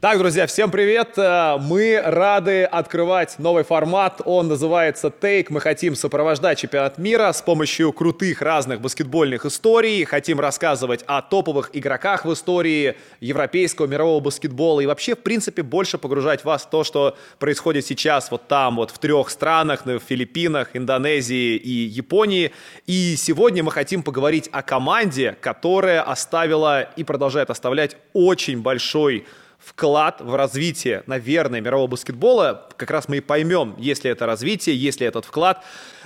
Так, 0.00 0.16
друзья, 0.16 0.46
всем 0.46 0.70
привет! 0.70 1.18
Э, 1.18 1.58
мы 1.60 2.00
рады 2.02 2.64
открывать 2.64 3.38
новый 3.38 3.64
формат. 3.64 4.22
Он 4.24 4.48
называется 4.48 5.08
Take. 5.08 5.48
Мы 5.50 5.60
хотим 5.60 5.94
сопровождать 5.94 6.58
чемпионат 6.58 6.96
мира 6.96 7.30
с 7.30 7.42
помощью 7.42 7.92
крутых 7.92 8.40
разных 8.40 8.80
баскетбольных 8.80 9.44
историй. 9.44 10.04
Хотим 10.04 10.40
рассказывать 10.40 11.04
о 11.06 11.20
топовых 11.20 11.68
игроках 11.74 12.24
в 12.24 12.32
истории 12.32 12.96
европейского 13.20 13.88
мирового 13.88 14.20
баскетбола 14.20 14.80
и 14.80 14.86
вообще, 14.86 15.14
в 15.14 15.18
принципе, 15.18 15.62
больше 15.62 15.98
погружать 15.98 16.46
вас 16.46 16.62
в 16.62 16.70
то, 16.70 16.82
что 16.82 17.14
происходит 17.38 17.84
сейчас 17.84 18.30
вот 18.30 18.48
там, 18.48 18.76
вот 18.76 18.90
в 18.90 18.98
трех 18.98 19.28
странах, 19.28 19.84
в 19.84 19.98
Филиппинах, 19.98 20.70
Индонезии 20.72 21.56
и 21.56 21.72
Японии. 21.72 22.52
И 22.86 23.16
сегодня 23.18 23.62
мы 23.62 23.70
хотим 23.70 24.02
поговорить 24.02 24.48
о 24.50 24.62
команде, 24.62 25.36
которая 25.42 26.00
оставила 26.00 26.80
и 26.80 27.04
продолжает 27.04 27.50
оставлять 27.50 27.98
очень 28.14 28.62
большой 28.62 29.26
вклад 29.64 30.20
в 30.20 30.34
развитие, 30.34 31.02
наверное, 31.06 31.60
мирового 31.60 31.88
баскетбола. 31.88 32.68
Как 32.76 32.90
раз 32.90 33.08
мы 33.08 33.18
и 33.18 33.20
поймем, 33.20 33.74
есть 33.78 34.04
ли 34.04 34.10
это 34.10 34.26
развитие, 34.26 34.76
есть 34.76 35.00
ли 35.00 35.06
этот 35.06 35.24
вклад. 35.26 35.62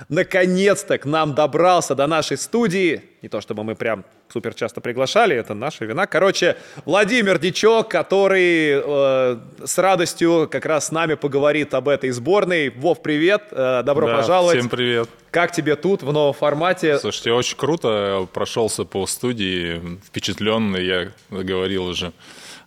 Наконец-то 0.09 0.97
к 0.97 1.05
нам 1.05 1.33
добрался 1.33 1.95
до 1.95 2.05
нашей 2.05 2.37
студии. 2.37 3.01
Не 3.21 3.29
то 3.29 3.41
чтобы 3.41 3.63
мы 3.63 3.75
прям 3.75 4.03
супер 4.27 4.53
часто 4.53 4.81
приглашали, 4.81 5.35
это 5.35 5.53
наша 5.53 5.85
вина. 5.85 6.05
Короче, 6.05 6.57
Владимир 6.83 7.39
Дичок, 7.39 7.89
который 7.89 8.81
э, 8.83 9.37
с 9.63 9.77
радостью 9.77 10.49
как 10.51 10.65
раз 10.65 10.87
с 10.87 10.91
нами 10.91 11.13
поговорит 11.13 11.73
об 11.73 11.87
этой 11.87 12.11
сборной. 12.11 12.69
Вов, 12.69 13.01
привет, 13.01 13.43
э, 13.51 13.83
добро 13.83 14.07
да, 14.07 14.17
пожаловать. 14.17 14.57
Всем 14.57 14.69
привет. 14.69 15.09
Как 15.31 15.53
тебе 15.53 15.75
тут 15.75 16.03
в 16.03 16.11
новом 16.11 16.33
формате? 16.33 16.99
Слушайте, 16.99 17.31
очень 17.31 17.57
круто. 17.57 18.27
Прошелся 18.33 18.83
по 18.83 19.07
студии, 19.07 19.81
впечатленный, 20.05 20.85
я 20.85 21.11
говорил 21.29 21.85
уже 21.85 22.11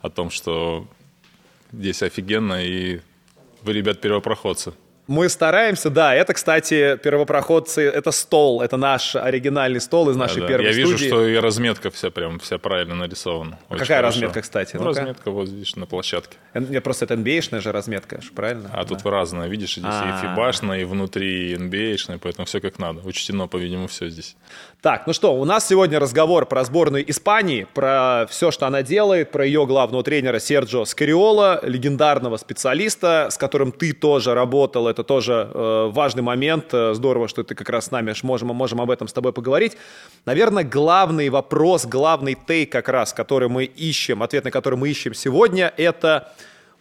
о 0.08 0.10
том, 0.10 0.30
что 0.30 0.86
здесь 1.72 2.02
офигенно, 2.02 2.64
и 2.64 3.00
вы, 3.62 3.72
ребят, 3.72 4.00
первопроходцы. 4.00 4.72
Мы 5.08 5.30
стараемся, 5.30 5.88
да. 5.88 6.14
Это, 6.14 6.34
кстати, 6.34 6.98
первопроходцы, 7.02 7.80
это 7.80 8.10
стол, 8.10 8.60
это 8.60 8.76
наш 8.76 9.16
оригинальный 9.16 9.80
стол 9.80 10.10
из 10.10 10.16
нашей 10.16 10.42
да, 10.42 10.48
первой 10.48 10.66
Я 10.66 10.72
студии. 10.72 10.86
вижу, 10.86 11.06
что 11.06 11.26
и 11.26 11.36
разметка 11.36 11.90
вся 11.90 12.10
прям 12.10 12.38
вся 12.40 12.58
правильно 12.58 12.94
нарисована. 12.94 13.58
А 13.70 13.78
какая 13.78 13.98
хорошо. 13.98 14.16
разметка, 14.16 14.42
кстати? 14.42 14.76
Ну, 14.76 14.84
разметка 14.84 15.30
вот 15.30 15.48
видишь 15.48 15.76
на 15.76 15.86
площадке. 15.86 16.36
Нет, 16.52 16.84
просто 16.84 17.06
это 17.06 17.14
NBA-шная 17.14 17.60
же 17.62 17.72
разметка, 17.72 18.20
правильно? 18.34 18.68
А 18.70 18.82
да. 18.82 18.84
тут 18.84 19.06
разная, 19.06 19.48
видишь, 19.48 19.72
здесь 19.76 19.84
А-а-а. 19.86 20.18
и 20.18 20.20
фибашная, 20.20 20.80
и 20.82 20.84
внутри 20.84 21.54
NBA-шная, 21.54 22.18
поэтому 22.22 22.44
все 22.44 22.60
как 22.60 22.78
надо. 22.78 23.00
Учтено, 23.00 23.46
по-видимому, 23.48 23.88
все 23.88 24.10
здесь. 24.10 24.36
Так, 24.80 25.08
ну 25.08 25.12
что, 25.12 25.34
у 25.34 25.44
нас 25.44 25.66
сегодня 25.66 25.98
разговор 25.98 26.46
про 26.46 26.62
сборную 26.62 27.10
Испании, 27.10 27.66
про 27.74 28.28
все, 28.30 28.52
что 28.52 28.68
она 28.68 28.84
делает, 28.84 29.32
про 29.32 29.44
ее 29.44 29.66
главного 29.66 30.04
тренера 30.04 30.38
Серджо 30.38 30.84
Скариола, 30.84 31.58
легендарного 31.64 32.36
специалиста, 32.36 33.26
с 33.28 33.36
которым 33.36 33.72
ты 33.72 33.92
тоже 33.92 34.34
работал, 34.34 34.86
это 34.86 35.02
тоже 35.02 35.50
э, 35.52 35.88
важный 35.92 36.22
момент. 36.22 36.66
Э, 36.70 36.94
здорово, 36.94 37.26
что 37.26 37.42
ты 37.42 37.56
как 37.56 37.68
раз 37.70 37.86
с 37.86 37.90
нами 37.90 38.14
можем, 38.22 38.48
можем 38.54 38.80
об 38.80 38.92
этом 38.92 39.08
с 39.08 39.12
тобой 39.12 39.32
поговорить. 39.32 39.76
Наверное, 40.26 40.62
главный 40.62 41.28
вопрос, 41.28 41.84
главный 41.84 42.36
тейк 42.36 42.70
как 42.70 42.88
раз, 42.88 43.12
который 43.12 43.48
мы 43.48 43.64
ищем, 43.64 44.22
ответ 44.22 44.44
на 44.44 44.52
который 44.52 44.78
мы 44.78 44.88
ищем 44.90 45.12
сегодня, 45.12 45.74
это 45.76 46.32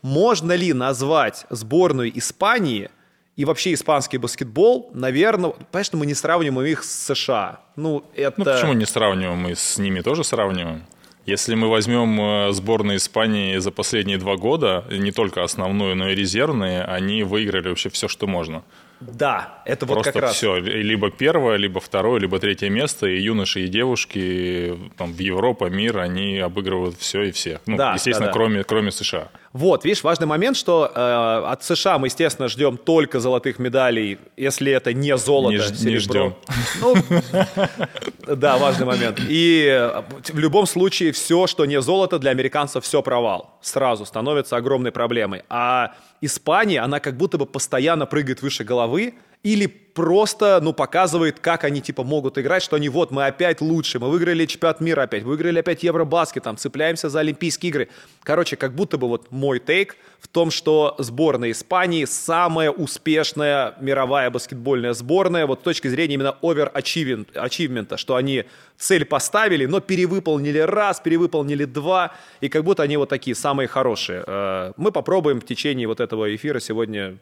можно 0.04 0.52
ли 0.52 0.72
назвать 0.72 1.48
сборную 1.50 2.16
Испании 2.16 2.92
и 3.38 3.46
вообще 3.46 3.74
испанский 3.74 4.18
баскетбол, 4.18 4.90
наверное, 4.94 5.54
конечно, 5.72 5.98
мы 5.98 6.08
не 6.08 6.16
сравниваем 6.16 6.60
их 6.68 6.84
с 6.84 7.06
США. 7.06 7.62
Ну, 7.76 8.04
это... 8.16 8.34
Ну, 8.40 8.46
почему 8.46 8.74
не 8.74 8.86
сравниваем? 8.86 9.38
Мы 9.38 9.56
с 9.56 9.78
ними 9.78 10.02
тоже 10.02 10.24
сравниваем. 10.24 10.84
Если 11.28 11.54
мы 11.54 11.70
возьмем 11.70 12.20
э, 12.20 12.52
сборную 12.54 12.98
Испании 12.98 13.58
за 13.58 13.70
последние 13.70 14.18
два 14.18 14.38
года, 14.38 14.86
не 14.90 15.12
только 15.12 15.44
основную, 15.44 15.96
но 15.96 16.10
и 16.10 16.16
резервные, 16.16 16.84
они 16.84 17.22
выиграли 17.24 17.70
вообще 17.70 17.90
все, 17.90 18.08
что 18.08 18.26
можно. 18.26 18.64
Да, 19.00 19.62
это 19.66 19.86
вот 19.86 19.96
Просто 19.96 20.12
как 20.12 20.22
раз. 20.24 20.36
все, 20.36 20.58
либо 20.58 21.12
первое, 21.12 21.58
либо 21.58 21.80
второе, 21.80 22.20
либо 22.20 22.40
третье 22.40 22.70
место, 22.70 23.06
и 23.06 23.20
юноши, 23.20 23.62
и 23.62 23.68
девушки 23.68 24.78
там, 24.98 25.14
в 25.14 25.20
Европа, 25.20 25.66
мир, 25.66 26.00
они 26.00 26.40
обыгрывают 26.40 26.98
все 26.98 27.24
и 27.24 27.32
всех. 27.32 27.62
Ну, 27.68 27.78
да, 27.78 27.94
естественно, 27.94 28.28
да, 28.28 28.32
да. 28.32 28.34
Кроме, 28.34 28.64
кроме 28.64 28.92
США. 28.92 29.30
Вот, 29.54 29.86
видишь, 29.86 30.04
важный 30.04 30.28
момент, 30.28 30.58
что 30.58 30.92
э, 30.94 31.48
от 31.48 31.64
США 31.64 32.00
мы, 32.00 32.08
естественно, 32.08 32.48
ждем 32.48 32.78
только 32.78 33.20
золотых 33.20 33.60
медалей, 33.60 34.20
если 34.36 34.72
это 34.72 34.94
не 34.94 35.16
золото, 35.18 35.58
не, 35.58 35.76
серебро. 35.76 35.92
Не 35.92 35.98
ждем. 35.98 36.36
Ну, 36.82 38.36
да, 38.36 38.58
важный 38.58 38.86
момент. 38.86 39.20
И 39.28 39.68
э, 39.68 40.02
в 40.32 40.40
любом 40.40 40.66
случае 40.66 41.12
все, 41.12 41.48
что 41.48 41.66
не 41.66 41.82
золото, 41.82 42.20
для 42.20 42.32
американцев 42.32 42.84
все 42.84 43.02
провал. 43.02 43.58
Сразу 43.62 44.06
становится 44.06 44.58
огромной 44.58 44.92
проблемой. 44.92 45.44
А 45.50 45.94
Испания, 46.22 46.82
она 46.82 47.00
как 47.00 47.18
будто 47.18 47.38
бы 47.38 47.46
постоянно 47.46 48.06
прыгает 48.06 48.42
выше 48.42 48.64
головы, 48.64 49.16
или 49.44 49.68
просто, 49.68 50.60
ну, 50.62 50.74
показывает, 50.74 51.40
как 51.40 51.64
они, 51.64 51.82
типа, 51.82 52.04
могут 52.04 52.38
играть, 52.38 52.62
что 52.62 52.76
они, 52.76 52.88
вот, 52.88 53.10
мы 53.10 53.26
опять 53.26 53.62
лучше, 53.62 53.98
мы 53.98 54.12
выиграли 54.12 54.46
чемпионат 54.46 54.80
мира 54.80 55.02
опять, 55.02 55.24
выиграли 55.24 55.58
опять 55.58 55.82
Евробаскет, 55.82 56.44
там, 56.44 56.56
цепляемся 56.56 57.10
за 57.10 57.22
Олимпийские 57.22 57.70
игры. 57.72 57.90
Короче, 58.22 58.58
как 58.58 58.76
будто 58.76 59.00
бы 59.00 59.08
вот 59.08 59.32
мой 59.32 59.60
тейк 59.60 59.96
в 60.20 60.28
том, 60.28 60.52
что 60.52 60.94
сборная 61.00 61.50
Испании 61.50 62.06
самая 62.06 62.70
успешная 62.70 63.74
мировая 63.80 64.30
баскетбольная 64.30 64.94
сборная, 64.94 65.48
вот 65.48 65.62
с 65.62 65.64
точки 65.64 65.88
зрения 65.88 66.14
именно 66.14 66.38
овер-ачивмента, 66.44 67.98
что 67.98 68.16
они 68.18 68.46
цель 68.78 69.04
поставили, 69.04 69.66
но 69.66 69.80
перевыполнили 69.80 70.60
раз, 70.60 71.00
перевыполнили 71.00 71.66
два, 71.66 72.12
и 72.40 72.50
как 72.50 72.64
будто 72.64 72.84
они 72.84 72.98
вот 72.98 73.10
такие 73.10 73.36
самые 73.36 73.68
хорошие. 73.68 74.24
Э, 74.28 74.74
мы 74.78 74.92
попробуем 74.92 75.42
в 75.42 75.46
течение 75.46 75.88
вот 75.88 76.00
этого 76.02 76.36
эфира 76.36 76.60
сегодня 76.60 77.18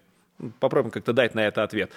Попробуем 0.60 0.92
как-то 0.92 1.14
дать 1.14 1.34
на 1.34 1.48
это 1.48 1.64
ответ. 1.64 1.92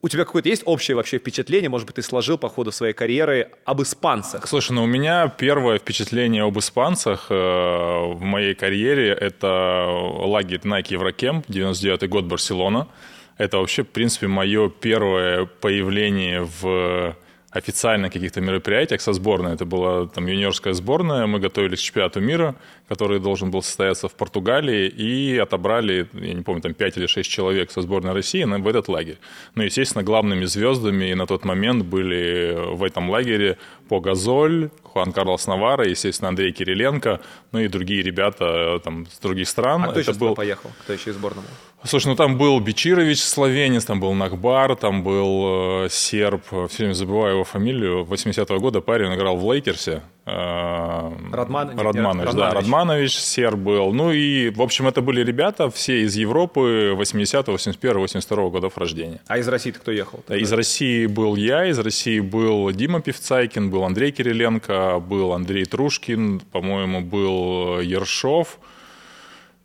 У 0.00 0.08
тебя 0.08 0.24
какое-то 0.24 0.48
есть 0.48 0.62
общее 0.64 0.96
вообще 0.96 1.18
впечатление, 1.18 1.68
может 1.68 1.86
быть, 1.86 1.96
ты 1.96 2.02
сложил 2.02 2.38
по 2.38 2.48
ходу 2.48 2.72
своей 2.72 2.94
карьеры 2.94 3.50
об 3.64 3.82
испанцах? 3.82 4.46
Слушай, 4.46 4.72
ну 4.72 4.84
у 4.84 4.86
меня 4.86 5.28
первое 5.28 5.78
впечатление 5.78 6.44
об 6.44 6.58
испанцах 6.58 7.26
э, 7.28 7.34
в 7.34 8.20
моей 8.22 8.54
карьере– 8.54 9.08
это 9.20 9.86
лагерь 9.86 10.60
Nike 10.64 10.94
Еврокемп, 10.94 11.44
99 11.48 12.08
год, 12.08 12.24
Барселона. 12.24 12.88
Это 13.36 13.58
вообще, 13.58 13.82
в 13.82 13.88
принципе, 13.88 14.28
мое 14.28 14.70
первое 14.70 15.44
появление 15.44 16.48
в 16.62 17.16
официально 17.54 18.10
каких-то 18.10 18.40
мероприятиях 18.40 19.00
со 19.00 19.12
сборной. 19.12 19.54
Это 19.54 19.64
была 19.64 20.06
там 20.06 20.26
юниорская 20.26 20.72
сборная, 20.72 21.26
мы 21.26 21.38
готовились 21.38 21.78
к 21.78 21.82
чемпионату 21.82 22.20
мира, 22.20 22.56
который 22.88 23.18
должен 23.18 23.50
был 23.50 23.62
состояться 23.62 24.08
в 24.08 24.14
Португалии, 24.14 24.88
и 24.88 25.38
отобрали, 25.38 26.08
я 26.12 26.34
не 26.34 26.42
помню, 26.42 26.62
там 26.62 26.74
5 26.74 26.96
или 26.98 27.06
6 27.06 27.30
человек 27.30 27.70
со 27.70 27.82
сборной 27.82 28.12
России 28.12 28.44
в 28.44 28.68
этот 28.68 28.88
лагерь. 28.88 29.18
Ну, 29.54 29.62
естественно, 29.62 30.04
главными 30.04 30.44
звездами 30.44 31.14
на 31.14 31.26
тот 31.26 31.44
момент 31.44 31.84
были 31.84 32.74
в 32.74 32.82
этом 32.82 33.10
лагере 33.10 33.56
Погазоль, 33.88 34.70
Хуан 34.82 35.12
Карлос 35.12 35.46
Навара, 35.46 35.88
естественно, 35.88 36.28
Андрей 36.28 36.52
Кириленко, 36.52 37.20
ну 37.52 37.58
и 37.58 37.68
другие 37.68 38.02
ребята 38.02 38.80
там 38.84 39.06
с 39.06 39.18
других 39.18 39.48
стран. 39.48 39.84
А 39.84 39.88
кто 39.88 40.00
Это 40.00 40.10
еще 40.10 40.20
был... 40.20 40.34
поехал? 40.34 40.70
Кто 40.82 40.92
еще 40.92 41.10
из 41.10 41.16
сборной? 41.16 41.42
Слушай, 41.82 42.08
ну 42.08 42.16
там 42.16 42.38
был 42.38 42.58
Бичирович, 42.60 43.20
словенец, 43.22 43.84
там 43.84 44.00
был 44.00 44.14
Нахбар, 44.14 44.74
там 44.76 45.02
был 45.02 45.84
э, 45.84 45.88
серб, 45.90 46.42
все 46.46 46.78
время 46.78 46.94
забываю 46.94 47.34
его 47.34 47.44
фамилию, 47.44 48.04
80-го 48.04 48.58
года 48.58 48.80
парень 48.80 49.14
играл 49.14 49.36
в 49.36 49.52
Лейкерсе. 49.52 50.02
Э, 50.26 51.10
Радман... 51.32 51.78
Радманович, 51.78 52.32
да, 52.32 52.50
Радманович, 52.50 53.12
серб 53.18 53.58
был. 53.58 53.92
Ну 53.92 54.10
и, 54.12 54.50
в 54.50 54.62
общем, 54.62 54.88
это 54.88 55.02
были 55.02 55.22
ребята 55.22 55.70
все 55.70 56.02
из 56.02 56.16
Европы 56.16 56.94
80-го, 56.96 57.54
81-го, 57.54 58.04
82-го 58.04 58.50
годов 58.50 58.78
рождения. 58.78 59.20
А 59.26 59.38
из 59.38 59.48
России 59.48 59.70
кто 59.70 59.92
ехал? 59.92 60.20
Тогда? 60.26 60.42
Из 60.42 60.52
России 60.52 61.06
был 61.06 61.36
я, 61.36 61.66
из 61.66 61.78
России 61.78 62.20
был 62.20 62.70
Дима 62.72 63.00
Певцайкин, 63.00 63.70
был 63.70 63.84
Андрей 63.84 64.12
Кириленко, 64.12 64.98
был 65.00 65.32
Андрей 65.32 65.64
Трушкин, 65.64 66.40
по-моему, 66.40 67.00
был 67.00 67.80
Ершов– 67.80 68.58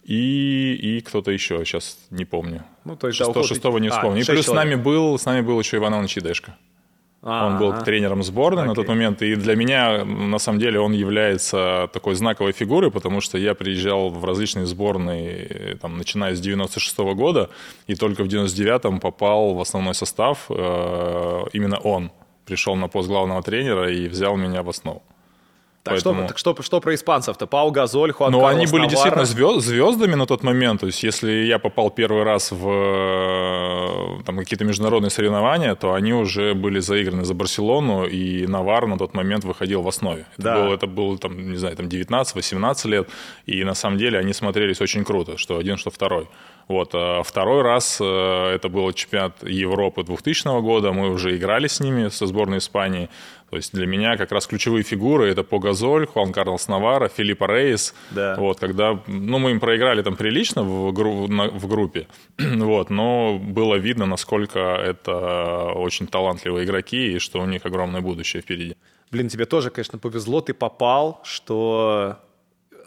и, 0.10 0.74
и 0.74 1.02
кто-то 1.02 1.30
еще, 1.30 1.64
сейчас 1.66 2.00
не 2.10 2.26
помню. 2.26 2.64
Ну, 2.84 2.96
то 2.96 3.06
есть 3.06 3.20
шестого, 3.20 3.46
шестого 3.46 3.78
не 3.78 3.90
а, 3.90 3.92
вспомню. 3.92 4.18
А, 4.18 4.24
и 4.24 4.26
плюс 4.26 4.48
с 4.48 4.52
нами, 4.52 4.74
был, 4.74 5.20
с 5.20 5.26
нами 5.26 5.42
был 5.42 5.60
еще 5.60 5.78
Иван 5.78 5.94
Иванович 5.94 6.14
Чидешко. 6.14 6.58
А, 7.22 7.48
он 7.48 7.58
был 7.58 7.84
тренером 7.84 8.24
сборной 8.24 8.64
окей. 8.64 8.70
на 8.70 8.76
тот 8.76 8.88
момент, 8.88 9.22
и 9.22 9.36
для 9.36 9.56
меня, 9.56 10.06
на 10.06 10.40
самом 10.40 10.60
деле, 10.60 10.80
он 10.80 10.94
является 10.94 11.90
такой 11.92 12.16
знаковой 12.16 12.54
фигурой, 12.54 12.92
потому 12.92 13.20
что 13.20 13.38
я 13.38 13.56
приезжал 13.56 14.10
в 14.10 14.24
различные 14.24 14.66
сборные, 14.66 15.78
там, 15.82 15.98
начиная 15.98 16.34
с 16.34 16.40
96 16.40 17.00
-го 17.00 17.16
года, 17.16 17.50
и 17.88 17.96
только 17.96 18.24
в 18.24 18.28
99-м 18.28 19.00
попал 19.00 19.54
в 19.54 19.60
основной 19.60 19.94
состав 19.94 20.46
э, 20.50 21.44
именно 21.54 21.78
он. 21.78 22.12
Пришел 22.46 22.76
на 22.76 22.88
пост 22.88 23.10
главного 23.10 23.44
тренера 23.44 23.92
и 23.92 24.08
взял 24.08 24.38
меня 24.38 24.64
в 24.64 24.70
основу. 24.70 25.02
Так, 25.84 25.94
Поэтому... 25.94 26.20
что, 26.20 26.28
так 26.28 26.38
что, 26.38 26.62
что 26.62 26.82
про 26.82 26.94
испанцев-то? 26.94 27.48
Пау 27.48 27.72
Газоль, 27.72 28.12
Хуан 28.12 28.32
Ну, 28.34 28.46
они 28.46 28.66
были 28.66 28.82
Наварро. 28.82 28.90
действительно 28.90 29.26
звезд, 29.26 29.66
звездами 29.66 30.16
на 30.16 30.26
тот 30.26 30.44
момент. 30.44 30.82
То 30.82 30.88
есть, 30.88 31.04
если 31.04 31.32
я 31.32 31.58
попал 31.58 31.90
первый 31.90 32.24
раз 32.24 32.52
в 32.52 32.68
э, 32.68 34.24
там, 34.26 34.38
какие-то 34.38 34.66
международные 34.66 35.10
соревнования, 35.10 35.76
то 35.76 35.94
они 35.94 36.14
уже 36.14 36.54
были 36.54 36.80
заиграны 36.80 37.24
за 37.24 37.34
Барселону, 37.34 38.06
и 38.06 38.46
Навар 38.46 38.88
на 38.88 38.98
тот 38.98 39.14
момент 39.14 39.46
выходил 39.46 39.82
в 39.82 39.88
основе. 39.88 40.26
Это, 40.38 40.44
да. 40.44 40.56
было, 40.56 40.74
это 40.74 40.88
было, 40.88 41.18
там, 41.18 41.52
не 41.52 41.58
знаю, 41.58 41.78
там 41.78 41.88
19-18 41.88 42.88
лет, 42.90 43.10
и 43.46 43.64
на 43.64 43.74
самом 43.74 43.98
деле 43.98 44.20
они 44.20 44.34
смотрелись 44.34 44.82
очень 44.82 45.06
круто, 45.06 45.38
что 45.38 45.58
один, 45.58 45.78
что 45.78 45.92
второй. 45.92 46.28
Вот. 46.70 46.92
А 46.94 47.24
второй 47.24 47.64
раз 47.64 47.98
э, 48.00 48.06
это 48.06 48.70
был 48.70 48.94
чемпионат 48.94 49.44
Европы 49.44 50.04
2000 50.04 50.62
года, 50.62 50.94
мы 50.94 51.10
уже 51.10 51.36
играли 51.36 51.68
с 51.68 51.80
ними, 51.80 52.10
со 52.10 52.28
сборной 52.28 52.60
Испании. 52.60 53.10
То 53.50 53.56
есть 53.58 53.74
для 53.74 53.88
меня 53.88 54.18
как 54.18 54.32
раз 54.32 54.46
ключевые 54.46 54.84
фигуры 54.84 55.32
это 55.32 55.44
Погазоль, 55.44 56.06
Хуан 56.06 56.32
Карлос 56.32 56.68
Навара, 56.68 57.08
Филиппа 57.08 57.48
Рейс. 57.48 57.96
Да. 58.12 58.36
Вот, 58.38 58.60
когда, 58.60 59.00
ну, 59.08 59.40
мы 59.40 59.52
им 59.52 59.60
проиграли 59.60 60.04
там 60.04 60.16
прилично 60.16 60.62
в, 60.62 60.94
гру, 60.94 61.28
на, 61.28 61.50
в 61.50 61.68
группе, 61.68 62.08
вот, 62.38 62.92
но 62.92 63.40
было 63.40 63.76
видно, 63.76 64.06
насколько 64.06 64.60
это 64.60 65.74
очень 65.76 66.06
талантливые 66.06 66.66
игроки 66.66 67.14
и 67.14 67.20
что 67.20 67.42
у 67.42 67.46
них 67.48 67.66
огромное 67.66 68.02
будущее 68.02 68.44
впереди. 68.44 68.76
Блин, 69.12 69.28
тебе 69.28 69.46
тоже, 69.46 69.72
конечно, 69.72 69.98
повезло, 69.98 70.42
ты 70.42 70.54
попал, 70.54 71.20
что 71.24 72.20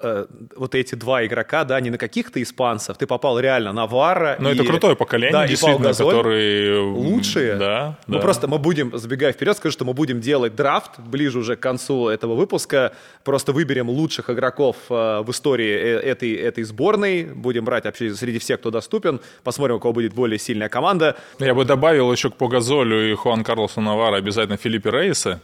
э, 0.03 0.27
вот 0.57 0.75
эти 0.75 0.95
два 0.95 1.25
игрока, 1.25 1.65
да, 1.65 1.81
не 1.81 1.91
на 1.91 1.99
каких-то 1.99 2.43
испанцев, 2.43 2.97
ты 2.97 3.07
попал 3.07 3.39
реально 3.39 3.73
на 3.73 3.87
Вара. 3.87 4.37
Ну, 4.39 4.51
это 4.51 4.65
крутое 4.65 4.97
поколение, 4.97 5.33
да, 5.33 5.47
действительно, 5.47 5.89
Газоль, 5.89 6.09
которые... 6.09 6.81
Лучшие. 6.81 7.57
Да, 7.57 7.99
Ну, 8.07 8.17
да. 8.17 8.21
просто 8.21 8.49
мы 8.49 8.59
будем, 8.59 8.97
забегая 8.97 9.33
вперед, 9.33 9.57
скажу, 9.57 9.73
что 9.73 9.85
мы 9.85 9.95
будем 9.95 10.21
делать 10.21 10.55
драфт 10.55 10.99
ближе 10.99 11.39
уже 11.39 11.57
к 11.57 11.61
концу 11.61 12.09
этого 12.09 12.35
выпуска, 12.35 12.93
просто 13.25 13.53
выберем 13.53 13.89
лучших 13.89 14.31
игроков 14.31 14.77
э, 14.91 15.23
в 15.23 15.31
истории 15.31 15.73
э, 15.73 16.01
этой, 16.01 16.35
этой 16.35 16.65
сборной, 16.65 17.25
будем 17.25 17.65
брать 17.65 17.85
вообще 17.85 18.15
среди 18.15 18.39
всех, 18.39 18.61
кто 18.61 18.71
доступен, 18.71 19.21
посмотрим, 19.45 19.77
у 19.77 19.81
кого 19.81 19.95
будет 19.95 20.15
более 20.15 20.39
сильная 20.39 20.69
команда. 20.69 21.17
Я 21.39 21.55
бы 21.55 21.65
добавил 21.65 22.11
еще 22.13 22.31
к 22.31 22.35
Погазолю 22.35 23.11
и 23.11 23.15
Хуан 23.15 23.45
Карлосу 23.45 23.81
Навара 23.81 24.17
обязательно 24.17 24.57
Филиппе 24.57 24.91
Рейса, 24.91 25.41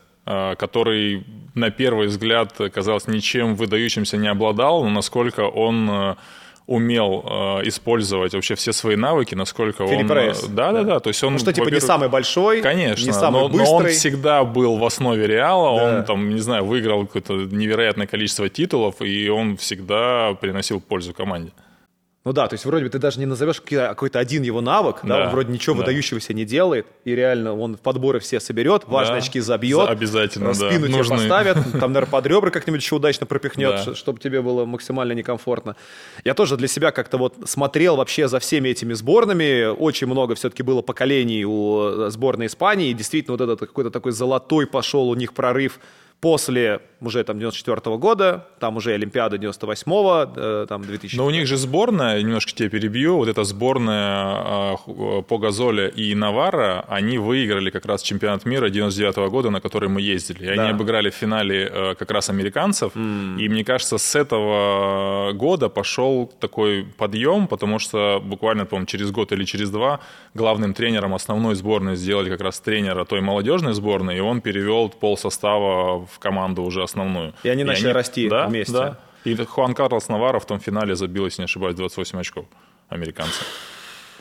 который 0.59 1.25
на 1.59 1.71
первый 1.71 2.07
взгляд, 2.07 2.55
казалось, 2.73 3.07
ничем 3.07 3.55
выдающимся 3.55 4.17
не 4.17 4.29
обладал, 4.29 4.85
но 4.85 4.91
насколько 4.91 5.41
он 5.41 5.91
э, 5.91 6.15
умел 6.67 7.25
э, 7.25 7.69
использовать 7.69 8.35
вообще 8.35 8.55
все 8.55 8.73
свои 8.73 8.97
навыки, 8.97 9.35
насколько 9.35 9.87
Филипп 9.87 10.11
он... 10.11 10.17
Рейс. 10.17 10.45
Да, 10.45 10.73
да, 10.73 10.85
да. 10.85 11.01
То 11.01 11.09
есть 11.09 11.23
он, 11.25 11.35
ну, 11.35 11.39
что, 11.39 11.53
типа, 11.53 11.69
не 11.69 11.81
самый 11.81 12.09
большой, 12.09 12.63
конечно, 12.63 13.05
не 13.05 13.13
самый 13.13 13.43
но, 13.43 13.49
быстрый. 13.49 13.67
но 13.67 13.77
он 13.77 13.87
всегда 13.89 14.45
был 14.45 14.77
в 14.77 14.85
основе 14.85 15.27
Реала, 15.27 15.79
да. 15.79 15.99
он 15.99 16.05
там, 16.05 16.29
не 16.35 16.41
знаю, 16.41 16.65
выиграл 16.65 17.07
какое-то 17.07 17.35
невероятное 17.35 18.07
количество 18.07 18.49
титулов, 18.49 19.01
и 19.01 19.29
он 19.29 19.57
всегда 19.57 20.35
приносил 20.41 20.81
пользу 20.81 21.13
команде. 21.13 21.53
Ну 22.29 22.35
да, 22.35 22.47
то 22.47 22.53
есть 22.53 22.67
вроде 22.67 22.85
бы 22.85 22.91
ты 22.91 22.99
даже 22.99 23.19
не 23.21 23.25
назовешь 23.25 23.63
какой-то 23.63 24.19
один 24.19 24.43
его 24.43 24.61
навык, 24.61 24.99
да, 25.03 25.17
да 25.17 25.25
он 25.25 25.31
вроде 25.31 25.51
ничего 25.51 25.75
да. 25.75 25.79
выдающегося 25.81 26.35
не 26.35 26.45
делает, 26.45 26.87
и 27.07 27.15
реально 27.15 27.55
он 27.55 27.77
в 27.77 27.81
подборы 27.81 28.21
все 28.21 28.39
соберет, 28.39 28.83
важные 28.87 29.21
да, 29.21 29.25
очки 29.25 29.41
забьет, 29.41 29.89
обязательно, 29.89 30.53
спину 30.53 30.81
да. 30.81 30.87
тебе 30.89 30.97
Нужны. 30.99 31.17
поставят, 31.17 31.57
там, 31.81 31.95
наверное, 31.95 32.11
под 32.11 32.27
ребра 32.27 32.51
как-нибудь 32.51 32.83
еще 32.83 32.97
удачно 32.97 33.25
пропихнет, 33.25 33.83
да. 33.87 33.95
чтобы 33.95 34.21
тебе 34.21 34.43
было 34.43 34.67
максимально 34.67 35.13
некомфортно. 35.13 35.75
Я 36.23 36.35
тоже 36.35 36.59
для 36.59 36.69
себя 36.69 36.91
как-то 36.91 37.17
вот 37.17 37.35
смотрел 37.47 37.97
вообще 37.97 38.29
за 38.29 38.41
всеми 38.41 38.69
этими 38.69 38.93
сборными, 38.93 39.65
очень 39.65 40.07
много 40.07 40.35
все-таки 40.35 40.63
было 40.63 40.83
поколений 40.83 41.47
у 41.47 42.09
э, 42.09 42.11
сборной 42.11 42.49
Испании, 42.49 42.91
и 42.91 42.93
действительно 42.93 43.39
вот 43.39 43.41
этот 43.41 43.61
какой-то 43.61 43.91
такой 43.91 44.13
золотой 44.13 44.67
пошел 44.67 45.09
у 45.09 45.15
них 45.15 45.33
прорыв 45.33 45.81
После 46.21 46.81
уже 47.01 47.23
там 47.25 47.39
94 47.39 47.77
-го 47.77 47.99
года, 47.99 48.47
там 48.59 48.77
уже 48.77 48.93
Олимпиада 48.93 49.37
98-го, 49.37 50.27
э, 50.37 50.67
там 50.69 50.83
2000 50.83 51.17
Но 51.17 51.27
у 51.27 51.31
них 51.31 51.47
же 51.47 51.57
сборная, 51.57 52.21
немножко 52.23 52.53
тебя 52.53 52.69
перебью, 52.69 53.17
вот 53.17 53.29
эта 53.29 53.45
сборная 53.45 54.77
э, 54.87 55.23
по 55.23 55.39
Газоле 55.39 55.89
и 55.97 56.15
Навара, 56.15 56.85
они 56.89 57.19
выиграли 57.19 57.71
как 57.71 57.87
раз 57.87 58.03
чемпионат 58.03 58.47
мира 58.47 58.69
99 58.69 59.17
-го 59.17 59.31
года, 59.31 59.51
на 59.51 59.61
который 59.61 59.89
мы 59.89 60.01
ездили. 60.01 60.53
И 60.53 60.57
да. 60.57 60.63
они 60.63 60.71
обыграли 60.71 61.11
в 61.11 61.15
финале 61.15 61.71
э, 61.73 61.95
как 61.95 62.11
раз 62.11 62.31
американцев. 62.31 62.97
Mm. 62.97 63.41
И 63.41 63.49
мне 63.49 63.65
кажется, 63.65 63.99
с 63.99 64.17
этого 64.17 65.33
года 65.35 65.69
пошел 65.69 66.27
такой 66.41 66.85
подъем, 66.97 67.47
потому 67.47 67.79
что 67.79 68.21
буквально, 68.25 68.65
по-моему, 68.65 68.87
через 68.87 69.11
год 69.11 69.33
или 69.33 69.45
через 69.45 69.71
два 69.71 70.01
главным 70.35 70.75
тренером 70.75 71.15
основной 71.15 71.55
сборной 71.55 71.97
сделали 71.97 72.31
как 72.31 72.41
раз 72.41 72.61
тренера 72.61 73.05
той 73.05 73.21
молодежной 73.21 73.73
сборной, 73.73 74.17
и 74.17 74.21
он 74.21 74.41
перевел 74.41 74.89
пол 74.89 75.17
состава 75.17 76.08
в 76.11 76.19
команду 76.19 76.63
уже 76.63 76.83
основную. 76.83 77.35
И 77.43 77.49
они 77.49 77.65
начали 77.65 77.85
и 77.85 77.89
они... 77.89 77.95
расти 77.95 78.29
да, 78.29 78.47
вместе. 78.47 78.73
Да. 78.73 78.99
И 79.25 79.35
Хуан 79.37 79.75
Карлос 79.75 80.09
Наваро 80.09 80.39
в 80.39 80.47
том 80.47 80.61
финале 80.61 80.95
забил, 80.95 81.25
если 81.25 81.43
не 81.43 81.45
ошибаюсь, 81.45 81.75
28 81.77 82.19
очков 82.21 82.47
американцев. 82.89 83.47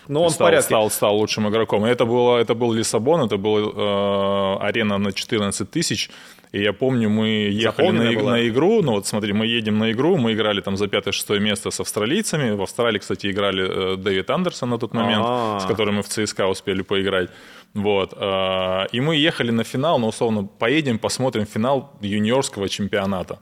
Но 0.07 0.23
он 0.23 0.29
стал, 0.29 0.51
в 0.51 0.61
Стал, 0.61 0.89
стал 0.89 1.17
лучшим 1.17 1.47
игроком. 1.49 1.85
Это, 1.85 2.05
было, 2.05 2.37
это 2.37 2.55
был 2.55 2.73
Лиссабон, 2.73 3.25
это 3.25 3.37
была 3.37 3.59
э, 3.59 4.67
арена 4.67 4.97
на 4.97 5.11
14 5.11 5.69
тысяч. 5.69 6.09
И 6.53 6.61
я 6.61 6.71
помню, 6.71 7.09
мы 7.09 7.27
ехали 7.51 7.91
на, 7.91 8.31
на 8.31 8.47
игру, 8.47 8.81
ну 8.81 8.93
вот 8.93 9.05
смотри, 9.05 9.33
мы 9.33 9.45
едем 9.45 9.79
на 9.79 9.91
игру, 9.91 10.17
мы 10.17 10.31
играли 10.31 10.61
там 10.61 10.77
за 10.77 10.85
5-6 10.85 11.39
место 11.39 11.71
с 11.71 11.79
австралийцами. 11.79 12.51
В 12.51 12.61
Австралии, 12.61 12.99
кстати, 12.99 13.29
играли 13.29 13.93
э, 13.93 13.97
Дэвид 13.97 14.29
Андерсон 14.29 14.69
на 14.69 14.77
тот 14.77 14.93
момент, 14.93 15.25
А-а-а. 15.25 15.59
с 15.59 15.65
которым 15.65 15.95
мы 15.95 16.01
в 16.03 16.07
ЦСКА 16.07 16.47
успели 16.47 16.83
поиграть. 16.83 17.29
Вот. 17.73 18.13
Э, 18.15 18.85
и 18.93 19.01
мы 19.01 19.17
ехали 19.17 19.51
на 19.51 19.63
финал, 19.63 19.99
ну, 19.99 20.07
условно, 20.07 20.47
поедем, 20.59 20.99
посмотрим 20.99 21.45
финал 21.45 21.91
юниорского 22.01 22.69
чемпионата. 22.69 23.39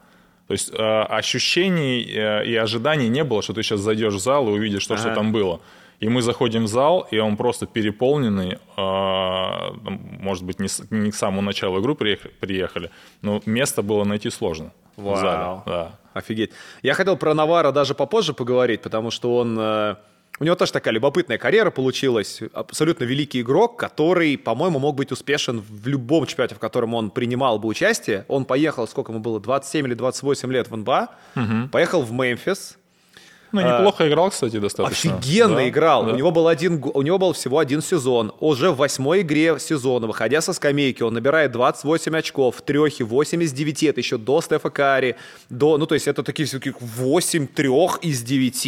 То 0.47 0.53
есть 0.53 0.71
э, 0.73 1.01
ощущений 1.19 2.01
и 2.01 2.55
ожиданий 2.55 3.09
не 3.09 3.23
было, 3.23 3.41
что 3.41 3.53
ты 3.53 3.61
сейчас 3.61 3.79
зайдешь 3.81 4.13
в 4.13 4.19
зал 4.19 4.47
и 4.47 4.51
увидишь 4.51 4.87
то, 4.87 4.95
ага. 4.95 5.03
что 5.03 5.15
там 5.15 5.31
было. 5.31 5.59
И 5.99 6.09
мы 6.09 6.21
заходим 6.21 6.65
в 6.65 6.67
зал, 6.67 7.07
и 7.11 7.17
он 7.19 7.37
просто 7.37 7.65
переполненный. 7.65 8.57
Э, 8.77 9.71
может 10.21 10.43
быть, 10.43 10.59
не, 10.59 10.67
не 10.89 11.11
к 11.11 11.15
самому 11.15 11.41
началу 11.41 11.79
игры 11.79 11.95
приехали, 11.95 12.91
но 13.21 13.41
место 13.45 13.81
было 13.81 14.03
найти 14.03 14.29
сложно. 14.29 14.71
Вау. 14.97 15.15
В 15.15 15.19
зале. 15.19 15.61
Да. 15.65 15.91
Офигеть. 16.13 16.51
Я 16.81 16.93
хотел 16.93 17.17
про 17.17 17.33
Навара 17.33 17.71
даже 17.71 17.93
попозже 17.93 18.33
поговорить, 18.33 18.81
потому 18.81 19.11
что 19.11 19.37
он... 19.37 19.57
Э, 19.59 19.95
у 20.37 20.43
него 20.43 20.55
тоже 20.55 20.73
такая 20.73 20.93
любопытная 20.93 21.37
карьера 21.37 21.71
получилась. 21.71 22.41
Абсолютно 22.53 23.05
великий 23.05 23.41
игрок, 23.41 23.77
который, 23.77 24.37
по-моему, 24.37 24.79
мог 24.79 24.95
быть 24.95 25.11
успешен 25.11 25.61
в 25.61 25.87
любом 25.87 26.25
чемпионате, 26.25 26.55
в 26.55 26.59
котором 26.59 26.93
он 26.93 27.09
принимал 27.09 27.57
бы 27.57 27.69
участие. 27.69 28.25
Он 28.27 28.43
поехал, 28.43 28.85
сколько 28.87 29.13
ему 29.13 29.21
было, 29.21 29.39
27 29.39 29.87
или 29.87 29.93
28 29.93 30.51
лет 30.51 30.69
в 30.69 30.75
НБА. 30.75 31.09
Угу. 31.35 31.69
Поехал 31.71 32.01
в 32.01 32.11
Мемфис, 32.11 32.77
ну, 33.61 33.77
неплохо 33.77 34.03
а, 34.03 34.07
играл, 34.07 34.29
кстати, 34.29 34.57
достаточно. 34.57 35.17
Офигенно 35.17 35.55
да, 35.55 35.69
играл. 35.69 36.05
Да. 36.05 36.11
У, 36.11 36.15
него 36.15 36.31
был 36.31 36.47
один, 36.47 36.83
у 36.93 37.01
него 37.01 37.17
был 37.17 37.33
всего 37.33 37.59
один 37.59 37.81
сезон. 37.81 38.33
Уже 38.39 38.71
в 38.71 38.77
восьмой 38.77 39.21
игре 39.21 39.57
сезона, 39.59 40.07
выходя 40.07 40.41
со 40.41 40.53
скамейки, 40.53 41.03
он 41.03 41.13
набирает 41.13 41.51
28 41.51 42.17
очков, 42.17 42.57
в 42.57 42.61
трехе 42.61 43.03
8 43.03 43.43
из 43.43 43.53
9. 43.53 43.83
Это 43.83 43.99
еще 43.99 44.17
до 44.17 44.41
Стефа 44.41 44.69
Карри. 44.69 45.15
До, 45.49 45.77
ну, 45.77 45.85
то 45.85 45.95
есть 45.95 46.07
это 46.07 46.23
такие 46.23 46.47
все 46.47 46.59
8 46.79 47.47
трех 47.47 47.99
из 48.01 48.21
9. 48.21 48.65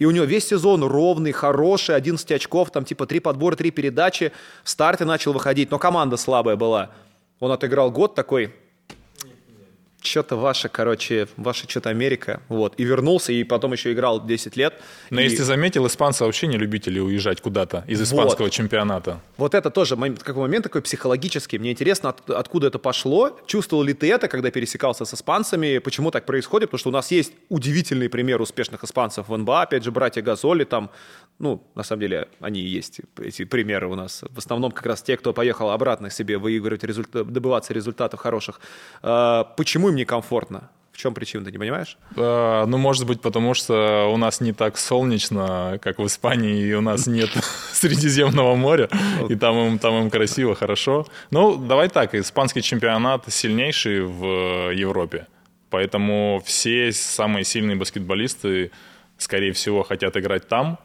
И 0.00 0.06
у 0.06 0.10
него 0.10 0.24
весь 0.24 0.48
сезон 0.48 0.82
ровный, 0.82 1.32
хороший, 1.32 1.94
11 1.94 2.32
очков, 2.32 2.70
там 2.70 2.84
типа 2.84 3.06
3 3.06 3.20
подбора, 3.20 3.54
3 3.54 3.70
передачи. 3.70 4.32
В 4.64 4.70
старте 4.70 5.04
начал 5.04 5.32
выходить, 5.32 5.70
но 5.70 5.78
команда 5.78 6.16
слабая 6.16 6.56
была. 6.56 6.90
Он 7.38 7.52
отыграл 7.52 7.90
год 7.90 8.14
такой, 8.14 8.54
что-то 10.02 10.36
ваше, 10.36 10.68
короче, 10.68 11.28
ваша 11.36 11.68
что-то 11.68 11.90
Америка, 11.90 12.42
вот, 12.48 12.74
и 12.78 12.84
вернулся, 12.84 13.32
и 13.32 13.44
потом 13.44 13.72
еще 13.72 13.92
играл 13.92 14.24
10 14.24 14.56
лет. 14.56 14.74
Но 15.10 15.20
и... 15.20 15.24
если 15.24 15.42
заметил, 15.42 15.86
испанцы 15.86 16.24
вообще 16.24 16.46
не 16.46 16.56
любители 16.56 16.98
уезжать 16.98 17.40
куда-то 17.40 17.84
из 17.86 18.00
испанского 18.00 18.46
вот. 18.46 18.52
чемпионата. 18.52 19.20
Вот 19.36 19.54
это 19.54 19.70
тоже 19.70 19.96
какой 20.22 20.42
момент 20.42 20.64
такой 20.64 20.82
психологический. 20.82 21.58
Мне 21.58 21.72
интересно, 21.72 22.10
от, 22.10 22.30
откуда 22.30 22.68
это 22.68 22.78
пошло. 22.78 23.38
Чувствовал 23.46 23.82
ли 23.82 23.94
ты 23.94 24.10
это, 24.12 24.28
когда 24.28 24.50
пересекался 24.50 25.04
с 25.04 25.14
испанцами? 25.14 25.78
Почему 25.78 26.10
так 26.10 26.26
происходит? 26.26 26.70
Потому 26.70 26.78
что 26.78 26.88
у 26.90 26.92
нас 26.92 27.10
есть 27.10 27.32
удивительный 27.48 28.08
пример 28.08 28.40
успешных 28.40 28.84
испанцев 28.84 29.28
в 29.28 29.36
НБА. 29.36 29.62
Опять 29.62 29.84
же, 29.84 29.90
братья 29.90 30.22
Газоли 30.22 30.64
там, 30.64 30.90
ну, 31.38 31.62
на 31.74 31.82
самом 31.82 32.00
деле, 32.00 32.28
они 32.40 32.60
и 32.60 32.66
есть, 32.66 33.00
эти 33.18 33.44
примеры 33.44 33.88
у 33.88 33.94
нас. 33.94 34.24
В 34.28 34.38
основном 34.38 34.72
как 34.72 34.86
раз 34.86 35.02
те, 35.02 35.16
кто 35.16 35.32
поехал 35.32 35.70
обратно 35.70 36.10
себе 36.10 36.38
выигрывать, 36.38 36.84
результат, 36.84 37.30
добываться 37.32 37.74
результатов 37.74 38.20
хороших. 38.20 38.60
А, 39.02 39.44
почему 39.56 39.89
им 39.90 39.96
некомфортно? 39.96 40.70
В 40.92 40.96
чем 40.96 41.14
причина, 41.14 41.44
ты 41.44 41.52
не 41.52 41.58
понимаешь? 41.58 41.96
А, 42.16 42.66
ну, 42.66 42.76
может 42.76 43.06
быть, 43.06 43.20
потому 43.20 43.54
что 43.54 44.06
у 44.12 44.16
нас 44.16 44.40
не 44.40 44.52
так 44.52 44.76
солнечно, 44.76 45.78
как 45.80 45.98
в 45.98 46.06
Испании, 46.06 46.62
и 46.62 46.74
у 46.74 46.80
нас 46.80 47.06
нет 47.06 47.30
Средиземного 47.72 48.54
моря, 48.54 48.88
и 49.28 49.34
там 49.34 49.56
им, 49.58 49.78
там 49.78 50.02
им 50.02 50.10
красиво, 50.10 50.54
хорошо. 50.54 51.06
Ну, 51.30 51.56
давай 51.56 51.88
так, 51.88 52.14
испанский 52.14 52.62
чемпионат 52.62 53.24
сильнейший 53.32 54.02
в 54.02 54.72
Европе, 54.72 55.26
поэтому 55.70 56.42
все 56.44 56.92
самые 56.92 57.44
сильные 57.44 57.76
баскетболисты, 57.76 58.70
скорее 59.16 59.52
всего, 59.52 59.82
хотят 59.82 60.16
играть 60.16 60.48
там, 60.48 60.78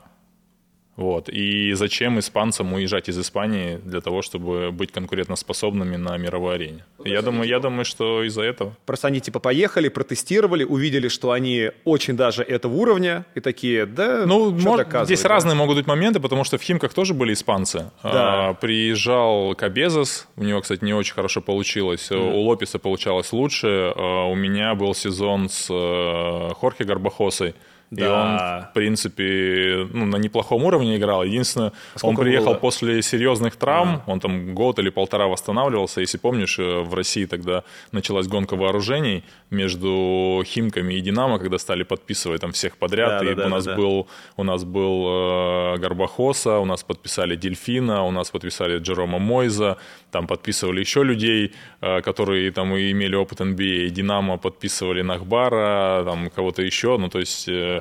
Вот. 0.96 1.28
И 1.30 1.74
зачем 1.74 2.20
испанцам 2.20 2.74
уезжать 2.74 3.10
из 3.10 3.20
Испании 3.20 3.80
для 3.84 4.00
того, 4.00 4.22
чтобы 4.22 4.72
быть 4.72 4.92
конкурентоспособными 4.92 5.98
на 5.98 6.18
мировой 6.18 6.56
арене? 6.56 6.86
Ну, 7.00 7.06
я 7.06 7.22
думаю, 7.22 7.48
я 7.48 7.60
думаю, 7.60 7.84
что 7.86 8.24
из-за 8.24 8.44
этого. 8.44 8.76
Просто 8.86 9.08
они 9.08 9.20
типа 9.20 9.40
поехали, 9.40 9.90
протестировали, 9.90 10.64
увидели, 10.64 11.10
что 11.10 11.32
они 11.32 11.72
очень 11.84 12.16
даже 12.16 12.44
этого 12.44 12.74
уровня, 12.74 13.26
и 13.36 13.42
такие, 13.42 13.86
да, 13.86 14.26
ну, 14.26 14.52
может, 14.52 14.88
здесь 15.04 15.22
да? 15.22 15.30
разные 15.30 15.56
могут 15.56 15.76
быть 15.76 15.88
моменты, 15.88 16.20
потому 16.20 16.44
что 16.44 16.58
в 16.58 16.62
Химках 16.62 16.94
тоже 16.94 17.14
были 17.14 17.34
испанцы. 17.34 17.92
Да. 18.02 18.50
А, 18.50 18.54
приезжал 18.54 19.54
Кабезос, 19.56 20.28
у 20.38 20.44
него, 20.44 20.62
кстати, 20.62 20.84
не 20.84 20.94
очень 20.94 21.14
хорошо 21.14 21.42
получилось. 21.42 22.10
Mm-hmm. 22.10 22.34
У 22.34 22.42
Лопеса 22.42 22.80
получалось 22.80 23.34
лучше. 23.34 23.94
А, 23.96 24.26
у 24.26 24.36
меня 24.36 24.76
был 24.76 24.94
сезон 24.96 25.50
с 25.50 25.68
э, 25.70 26.54
Хорхе 26.56 26.86
Горбахосой. 26.86 27.54
Да. 27.92 28.06
И 28.06 28.08
он, 28.08 28.70
в 28.70 28.74
принципе, 28.74 29.88
ну, 29.94 30.06
на 30.06 30.18
неплохом 30.18 30.64
уровне 30.64 30.98
играл. 30.98 31.24
Единственное, 31.24 31.72
а 32.02 32.08
он 32.08 32.16
приехал 32.16 32.52
было? 32.52 32.60
после 32.60 33.02
серьезных 33.02 33.56
травм, 33.56 34.02
да. 34.06 34.12
он 34.12 34.20
там 34.20 34.56
год 34.56 34.80
или 34.80 34.90
полтора 34.90 35.28
восстанавливался. 35.28 36.02
Если 36.02 36.18
помнишь, 36.18 36.60
э, 36.60 36.82
в 36.82 36.94
России 36.94 37.26
тогда 37.26 37.64
началась 37.92 38.28
гонка 38.28 38.56
вооружений 38.56 39.24
между 39.50 40.44
Химками 40.46 40.96
и 40.96 41.02
Динамо, 41.02 41.40
когда 41.40 41.58
стали 41.58 41.84
подписывать 41.84 42.42
там 42.42 42.52
всех 42.52 42.78
подряд. 42.78 43.22
Да, 43.22 43.32
и 43.32 43.36
да, 43.36 43.46
у, 43.46 43.50
нас 43.50 43.66
да, 43.66 43.76
был, 43.76 44.08
у 44.38 44.44
нас 44.44 44.64
был 44.64 45.06
э, 45.08 45.78
Горбахоса, 45.78 46.60
у 46.60 46.66
нас 46.66 46.84
подписали 46.84 47.36
Дельфина, 47.36 48.04
у 48.04 48.12
нас 48.12 48.32
подписали 48.32 48.80
Джерома 48.80 49.20
Мойза, 49.20 49.78
там 50.12 50.28
подписывали 50.28 50.80
еще 50.80 51.04
людей, 51.04 51.54
э, 51.82 52.02
которые 52.02 52.52
там 52.52 52.76
имели 52.76 53.16
опыт 53.16 53.42
NBA. 53.42 53.88
А. 53.88 53.90
Динамо 53.90 54.38
подписывали 54.38 55.02
Нахбара, 55.02 56.04
там 56.06 56.30
кого-то 56.30 56.62
еще. 56.62 56.98
Ну, 56.98 57.10
то 57.10 57.20
есть 57.20 57.48
э, 57.48 57.75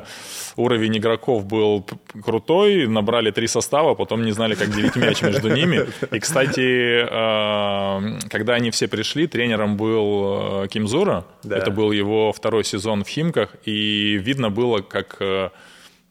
уровень 0.56 0.96
игроков 0.98 1.44
был 1.46 1.86
крутой, 2.24 2.86
набрали 2.86 3.30
три 3.30 3.46
состава, 3.46 3.94
потом 3.94 4.22
не 4.22 4.32
знали, 4.32 4.54
как 4.54 4.70
делить 4.70 4.96
мяч 4.96 5.22
между 5.22 5.48
ними. 5.48 5.86
И, 6.10 6.18
кстати, 6.18 7.04
э, 7.04 8.28
когда 8.28 8.54
они 8.54 8.70
все 8.70 8.88
пришли, 8.88 9.26
тренером 9.26 9.76
был 9.76 10.66
Кимзура. 10.68 11.24
Да. 11.42 11.56
Это 11.56 11.70
был 11.70 11.92
его 11.92 12.32
второй 12.32 12.64
сезон 12.64 13.04
в 13.04 13.08
Химках, 13.08 13.56
и 13.64 14.18
видно 14.22 14.50
было, 14.50 14.80
как 14.80 15.20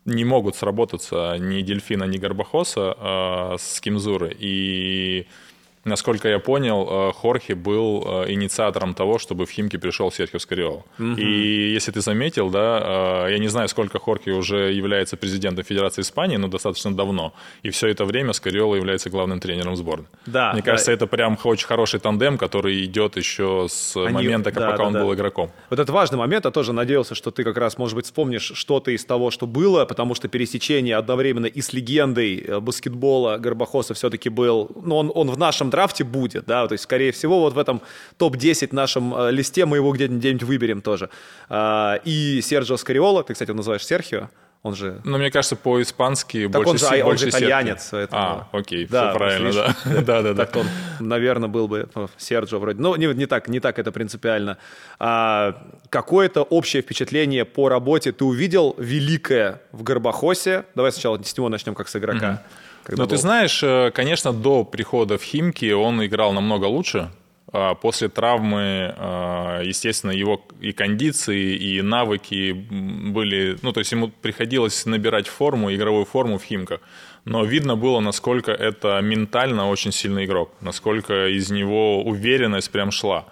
не 0.06 0.26
могут 0.26 0.56
сработаться 0.56 1.38
ни 1.40 1.62
Дельфина, 1.62 2.04
ни 2.06 2.18
Горбахоса 2.18 2.98
э, 3.00 3.56
с 3.60 3.80
Кимзуры. 3.80 4.36
И 4.38 5.28
Насколько 5.86 6.30
я 6.30 6.40
понял, 6.40 6.88
э, 6.90 7.12
Хорхе 7.12 7.56
был 7.56 8.04
э, 8.06 8.32
инициатором 8.32 8.94
того, 8.94 9.20
чтобы 9.20 9.46
в 9.46 9.50
Химки 9.50 9.76
пришел 9.76 10.12
Серхио 10.12 10.40
Скориол. 10.40 10.86
Угу. 10.98 11.16
И 11.18 11.74
если 11.74 11.92
ты 11.92 12.00
заметил, 12.00 12.50
да, 12.50 13.26
э, 13.28 13.32
я 13.34 13.38
не 13.38 13.50
знаю, 13.50 13.68
сколько 13.68 14.00
Хорхе 14.00 14.32
уже 14.32 14.72
является 14.72 15.18
президентом 15.18 15.66
Федерации 15.66 16.02
Испании, 16.02 16.38
но 16.38 16.48
достаточно 16.48 16.96
давно. 16.96 17.34
И 17.64 17.70
все 17.70 17.90
это 17.90 18.06
время 18.06 18.32
Скориол 18.32 18.76
является 18.76 19.10
главным 19.10 19.42
тренером 19.42 19.76
сборной. 19.76 20.08
Да, 20.26 20.54
Мне 20.54 20.62
кажется, 20.62 20.92
да. 20.92 20.94
это 20.94 21.08
прям 21.08 21.38
очень 21.44 21.68
хороший 21.68 22.00
тандем, 22.00 22.38
который 22.38 22.86
идет 22.86 23.18
еще 23.18 23.68
с 23.70 23.98
Они, 23.98 24.14
момента, 24.14 24.52
да, 24.54 24.62
пока 24.62 24.78
да, 24.78 24.84
он 24.86 24.94
да. 24.94 25.02
был 25.02 25.14
игроком. 25.14 25.52
Вот 25.70 25.80
это 25.80 25.92
важный 25.92 26.18
момент. 26.18 26.46
Я 26.46 26.52
тоже 26.52 26.72
надеялся, 26.72 27.14
что 27.14 27.30
ты 27.30 27.44
как 27.44 27.58
раз, 27.58 27.78
может 27.78 27.96
быть, 27.96 28.06
вспомнишь 28.06 28.54
что-то 28.56 28.92
из 28.92 29.04
того, 29.04 29.32
что 29.32 29.48
было, 29.48 29.84
потому 29.84 30.16
что 30.16 30.30
пересечение 30.30 30.96
одновременно 30.96 31.48
и 31.48 31.62
с 31.62 31.74
легендой 31.74 32.62
баскетбола 32.62 33.38
Горбахоса 33.38 33.94
все-таки 33.94 34.30
был, 34.30 34.72
ну, 34.82 34.96
он, 34.96 35.12
он 35.14 35.30
в 35.30 35.38
нашем 35.38 35.73
драфте 35.74 36.04
будет, 36.04 36.46
да, 36.46 36.68
то 36.68 36.74
есть, 36.74 36.84
скорее 36.84 37.12
всего, 37.12 37.40
вот 37.40 37.54
в 37.54 37.58
этом 37.58 37.82
топ-10 38.18 38.70
нашем 38.72 39.14
э, 39.16 39.32
листе 39.32 39.66
мы 39.66 39.78
его 39.78 39.92
где-нибудь 39.92 40.44
выберем 40.44 40.82
тоже. 40.82 41.10
А, 41.50 42.00
и 42.06 42.42
Серджио 42.42 42.78
Скариола, 42.78 43.24
ты, 43.24 43.34
кстати, 43.34 43.50
его 43.50 43.58
называешь 43.58 43.86
Серхио, 43.86 44.30
он 44.64 44.76
же... 44.76 45.02
Ну, 45.04 45.18
мне 45.18 45.30
кажется, 45.30 45.58
по-испански 45.58 46.48
так 46.48 46.64
больше 46.64 46.72
он 46.72 46.78
же, 46.78 47.04
больше 47.04 47.06
он 47.06 47.18
же 47.18 47.30
итальянец. 47.30 47.90
Поэтому... 47.92 48.22
А, 48.22 48.48
окей, 48.54 48.88
да, 48.88 49.10
все 49.10 49.18
правильно, 49.18 49.54
да. 49.54 49.76
да, 50.02 50.22
да, 50.22 50.34
да. 50.34 50.46
Так 50.46 50.56
он, 50.56 50.68
наверное, 51.02 51.50
был 51.50 51.68
бы 51.68 51.90
ну, 51.96 52.10
Серджо 52.18 52.60
вроде. 52.60 52.80
Ну, 52.80 52.96
не, 52.96 53.08
не, 53.08 53.26
так, 53.26 53.50
не 53.50 53.60
так 53.60 53.78
это 53.78 53.92
принципиально. 53.92 54.58
А, 55.00 55.62
какое-то 55.90 56.44
общее 56.44 56.82
впечатление 56.82 57.44
по 57.44 57.68
работе 57.68 58.14
ты 58.14 58.24
увидел 58.24 58.74
великое 58.78 59.62
в 59.74 59.84
Горбахосе? 59.84 60.64
Давай 60.76 60.94
сначала 60.94 61.22
с 61.22 61.38
него 61.38 61.50
начнем, 61.50 61.76
как 61.76 61.90
с 61.90 61.96
игрока. 61.98 62.42
Mm-hmm. 62.48 62.63
Ну, 62.88 63.08
ты 63.08 63.18
знаешь, 63.18 63.64
э, 63.64 63.92
конечно, 63.92 64.34
до 64.34 64.64
прихода 64.64 65.18
в 65.18 65.24
Химки 65.24 65.72
он 65.72 66.06
играл 66.06 66.34
намного 66.34 66.66
лучше. 66.66 67.10
А 67.56 67.76
после 67.76 68.10
травмы, 68.10 68.96
э, 68.98 69.62
естественно, 69.66 70.12
его 70.12 70.44
и 70.60 70.72
кондиции, 70.72 71.56
и 71.56 71.82
навыки 71.84 72.52
были... 72.52 73.58
Ну, 73.62 73.72
то 73.72 73.80
есть 73.80 73.92
ему 73.92 74.08
приходилось 74.08 74.86
набирать 74.88 75.28
форму, 75.28 75.72
игровую 75.72 76.06
форму 76.06 76.38
в 76.38 76.44
Химках. 76.44 76.80
Но 77.26 77.46
видно 77.46 77.76
было, 77.76 78.00
насколько 78.00 78.52
это 78.52 79.00
ментально 79.02 79.70
очень 79.70 79.92
сильный 79.92 80.26
игрок, 80.26 80.52
насколько 80.62 81.28
из 81.28 81.52
него 81.52 82.04
уверенность 82.04 82.72
прям 82.72 82.92
шла. 82.92 83.26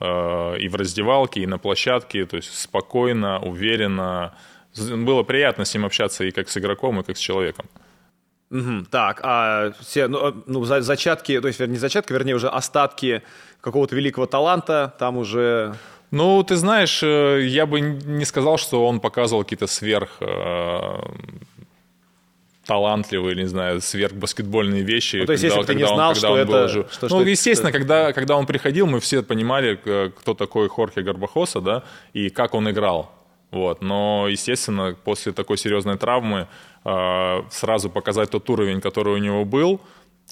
Э, 0.00 0.56
и 0.58 0.68
в 0.68 0.74
раздевалке, 0.74 1.40
и 1.40 1.46
на 1.46 1.58
площадке, 1.58 2.26
то 2.26 2.36
есть 2.36 2.52
спокойно, 2.52 3.38
уверенно. 3.38 4.34
Было 4.76 5.22
приятно 5.22 5.64
с 5.64 5.74
ним 5.74 5.84
общаться 5.84 6.24
и 6.24 6.32
как 6.32 6.48
с 6.48 6.56
игроком, 6.56 7.00
и 7.00 7.04
как 7.04 7.16
с 7.16 7.20
человеком. 7.20 7.66
Угу, 8.50 8.86
так, 8.90 9.20
а 9.22 9.72
все, 9.80 10.08
ну, 10.08 10.28
э, 10.28 10.32
ну, 10.46 10.64
зачатки, 10.64 11.40
то 11.40 11.46
есть, 11.46 11.60
не 11.60 11.78
зачатки, 11.78 12.12
вернее, 12.12 12.34
уже 12.34 12.48
остатки 12.48 13.22
какого-то 13.60 13.94
великого 13.94 14.26
таланта, 14.26 14.92
там 14.98 15.18
уже... 15.18 15.74
Ну, 16.10 16.42
ты 16.42 16.56
знаешь, 16.56 17.00
э, 17.04 17.46
я 17.46 17.66
бы 17.66 17.80
не 17.80 18.24
сказал, 18.24 18.58
что 18.58 18.84
он 18.84 18.98
показывал 18.98 19.44
какие-то 19.44 19.68
сверх 19.68 20.16
э, 20.20 20.98
талантливые, 22.66 23.36
не 23.36 23.46
знаю, 23.46 23.80
сверхбаскетбольные 23.80 24.82
вещи. 24.82 25.18
Ну, 25.18 25.26
то 25.26 25.32
есть, 25.32 25.44
когда, 25.44 25.56
если 25.56 25.60
бы 25.60 25.66
ты 25.66 25.74
не 25.76 25.86
знал, 25.86 26.08
он, 26.08 26.14
что 26.16 26.36
это... 26.36 26.64
Уже... 26.64 26.86
Что, 26.90 27.02
ну, 27.02 27.08
что 27.08 27.22
естественно, 27.22 27.68
это... 27.68 27.78
когда, 27.78 28.12
когда 28.12 28.36
он 28.36 28.46
приходил, 28.46 28.88
мы 28.88 28.98
все 28.98 29.22
понимали, 29.22 29.76
кто 30.18 30.34
такой 30.34 30.68
Хорхе 30.68 31.02
Горбахоса, 31.02 31.60
да, 31.60 31.84
и 32.14 32.30
как 32.30 32.54
он 32.54 32.68
играл. 32.68 33.12
Вот. 33.50 33.82
Но, 33.82 34.28
естественно, 34.28 34.96
после 35.04 35.32
такой 35.32 35.58
серьезной 35.58 35.98
травмы 35.98 36.46
э, 36.84 37.42
сразу 37.50 37.90
показать 37.90 38.30
тот 38.30 38.48
уровень, 38.48 38.80
который 38.80 39.14
у 39.14 39.18
него 39.18 39.44
был, 39.44 39.80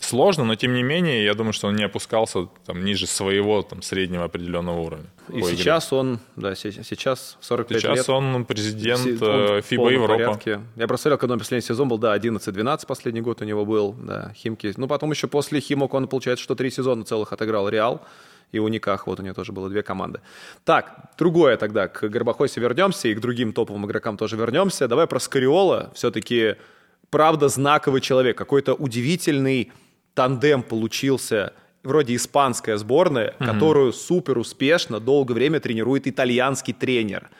сложно, 0.01 0.45
но 0.45 0.55
тем 0.55 0.75
не 0.75 0.83
менее, 0.83 1.25
я 1.25 1.35
думаю, 1.35 1.53
что 1.53 1.69
он 1.69 1.77
не 1.77 1.85
опускался 1.85 2.47
там, 2.65 2.85
ниже 2.85 3.07
своего 3.07 3.63
там, 3.63 3.83
среднего 3.83 4.25
определенного 4.25 4.81
уровня. 4.81 5.07
И 5.33 5.43
сейчас 5.43 5.89
игре. 5.89 5.99
он, 5.99 6.21
да, 6.37 6.55
сейчас 6.55 7.37
45 7.41 7.81
сейчас 7.81 7.91
лет. 7.91 7.99
Сейчас 7.99 8.09
он 8.09 8.45
президент 8.45 9.23
он 9.23 9.63
ФИБА 9.63 9.91
Европа. 9.91 10.15
Порядке. 10.15 10.61
Я 10.77 10.87
просто 10.87 11.03
смотрел, 11.03 11.19
когда 11.19 11.33
он 11.35 11.39
последний 11.39 11.67
сезон 11.67 11.89
был, 11.89 11.99
да, 11.99 12.17
11-12 12.17 12.87
последний 12.87 13.21
год 13.21 13.43
у 13.43 13.45
него 13.45 13.65
был, 13.65 13.95
да, 13.99 14.33
Химки. 14.35 14.73
Ну, 14.77 14.87
потом 14.87 15.11
еще 15.11 15.27
после 15.27 15.61
Химок 15.61 15.95
он, 15.95 16.09
получается, 16.09 16.43
что 16.43 16.55
три 16.55 16.71
сезона 16.71 17.05
целых 17.05 17.33
отыграл 17.33 17.69
Реал 17.69 18.03
и 18.53 18.59
у 18.59 18.69
Никах, 18.69 19.07
вот 19.07 19.21
у 19.21 19.23
него 19.23 19.35
тоже 19.35 19.53
было 19.53 19.69
две 19.69 19.83
команды. 19.83 20.21
Так, 20.65 21.13
другое 21.19 21.57
тогда, 21.57 21.89
к 21.89 22.09
Горбахосе 22.09 22.61
вернемся 22.61 23.09
и 23.09 23.15
к 23.15 23.21
другим 23.21 23.53
топовым 23.53 23.87
игрокам 23.87 24.17
тоже 24.17 24.37
вернемся. 24.37 24.89
Давай 24.89 25.07
про 25.07 25.21
Скариола, 25.21 25.91
все-таки 25.95 26.57
правда 27.11 27.49
знаковый 27.49 28.01
человек, 28.01 28.37
какой-то 28.37 28.75
удивительный 28.75 29.73
тандем 30.15 30.63
получился 30.63 31.53
вроде 31.83 32.17
испанская 32.17 32.77
сборная, 32.77 33.35
угу. 33.39 33.47
которую 33.47 33.93
супер 33.93 34.39
успешно 34.39 35.01
долгое 35.01 35.35
время 35.35 35.61
тренирует 35.61 36.07
итальянский 36.07 36.75
тренер. 36.75 37.31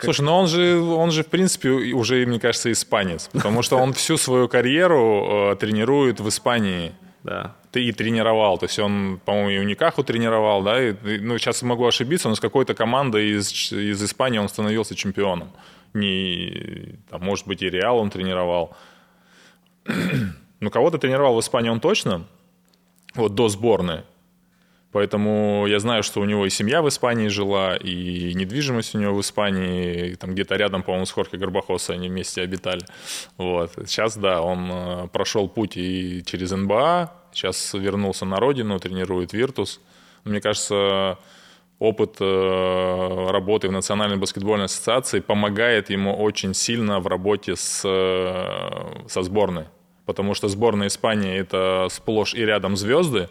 Слушай, 0.00 0.22
ну 0.22 0.34
он 0.34 0.48
же, 0.48 0.80
он 0.80 1.12
же, 1.12 1.22
в 1.22 1.28
принципе, 1.28 1.70
уже, 1.70 2.26
мне 2.26 2.40
кажется, 2.40 2.72
испанец, 2.72 3.30
потому 3.32 3.62
что 3.62 3.76
он 3.76 3.92
всю 3.92 4.16
свою 4.16 4.48
карьеру 4.48 5.52
э, 5.52 5.56
тренирует 5.56 6.18
в 6.18 6.28
Испании 6.28 6.92
да. 7.22 7.54
Ты 7.72 7.84
и 7.84 7.92
тренировал, 7.92 8.58
то 8.58 8.66
есть 8.66 8.78
он, 8.78 9.18
по-моему, 9.24 9.50
и 9.50 9.58
у 9.58 9.62
Никаху 9.62 10.04
тренировал, 10.04 10.62
да, 10.62 10.90
и, 10.90 11.18
ну, 11.18 11.38
сейчас 11.38 11.62
могу 11.62 11.86
ошибиться, 11.86 12.28
но 12.28 12.34
с 12.34 12.40
какой-то 12.40 12.74
командой 12.74 13.30
из, 13.38 13.72
из 13.72 14.02
Испании 14.02 14.38
он 14.38 14.48
становился 14.48 14.94
чемпионом. 14.94 15.50
Не, 15.94 16.98
там, 17.10 17.22
может 17.22 17.46
быть, 17.46 17.62
и 17.62 17.70
Реал 17.70 17.98
он 17.98 18.10
тренировал. 18.10 18.76
ну, 20.60 20.70
кого-то 20.70 20.98
тренировал 20.98 21.36
в 21.36 21.40
Испании 21.40 21.70
он 21.70 21.80
точно, 21.80 22.26
вот 23.14 23.34
до 23.34 23.48
сборной. 23.48 24.02
Поэтому 24.92 25.66
я 25.66 25.78
знаю, 25.78 26.02
что 26.02 26.20
у 26.20 26.24
него 26.26 26.44
и 26.44 26.50
семья 26.50 26.82
в 26.82 26.88
Испании 26.88 27.28
жила, 27.28 27.76
и 27.76 28.34
недвижимость 28.34 28.94
у 28.94 28.98
него 28.98 29.14
в 29.14 29.20
Испании, 29.22 30.14
там 30.16 30.32
где-то 30.32 30.56
рядом, 30.56 30.82
по-моему, 30.82 31.06
с 31.06 31.12
Хорхе 31.12 31.38
Горбахоса 31.38 31.94
они 31.94 32.10
вместе 32.10 32.42
обитали. 32.42 32.82
Вот. 33.38 33.72
Сейчас, 33.86 34.18
да, 34.18 34.42
он 34.42 34.70
э, 34.70 35.08
прошел 35.10 35.48
путь 35.48 35.78
и 35.78 36.22
через 36.26 36.50
НБА, 36.50 37.10
сейчас 37.32 37.72
вернулся 37.72 38.26
на 38.26 38.36
родину, 38.36 38.78
тренирует 38.78 39.32
Виртус. 39.32 39.80
Мне 40.24 40.42
кажется, 40.42 41.18
опыт 41.78 42.16
э, 42.20 43.26
работы 43.30 43.68
в 43.68 43.72
Национальной 43.72 44.18
баскетбольной 44.18 44.66
ассоциации 44.66 45.20
помогает 45.20 45.88
ему 45.88 46.14
очень 46.14 46.52
сильно 46.52 47.00
в 47.00 47.06
работе 47.06 47.56
с, 47.56 47.82
э, 47.84 49.08
со 49.08 49.22
сборной. 49.22 49.64
Потому 50.04 50.34
что 50.34 50.48
сборная 50.48 50.88
Испании– 50.88 51.34
это 51.38 51.88
сплошь 51.90 52.34
и 52.34 52.44
рядом 52.44 52.76
звезды, 52.76 53.30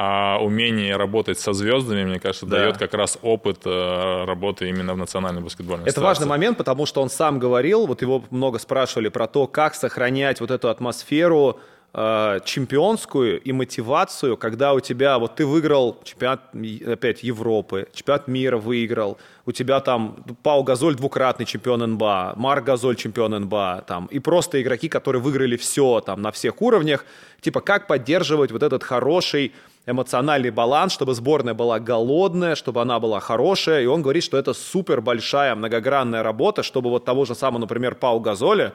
а 0.00 0.38
умение 0.40 0.96
работать 0.96 1.40
со 1.40 1.52
звездами, 1.52 2.04
мне 2.04 2.20
кажется, 2.20 2.46
Да. 2.46 2.58
дает 2.58 2.76
как 2.78 2.94
раз 2.94 3.18
опыт 3.20 3.62
э, 3.64 4.24
работы 4.26 4.68
именно 4.68 4.94
в 4.94 4.96
национальной 4.96 5.42
баскетбольной 5.42 5.82
Это 5.88 5.90
ассоциации. 5.90 6.06
важный 6.06 6.26
момент, 6.28 6.56
потому 6.56 6.86
что 6.86 7.02
он 7.02 7.10
сам 7.10 7.40
говорил, 7.40 7.84
вот 7.88 8.00
его 8.00 8.22
много 8.30 8.60
спрашивали 8.60 9.08
про 9.08 9.26
то, 9.26 9.48
как 9.48 9.74
сохранять 9.74 10.40
вот 10.40 10.52
эту 10.52 10.68
атмосферу 10.68 11.58
э, 11.94 12.38
чемпионскую 12.44 13.40
и 13.40 13.50
мотивацию, 13.50 14.36
когда 14.36 14.72
у 14.74 14.78
тебя, 14.78 15.18
вот 15.18 15.34
ты 15.34 15.44
выиграл 15.44 15.96
чемпионат, 16.04 16.42
опять, 16.86 17.24
Европы, 17.24 17.88
чемпионат 17.92 18.28
мира 18.28 18.56
выиграл, 18.56 19.18
у 19.46 19.52
тебя 19.52 19.80
там 19.80 20.16
Пау 20.44 20.62
Газоль 20.62 20.94
двукратный 20.94 21.44
чемпион 21.46 21.80
НБА, 21.94 22.34
Марк 22.36 22.62
Газоль 22.64 22.94
чемпион 22.94 23.32
НБА, 23.32 23.82
там, 23.88 24.06
и 24.06 24.20
просто 24.20 24.62
игроки, 24.62 24.88
которые 24.88 25.20
выиграли 25.20 25.56
все 25.56 26.00
там 26.06 26.22
на 26.22 26.30
всех 26.30 26.62
уровнях, 26.62 27.04
типа 27.40 27.60
как 27.62 27.88
поддерживать 27.88 28.52
вот 28.52 28.62
этот 28.62 28.84
хороший 28.84 29.52
эмоциональный 29.88 30.50
баланс, 30.50 30.92
чтобы 30.92 31.14
сборная 31.14 31.54
была 31.54 31.80
голодная, 31.80 32.54
чтобы 32.54 32.82
она 32.82 33.00
была 33.00 33.20
хорошая. 33.20 33.82
И 33.82 33.86
он 33.86 34.02
говорит, 34.02 34.22
что 34.22 34.36
это 34.36 34.52
супер 34.52 35.00
большая 35.00 35.54
многогранная 35.54 36.22
работа, 36.22 36.62
чтобы 36.62 36.90
вот 36.90 37.04
того 37.04 37.24
же 37.24 37.34
самого, 37.34 37.60
например, 37.60 37.94
Пау 37.94 38.20
Газоля, 38.20 38.74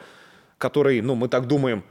который, 0.57 1.01
ну, 1.01 1.15
мы 1.15 1.27
так 1.27 1.47
думаем, 1.47 1.83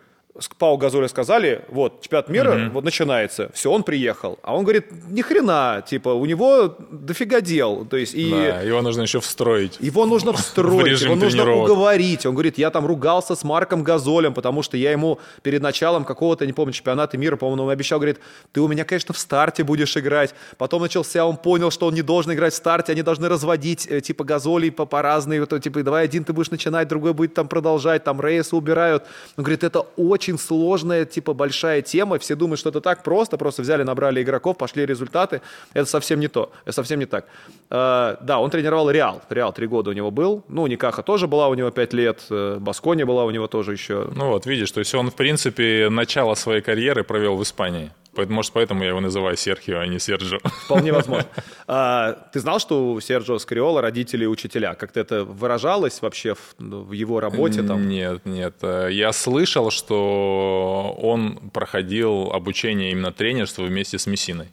Пау 0.58 0.78
Газоля 0.78 1.08
сказали, 1.08 1.62
вот, 1.68 2.00
чемпионат 2.00 2.30
мира, 2.30 2.70
вот 2.72 2.84
начинается, 2.84 3.50
все, 3.52 3.70
он 3.70 3.82
приехал. 3.82 4.38
А 4.42 4.56
он 4.56 4.62
говорит, 4.62 4.86
ни 5.10 5.20
хрена, 5.20 5.84
типа, 5.86 6.08
у 6.08 6.24
него 6.24 6.74
дофига 6.90 7.42
дел, 7.42 7.84
то 7.84 7.98
есть, 7.98 8.14
и... 8.14 8.30
Да, 8.30 8.62
его 8.62 8.80
нужно 8.80 9.02
еще 9.02 9.20
встроить. 9.20 9.76
Его 9.78 10.06
нужно 10.06 10.32
встроить, 10.32 11.02
его 11.02 11.16
нужно 11.16 11.52
уговорить. 11.52 12.24
Он 12.24 12.32
говорит, 12.32 12.56
я 12.56 12.70
там 12.70 12.86
ругался 12.86 13.34
с 13.34 13.44
Марком 13.44 13.82
Газолем, 13.82 14.32
потому 14.32 14.62
что 14.62 14.78
я 14.78 14.92
ему 14.92 15.18
перед 15.42 15.60
началом 15.60 16.04
какого-то, 16.04 16.46
не 16.46 16.54
помню, 16.54 16.72
чемпионата 16.72 17.18
мира, 17.18 17.36
по-моему, 17.36 17.64
он 17.64 17.70
обещал, 17.70 17.98
говорит, 17.98 18.18
ты 18.52 18.62
у 18.62 18.68
меня, 18.68 18.84
конечно, 18.84 19.12
в 19.12 19.18
старте 19.18 19.64
будешь 19.64 19.94
играть. 19.98 20.34
Потом 20.56 20.80
начался, 20.80 21.26
он 21.26 21.36
понял, 21.36 21.70
что 21.70 21.88
он 21.88 21.94
не 21.94 22.02
должен 22.02 22.32
играть 22.32 22.54
в 22.54 22.56
старте, 22.56 22.92
они 22.92 23.02
должны 23.02 23.28
разводить, 23.28 23.86
э, 23.86 24.00
типа, 24.00 24.24
Газолей 24.24 24.72
по, 24.72 24.86
по 24.86 25.02
разные, 25.02 25.40
вот, 25.40 25.62
типа, 25.62 25.82
давай 25.82 26.04
один 26.04 26.24
ты 26.24 26.32
будешь 26.32 26.50
начинать, 26.50 26.88
другой 26.88 27.12
будет 27.12 27.34
там 27.34 27.48
продолжать, 27.48 28.02
там 28.02 28.18
Рейса 28.18 28.56
убирают. 28.56 29.04
Он 29.36 29.44
говорит, 29.44 29.62
это 29.62 29.80
очень 29.96 30.21
сложная, 30.38 31.04
типа, 31.04 31.34
большая 31.34 31.82
тема, 31.82 32.18
все 32.18 32.34
думают, 32.34 32.60
что 32.60 32.70
это 32.70 32.80
так 32.80 33.02
просто, 33.02 33.36
просто 33.36 33.62
взяли, 33.62 33.82
набрали 33.82 34.22
игроков, 34.22 34.56
пошли 34.56 34.86
результаты. 34.86 35.40
Это 35.74 35.86
совсем 35.86 36.20
не 36.20 36.28
то, 36.28 36.52
это 36.64 36.72
совсем 36.72 36.98
не 36.98 37.06
так. 37.06 37.26
Э, 37.70 38.16
да, 38.20 38.38
он 38.38 38.50
тренировал 38.50 38.90
Реал, 38.90 39.22
Реал 39.30 39.52
три 39.52 39.66
года 39.66 39.90
у 39.90 39.92
него 39.92 40.10
был, 40.10 40.44
ну, 40.48 40.66
Никаха 40.66 41.02
тоже 41.02 41.26
была 41.26 41.48
у 41.48 41.54
него 41.54 41.70
пять 41.70 41.92
лет, 41.92 42.20
э, 42.30 42.58
Баскония 42.60 43.06
была 43.06 43.24
у 43.24 43.30
него 43.30 43.46
тоже 43.46 43.72
еще. 43.72 44.08
Ну 44.14 44.28
вот, 44.28 44.46
видишь, 44.46 44.70
то 44.72 44.80
есть 44.80 44.94
он, 44.94 45.10
в 45.10 45.14
принципе, 45.14 45.88
начало 45.90 46.34
своей 46.34 46.62
карьеры 46.62 47.04
провел 47.04 47.36
в 47.36 47.42
Испании. 47.42 47.90
Может, 48.14 48.52
поэтому 48.52 48.82
я 48.82 48.90
его 48.90 49.00
называю 49.00 49.36
Серхио, 49.36 49.78
а 49.78 49.86
не 49.86 49.98
Серджио. 49.98 50.38
Вполне 50.64 50.92
возможно. 50.92 51.26
А, 51.66 52.12
ты 52.32 52.40
знал, 52.40 52.58
что 52.58 52.92
у 52.92 53.00
Серджио 53.00 53.38
Скриола 53.38 53.80
родители 53.80 54.26
учителя? 54.26 54.74
Как-то 54.74 55.00
это 55.00 55.24
выражалось 55.24 56.02
вообще 56.02 56.34
в, 56.34 56.54
в 56.58 56.92
его 56.92 57.20
работе? 57.20 57.62
Там? 57.62 57.88
Нет, 57.88 58.26
нет. 58.26 58.56
Э, 58.62 58.88
Я 58.90 59.12
слышал, 59.12 59.70
что 59.70 60.94
он 61.00 61.50
проходил 61.52 62.30
обучение 62.32 62.92
именно 62.92 63.12
тренерству 63.12 63.64
вместе 63.64 63.98
с 63.98 64.06
Мессиной. 64.06 64.48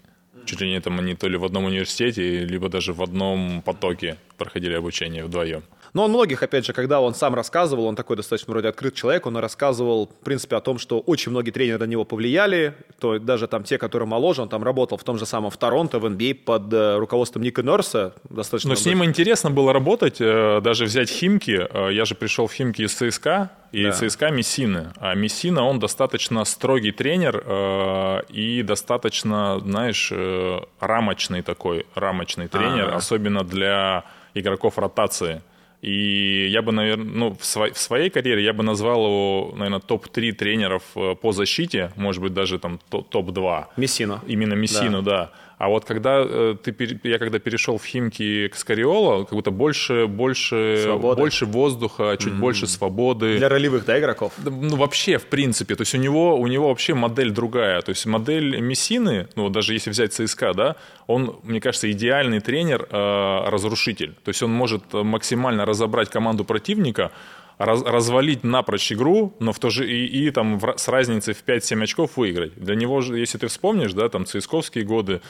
Чуть 0.46 0.62
ли 0.62 0.70
не 0.70 0.80
там 0.80 0.98
они 1.00 1.16
то 1.16 1.28
ли 1.28 1.38
в 1.38 1.44
одном 1.44 1.66
университете, 1.66 2.46
либо 2.46 2.70
даже 2.70 2.94
в 2.94 3.04
одном 3.04 3.62
потоке 3.62 4.18
проходили 4.38 4.74
обучение 4.74 5.24
вдвоем. 5.26 5.64
Но 5.94 6.04
он 6.06 6.12
многих, 6.12 6.44
опять 6.44 6.66
же, 6.66 6.74
когда 6.74 7.02
он 7.02 7.14
сам 7.16 7.34
рассказывал, 7.36 7.86
он 7.86 7.96
такой 7.96 8.16
достаточно 8.16 8.52
вроде 8.52 8.68
открыт 8.70 8.94
человек, 8.96 9.26
он 9.26 9.38
рассказывал, 9.38 10.08
в 10.08 10.24
принципе, 10.26 10.56
о 10.56 10.62
том, 10.62 10.78
что 10.78 11.00
очень 11.00 11.32
многие 11.32 11.52
тренеры 11.52 11.80
на 11.80 11.86
него 11.86 12.06
повлияли, 12.06 12.76
то 13.00 13.18
даже 13.20 13.48
там 13.48 13.64
те, 13.64 13.78
которые 13.78 14.08
моложе, 14.08 14.42
он 14.42 14.50
там 14.50 14.64
работал 14.64 14.98
в 14.98 15.04
том 15.04 15.18
же 15.18 15.26
самом 15.26 15.50
в 15.52 15.58
Торонто, 15.58 16.00
в 16.00 16.06
NBA 16.06 16.36
под 16.36 16.72
э, 16.74 16.98
руководством 16.98 17.42
Ника 17.44 17.64
Норса, 17.64 18.14
достаточно... 18.30 18.70
Но 18.70 18.76
с 18.76 18.86
ним 18.86 19.04
интересно 19.04 19.50
было 19.50 19.74
работать, 19.74 20.18
э, 20.20 20.62
даже 20.62 20.86
взять 20.86 21.10
Химки. 21.10 21.68
Э, 21.72 21.90
Я 21.92 22.06
же 22.06 22.16
пришел 22.16 22.48
в 22.48 22.54
Химки 22.54 22.84
из 22.84 22.94
ЦСКА, 22.94 23.50
и 23.72 23.86
Да. 23.86 23.92
ЦСКА 23.92 24.30
Мессины. 24.32 24.92
А 25.00 25.14
Мессина, 25.16 25.64
он 25.66 25.80
достаточно 25.80 26.44
строгий 26.46 26.92
тренер 26.92 27.44
э, 27.46 28.22
и 28.30 28.64
достаточно, 28.64 29.60
знаешь, 29.60 30.10
э, 30.12 30.60
рамочный 30.80 31.42
такой, 31.42 31.86
рамочный 31.96 32.48
тренер, 32.48 32.88
Ага. 32.90 32.96
особенно 32.98 33.44
для 33.44 34.04
игроков 34.34 34.78
ротации. 34.78 35.42
И 35.82 36.48
я 36.52 36.62
бы, 36.62 36.72
наверное, 36.74 37.06
ну, 37.06 37.30
в, 37.30 37.42
сво- 37.42 37.72
в 37.74 37.78
своей 37.78 38.10
карьере 38.10 38.44
я 38.44 38.52
бы 38.54 38.64
назвал 38.64 39.06
его, 39.06 39.54
наверное, 39.56 39.80
топ-3 39.80 40.34
тренеров 40.34 40.84
э, 40.96 41.16
по 41.16 41.32
защите, 41.32 41.92
может 41.96 42.22
быть, 42.22 42.34
даже 42.34 42.60
там 42.60 42.80
то- 42.90 43.02
топ-2. 43.02 43.66
Мессина. 43.78 44.22
Именно 44.28 44.56
Мессину, 44.56 45.02
да. 45.02 45.32
А 45.60 45.68
вот 45.68 45.84
когда 45.84 46.24
э, 46.26 46.56
ты, 46.64 46.74
я 47.04 47.20
когда 47.20 47.38
перешел 47.38 47.78
в 47.78 47.84
Химки 47.84 48.48
к 48.48 48.56
Скариоло, 48.56 49.26
как 49.26 49.34
будто 49.34 49.52
больше, 49.52 50.08
больше, 50.08 50.84
Свободы. 50.86 51.20
больше 51.20 51.46
воздуха, 51.46 52.16
чуть 52.18 52.34
больше 52.34 52.66
свободы. 52.66 53.38
Для 53.38 53.50
ролевых, 53.50 53.84
да, 53.84 54.00
игроков? 54.00 54.32
Ну, 54.38 54.78
вообще, 54.78 55.18
в 55.18 55.26
принципе, 55.26 55.76
то 55.76 55.82
есть 55.82 55.94
у 55.94 55.98
него, 55.98 56.40
у 56.40 56.48
него 56.48 56.70
вообще 56.70 56.94
модель 56.94 57.32
другая. 57.32 57.82
То 57.82 57.90
есть 57.90 58.06
модель 58.06 58.62
Мессины, 58.62 59.28
ну, 59.36 59.50
даже 59.50 59.74
если 59.74 59.90
взять 59.90 60.14
ЦСКА, 60.14 60.54
да, 60.54 60.76
он, 61.08 61.36
мне 61.44 61.60
кажется, 61.60 61.92
идеальный 61.92 62.40
тренер, 62.40 62.88
э, 62.90 63.50
разрушитель. 63.50 64.16
То 64.24 64.30
есть 64.30 64.42
он 64.42 64.54
может 64.54 64.84
э, 64.94 65.04
максимально 65.04 65.66
разобрать 65.66 66.10
команду 66.10 66.46
противника, 66.46 67.12
раз- 67.60 67.84
развалить 67.84 68.44
напрочь 68.44 68.92
игру, 68.92 69.36
но 69.40 69.52
в 69.54 69.60
то 69.60 69.70
же 69.70 69.88
и, 69.88 70.06
и 70.06 70.32
там 70.32 70.58
в 70.58 70.74
с 70.78 70.88
разницей 70.88 71.34
в 71.34 71.44
5-7 71.44 71.84
очков 71.84 72.18
выиграть. 72.18 72.56
Для 72.56 72.76
него 72.76 73.02
же, 73.02 73.20
если 73.20 73.38
ты 73.38 73.48
вспомнишь, 73.48 73.94
да, 73.94 74.10
там 74.10 74.26
ЦСКовские 74.26 74.86
годы, 74.86 75.22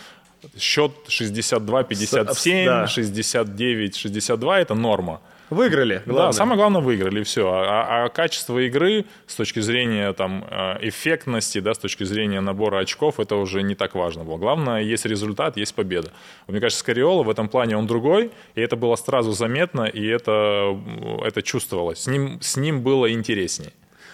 счет 0.58 0.92
62-57, 1.08 2.66
да. 2.66 2.86
69-62 2.86 4.56
это 4.58 4.76
норма. 4.76 5.22
Выиграли, 5.50 6.02
Да, 6.06 6.12
главное. 6.12 6.32
самое 6.32 6.58
главное 6.58 6.82
выиграли, 6.82 7.24
все. 7.24 7.50
А, 7.52 8.06
а 8.06 8.10
качество 8.10 8.60
игры 8.60 9.06
с 9.28 9.36
точки 9.36 9.60
зрения 9.60 10.14
там, 10.14 10.46
э, 10.50 10.78
эффектности, 10.88 11.60
да, 11.60 11.74
с 11.74 11.80
точки 11.80 12.04
зрения 12.04 12.42
набора 12.42 12.80
очков, 12.80 13.20
это 13.20 13.36
уже 13.36 13.62
не 13.64 13.76
так 13.76 13.96
важно 13.96 14.24
было. 14.24 14.38
Главное, 14.38 14.82
есть 14.82 15.06
результат, 15.06 15.58
есть 15.58 15.74
победа. 15.76 16.12
Мне 16.48 16.60
кажется, 16.60 16.80
Скариола 16.80 17.24
в 17.24 17.30
этом 17.30 17.50
плане 17.50 17.78
он 17.78 17.88
другой, 17.88 18.32
и 18.56 18.62
это 18.62 18.76
было 18.76 18.96
сразу 18.96 19.32
заметно, 19.32 19.84
и 19.84 20.06
это, 20.06 20.78
это 21.24 21.42
чувствовалось. 21.42 22.00
С 22.04 22.08
ним, 22.08 22.40
с 22.42 22.58
ним 22.58 22.82
было 22.82 23.12
интереснее. 23.12 23.72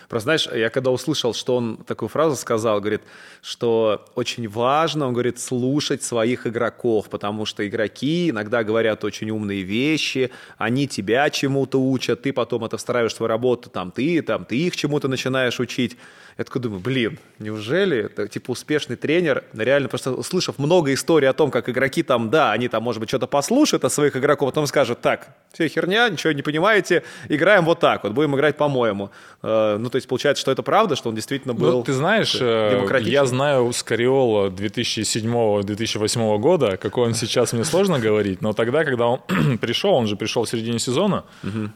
Просто, 0.09 0.25
знаешь, 0.25 0.47
я 0.53 0.69
когда 0.69 0.91
услышал, 0.91 1.33
что 1.33 1.55
он 1.55 1.77
такую 1.77 2.09
фразу 2.09 2.35
сказал, 2.35 2.79
говорит, 2.79 3.01
что 3.41 4.05
очень 4.15 4.47
важно, 4.47 5.07
он 5.07 5.13
говорит, 5.13 5.39
слушать 5.39 6.03
своих 6.03 6.47
игроков, 6.47 7.09
потому 7.09 7.45
что 7.45 7.67
игроки 7.67 8.29
иногда 8.29 8.63
говорят 8.63 9.03
очень 9.03 9.29
умные 9.31 9.63
вещи, 9.63 10.31
они 10.57 10.87
тебя 10.87 11.29
чему-то 11.29 11.81
учат, 11.81 12.21
ты 12.21 12.33
потом 12.33 12.65
это 12.65 12.77
встраиваешь 12.77 13.13
в 13.13 13.15
свою 13.15 13.27
работу, 13.29 13.69
там 13.69 13.91
ты, 13.91 14.21
там 14.21 14.45
ты 14.45 14.57
их 14.57 14.75
чему-то 14.75 15.07
начинаешь 15.07 15.59
учить. 15.59 15.97
Я 16.37 16.43
такой 16.43 16.61
думаю, 16.61 16.81
блин, 16.81 17.17
неужели 17.39 17.97
это, 18.05 18.27
типа 18.27 18.51
успешный 18.51 18.97
тренер, 18.97 19.45
реально, 19.53 19.87
просто 19.87 20.11
услышав 20.11 20.59
много 20.59 20.93
историй 20.93 21.29
о 21.29 21.33
том, 21.33 21.49
как 21.49 21.69
игроки 21.69 22.03
там, 22.03 22.29
да, 22.29 22.51
они 22.51 22.67
там, 22.67 22.83
может 22.83 22.99
быть, 22.99 23.07
что-то 23.07 23.25
послушают 23.25 23.85
от 23.85 23.93
своих 23.93 24.17
игроков, 24.17 24.49
потом 24.49 24.67
скажут, 24.67 24.99
так, 24.99 25.29
все 25.53 25.69
херня, 25.69 26.09
ничего 26.09 26.33
не 26.33 26.41
понимаете, 26.41 27.03
играем 27.29 27.63
вот 27.63 27.79
так 27.79 28.03
вот, 28.03 28.11
будем 28.11 28.35
играть 28.35 28.57
по-моему. 28.57 29.11
Э, 29.43 29.77
ну, 29.79 29.89
то 29.89 29.95
есть 29.95 30.09
получается, 30.09 30.41
что 30.41 30.51
это 30.51 30.61
правда, 30.61 30.97
что 30.97 31.07
он 31.07 31.15
действительно 31.15 31.53
был 31.53 31.77
Ну, 31.77 31.83
ты 31.83 31.93
знаешь, 31.93 32.35
э, 32.37 32.71
демократичный. 32.79 33.13
я 33.13 33.25
знаю 33.25 33.71
Скариола 33.71 34.49
2007-2008 34.49 36.37
года, 36.39 36.75
какой 36.75 37.07
он 37.07 37.13
сейчас, 37.15 37.53
мне 37.53 37.63
сложно 37.63 37.97
говорить, 37.97 38.41
но 38.41 38.51
тогда, 38.51 38.83
когда 38.83 39.07
он 39.07 39.21
пришел, 39.61 39.93
он 39.93 40.07
же 40.07 40.17
пришел 40.17 40.43
в 40.43 40.49
середине 40.49 40.79
сезона, 40.79 41.23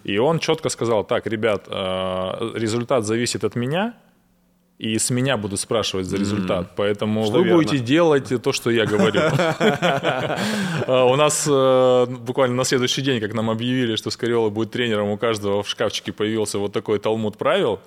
и 0.04 0.17
он 0.17 0.39
четко 0.39 0.67
сказал, 0.67 1.06
так, 1.06 1.28
ребят, 1.28 1.63
э, 1.69 2.52
результат 2.56 3.06
зависит 3.06 3.45
от 3.45 3.56
меня, 3.56 3.93
и 4.80 4.98
с 4.98 5.10
меня 5.10 5.36
будут 5.36 5.60
спрашивать 5.60 6.06
за 6.06 6.15
результат, 6.18 6.72
поэтому 6.78 7.26
Что 7.26 7.39
вы 7.39 7.44
верно. 7.44 7.56
будете 7.58 7.80
делать 7.80 8.32
то, 8.42 8.54
что 8.54 8.72
я 8.72 8.86
говорю. 8.86 9.22
А, 10.88 11.04
У 11.06 11.15
нас 11.15 11.46
э, 11.50 12.06
буквально 12.06 12.56
на 12.56 12.63
следующий 12.63 13.02
день, 13.02 13.20
как 13.20 13.34
нам 13.34 13.50
объявили, 13.50 13.96
что 13.98 14.10
Скариола 14.10 14.50
будет 14.50 14.72
тренером, 14.72 15.10
у 15.10 15.18
каждого 15.18 15.63
в 15.63 15.70
шкафчике 15.70 16.13
появился 16.13 16.58
вот 16.58 16.72
такой 16.72 17.00
талмуд 17.00 17.38
правил, 17.38 17.80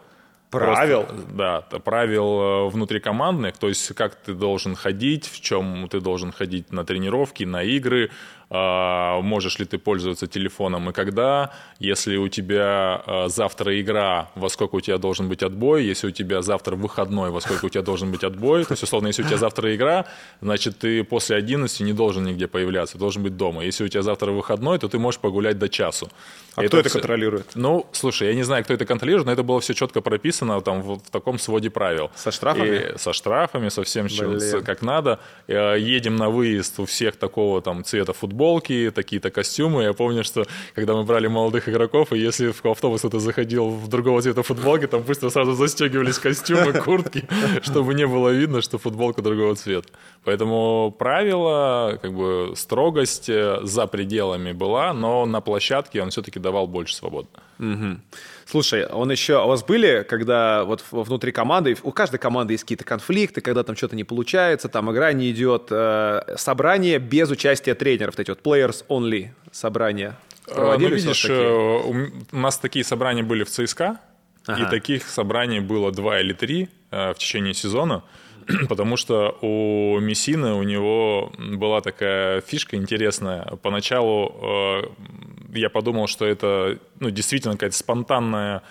Правил? 0.50 1.05
Просто, 1.05 1.26
да, 1.33 1.61
правил 1.62 2.40
э, 2.40 2.68
внутрикомандных, 2.68 3.57
то 3.57 3.68
есть 3.68 3.94
как 3.94 4.16
ты 4.16 4.35
должен 4.35 4.74
ходить, 4.74 5.26
в 5.26 5.40
чем 5.40 5.88
ты 5.90 5.98
должен 6.00 6.31
ходить 6.31 6.70
на 6.72 6.85
тренировки, 6.85 7.44
на 7.44 7.62
игры, 7.62 8.11
можешь 8.52 9.58
ли 9.58 9.64
ты 9.64 9.78
пользоваться 9.78 10.26
телефоном 10.26 10.90
и 10.90 10.92
когда, 10.92 11.50
если 11.78 12.16
у 12.16 12.28
тебя 12.28 13.02
а, 13.06 13.28
завтра 13.28 13.80
игра, 13.80 14.30
во 14.34 14.48
сколько 14.48 14.76
у 14.76 14.80
тебя 14.80 14.98
должен 14.98 15.28
быть 15.28 15.42
отбой, 15.42 15.84
если 15.84 16.08
у 16.08 16.10
тебя 16.10 16.42
завтра 16.42 16.76
выходной, 16.76 17.30
во 17.30 17.40
сколько 17.40 17.66
у 17.66 17.68
тебя 17.68 17.82
должен 17.82 18.10
быть 18.10 18.24
отбой, 18.24 18.64
то 18.64 18.72
есть, 18.72 18.82
условно, 18.82 19.08
если 19.08 19.22
у 19.22 19.26
тебя 19.26 19.38
завтра 19.38 19.74
игра, 19.74 20.04
значит, 20.40 20.78
ты 20.78 21.04
после 21.04 21.36
11 21.36 21.80
не 21.80 21.92
должен 21.92 22.24
нигде 22.24 22.46
появляться, 22.46 22.98
должен 22.98 23.22
быть 23.22 23.36
дома. 23.36 23.64
Если 23.64 23.84
у 23.84 23.88
тебя 23.88 24.02
завтра 24.02 24.30
выходной, 24.30 24.78
то 24.78 24.88
ты 24.88 24.98
можешь 24.98 25.20
погулять 25.20 25.58
до 25.58 25.68
часу. 25.68 26.08
А 26.54 26.60
это 26.60 26.68
кто 26.68 26.78
это 26.78 26.88
все... 26.88 26.98
контролирует? 26.98 27.46
Ну, 27.54 27.86
слушай, 27.92 28.28
я 28.28 28.34
не 28.34 28.42
знаю, 28.42 28.64
кто 28.64 28.74
это 28.74 28.84
контролирует, 28.84 29.26
но 29.26 29.32
это 29.32 29.42
было 29.42 29.60
все 29.60 29.74
четко 29.74 30.00
прописано 30.00 30.60
там 30.60 30.82
в, 30.82 30.98
в 30.98 31.10
таком 31.10 31.38
своде 31.38 31.70
правил. 31.70 32.10
Со 32.14 32.30
штрафами? 32.30 32.94
И 32.94 32.98
со 32.98 33.12
штрафами, 33.12 33.70
со 33.70 33.82
всем, 33.82 34.08
чем, 34.08 34.38
как 34.64 34.82
надо. 34.82 35.18
Э, 35.48 35.76
едем 35.78 36.16
на 36.16 36.28
выезд, 36.28 36.78
у 36.80 36.84
всех 36.84 37.16
такого 37.16 37.62
там 37.62 37.84
цвета 37.84 38.12
футболки, 38.42 38.90
такие-то 38.90 39.31
костюмы. 39.31 39.85
Я 39.85 39.92
помню, 39.92 40.24
что 40.24 40.44
когда 40.74 40.94
мы 40.94 41.05
брали 41.05 41.28
молодых 41.28 41.68
игроков, 41.68 42.12
и 42.12 42.18
если 42.18 42.50
в 42.50 42.64
автобус 42.64 43.00
кто-то 43.00 43.20
заходил 43.20 43.68
в 43.68 43.88
другого 43.88 44.20
цвета 44.20 44.42
футболки, 44.42 44.87
там 44.87 45.02
быстро 45.02 45.31
сразу 45.31 45.52
застегивались 45.52 46.18
костюмы, 46.18 46.72
куртки, 46.85 47.22
чтобы 47.62 47.94
не 47.94 48.07
было 48.07 48.31
видно, 48.31 48.61
что 48.61 48.78
футболка 48.78 49.22
другого 49.22 49.55
цвета. 49.55 49.88
Поэтому 50.24 50.94
правило, 50.98 51.98
как 52.02 52.12
бы 52.12 52.52
строгость 52.57 53.28
э, 53.28 53.61
за 53.62 53.87
пределами 53.87 54.52
была, 54.52 54.92
но 54.92 55.26
на 55.26 55.40
площадке 55.40 56.02
он 56.02 56.09
все-таки 56.09 56.40
давал 56.40 56.66
больше 56.66 56.94
свободы. 56.94 57.28
Угу. 57.61 57.96
Слушай, 58.46 58.87
он 58.87 59.11
еще... 59.11 59.40
А 59.40 59.44
у 59.44 59.48
вас 59.48 59.64
были, 59.64 60.05
когда 60.09 60.64
вот 60.64 60.85
внутри 60.90 61.33
команды, 61.33 61.76
у 61.83 61.92
каждой 61.92 62.18
команды 62.18 62.55
есть 62.55 62.64
какие-то 62.64 62.85
конфликты, 62.85 63.40
когда 63.40 63.62
там 63.62 63.76
что-то 63.76 63.96
не 63.96 64.05
получается, 64.05 64.68
там 64.68 64.90
игра 64.90 65.12
не 65.12 65.31
идет, 65.31 65.68
э, 65.70 66.37
собрание 66.37 66.98
без 66.98 67.31
участия 67.31 67.74
тренеров, 67.74 68.14
вот 68.16 68.20
эти 68.20 68.31
вот 68.31 68.40
players 68.42 68.85
only 68.88 69.31
собрания? 69.50 70.16
А, 70.48 70.76
ну, 70.78 70.88
видишь, 70.88 71.26
э, 71.28 71.81
у 72.33 72.37
нас 72.37 72.59
такие 72.59 72.85
собрания 72.85 73.22
были 73.22 73.44
в 73.44 73.50
ЦСКА, 73.50 73.98
ага. 74.46 74.62
и 74.62 74.70
таких 74.70 75.09
собраний 75.09 75.61
было 75.61 75.92
два 75.92 76.20
или 76.20 76.33
три 76.33 76.68
э, 76.90 77.12
в 77.12 77.18
течение 77.18 77.55
сезона. 77.55 78.02
потому 78.68 78.96
что 78.96 79.38
у 79.40 79.98
Мессины 80.00 80.55
у 80.55 80.62
него 80.62 81.33
была 81.38 81.81
такая 81.81 82.40
фишка 82.40 82.76
интересная. 82.76 83.44
Поначалу 83.62 84.35
э, 84.42 84.83
я 85.52 85.70
подумал, 85.70 86.06
что 86.06 86.24
это 86.26 86.78
ну, 87.00 87.10
действительно 87.10 87.54
какая-то 87.54 87.76
спонтанная 87.76 88.62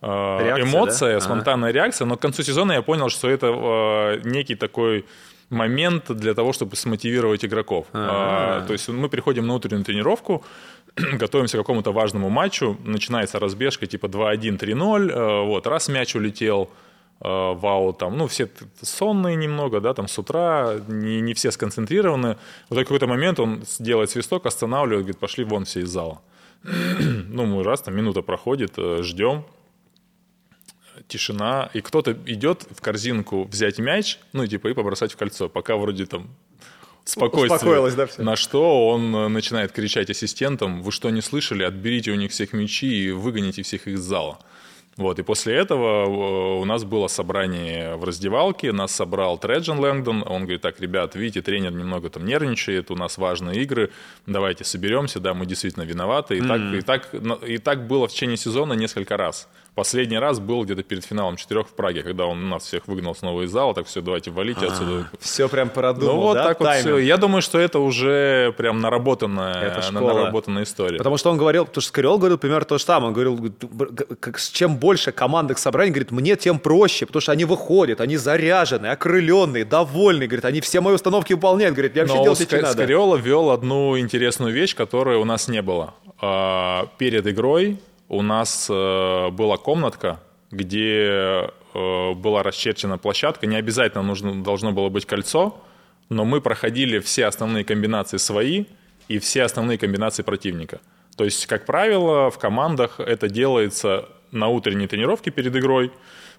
э, 0.00 0.06
реакция, 0.06 0.64
эмоция, 0.64 1.14
да? 1.14 1.20
спонтанная 1.20 1.70
ага. 1.70 1.78
реакция, 1.78 2.06
но 2.06 2.16
к 2.16 2.20
концу 2.20 2.42
сезона 2.42 2.72
я 2.72 2.82
понял, 2.82 3.08
что 3.08 3.28
это 3.28 3.46
э, 3.46 4.20
некий 4.24 4.54
такой 4.54 5.04
момент 5.50 6.10
для 6.10 6.34
того, 6.34 6.52
чтобы 6.52 6.76
смотивировать 6.76 7.44
игроков. 7.44 7.86
А, 7.92 8.64
то 8.66 8.72
есть 8.72 8.88
мы 8.88 9.08
приходим 9.08 9.46
на 9.46 9.54
утреннюю 9.54 9.84
тренировку, 9.84 10.44
готовимся 10.96 11.58
к 11.58 11.60
какому-то 11.60 11.92
важному 11.92 12.30
матчу, 12.30 12.76
начинается 12.84 13.38
разбежка 13.38 13.86
типа 13.86 14.06
2-1, 14.06 14.58
3-0, 14.58 15.10
э, 15.10 15.46
вот, 15.46 15.66
раз 15.66 15.88
мяч 15.88 16.16
улетел, 16.16 16.70
вау, 17.22 17.92
там, 17.92 18.16
ну, 18.16 18.26
все 18.26 18.48
сонные 18.80 19.36
немного, 19.36 19.80
да, 19.80 19.94
там 19.94 20.08
с 20.08 20.18
утра, 20.18 20.80
не, 20.88 21.20
не 21.20 21.34
все 21.34 21.50
сконцентрированы. 21.50 22.36
Вот 22.68 22.78
в 22.78 22.82
какой-то 22.82 23.06
момент 23.06 23.38
он 23.38 23.62
делает 23.78 24.10
свисток, 24.10 24.46
останавливает, 24.46 25.04
говорит, 25.04 25.20
пошли 25.20 25.44
вон 25.44 25.64
все 25.64 25.80
из 25.80 25.90
зала. 25.90 26.20
ну, 26.62 27.46
мы 27.46 27.62
раз, 27.62 27.82
там 27.82 27.96
минута 27.96 28.22
проходит, 28.22 28.72
э, 28.76 29.02
ждем, 29.02 29.44
тишина, 31.08 31.70
и 31.74 31.80
кто-то 31.80 32.12
идет 32.26 32.66
в 32.70 32.80
корзинку 32.80 33.44
взять 33.44 33.78
мяч, 33.78 34.18
ну, 34.32 34.46
типа, 34.46 34.68
и 34.68 34.74
побросать 34.74 35.12
в 35.12 35.16
кольцо, 35.16 35.48
пока 35.48 35.76
вроде 35.76 36.06
там 36.06 36.28
спокойствие. 37.04 37.90
да, 37.96 38.06
все. 38.06 38.22
На 38.22 38.36
что 38.36 38.88
он 38.88 39.14
э, 39.14 39.28
начинает 39.28 39.72
кричать 39.72 40.10
ассистентам, 40.10 40.82
вы 40.82 40.92
что, 40.92 41.10
не 41.10 41.20
слышали, 41.20 41.62
отберите 41.62 42.12
у 42.12 42.14
них 42.14 42.30
всех 42.30 42.52
мячи 42.52 42.86
и 42.86 43.10
выгоните 43.10 43.62
всех 43.62 43.88
из 43.88 44.00
зала. 44.00 44.38
Вот, 44.98 45.18
и 45.18 45.22
после 45.22 45.54
этого 45.54 46.04
э, 46.04 46.60
у 46.60 46.64
нас 46.66 46.84
было 46.84 47.06
собрание 47.06 47.96
в 47.96 48.04
раздевалке, 48.04 48.72
нас 48.72 48.92
собрал 48.92 49.38
Треджин 49.38 49.78
Лэнгдон, 49.78 50.22
он 50.26 50.42
говорит, 50.42 50.60
так, 50.60 50.80
ребят, 50.80 51.14
видите, 51.14 51.40
тренер 51.40 51.72
немного 51.72 52.10
там 52.10 52.26
нервничает, 52.26 52.90
у 52.90 52.96
нас 52.96 53.16
важные 53.16 53.62
игры, 53.62 53.90
давайте 54.26 54.64
соберемся, 54.64 55.18
да, 55.18 55.32
мы 55.32 55.46
действительно 55.46 55.84
виноваты. 55.84 56.36
И, 56.36 56.40
mm-hmm. 56.40 56.82
так, 56.82 57.14
и, 57.14 57.20
так, 57.20 57.42
и 57.42 57.58
так 57.58 57.86
было 57.86 58.06
в 58.06 58.12
течение 58.12 58.36
сезона 58.36 58.74
несколько 58.74 59.16
раз. 59.16 59.48
Последний 59.74 60.18
раз 60.18 60.38
был 60.38 60.64
где-то 60.64 60.82
перед 60.82 61.02
финалом 61.02 61.36
четырех 61.36 61.66
в 61.66 61.70
Праге, 61.70 62.02
когда 62.02 62.26
он 62.26 62.50
нас 62.50 62.64
всех 62.64 62.86
выгнал 62.86 63.14
снова 63.14 63.42
из 63.42 63.50
зала, 63.50 63.72
так 63.72 63.86
все, 63.86 64.02
давайте 64.02 64.30
валите 64.30 64.66
а, 64.66 64.68
отсюда. 64.70 65.08
Все 65.18 65.48
прям 65.48 65.70
продумал, 65.70 66.14
Ну 66.14 66.20
вот 66.20 66.34
да? 66.34 66.44
так 66.44 66.60
вот 66.60 66.74
все. 66.74 66.98
Я 66.98 67.16
думаю, 67.16 67.40
что 67.40 67.58
это 67.58 67.78
уже 67.78 68.52
прям 68.58 68.80
наработанная, 68.80 69.62
это 69.62 69.90
наработанная 69.90 70.64
история. 70.64 70.98
Потому 70.98 71.16
что 71.16 71.30
он 71.30 71.38
говорил, 71.38 71.64
потому 71.64 71.80
что 71.80 71.88
Скорел 71.88 72.18
говорил 72.18 72.36
примерно 72.36 72.66
то 72.66 72.76
же 72.76 72.84
самое. 72.84 73.08
Он 73.08 73.12
говорил, 73.14 73.54
как, 74.20 74.38
чем 74.38 74.76
больше 74.76 75.10
командных 75.10 75.56
собраний, 75.56 75.90
говорит, 75.90 76.10
мне 76.10 76.36
тем 76.36 76.58
проще, 76.58 77.06
потому 77.06 77.22
что 77.22 77.32
они 77.32 77.46
выходят, 77.46 78.02
они 78.02 78.18
заряжены, 78.18 78.88
окрыленные, 78.88 79.64
довольные, 79.64 80.28
говорит, 80.28 80.44
они 80.44 80.60
все 80.60 80.82
мои 80.82 80.94
установки 80.94 81.32
выполняют, 81.32 81.74
говорит, 81.74 81.92
мне 81.92 82.02
вообще 82.02 82.18
Но 82.18 82.24
делать 82.24 82.40
ничего 82.40 82.58
не 82.58 82.62
надо. 82.62 82.84
Вел 83.22 83.50
одну 83.50 83.98
интересную 83.98 84.52
вещь, 84.52 84.74
которой 84.74 85.16
у 85.16 85.24
нас 85.24 85.48
не 85.48 85.62
было. 85.62 85.94
А, 86.20 86.88
перед 86.98 87.26
игрой 87.26 87.78
у 88.12 88.20
нас 88.20 88.68
э, 88.70 89.30
была 89.30 89.56
комнатка, 89.56 90.20
где 90.50 91.48
э, 91.74 92.12
была 92.14 92.42
расчерчена 92.42 92.98
площадка. 92.98 93.46
Не 93.46 93.56
обязательно 93.56 94.02
нужно, 94.02 94.44
должно 94.44 94.72
было 94.72 94.90
быть 94.90 95.06
кольцо, 95.06 95.58
но 96.10 96.26
мы 96.26 96.42
проходили 96.42 96.98
все 96.98 97.24
основные 97.24 97.64
комбинации 97.64 98.18
свои 98.18 98.66
и 99.08 99.18
все 99.18 99.44
основные 99.44 99.78
комбинации 99.78 100.22
противника. 100.22 100.80
То 101.16 101.24
есть, 101.24 101.46
как 101.46 101.64
правило, 101.64 102.30
в 102.30 102.38
командах 102.38 103.00
это 103.00 103.30
делается 103.30 104.10
на 104.30 104.48
утренней 104.48 104.88
тренировке 104.88 105.30
перед 105.30 105.56
игрой. 105.56 105.90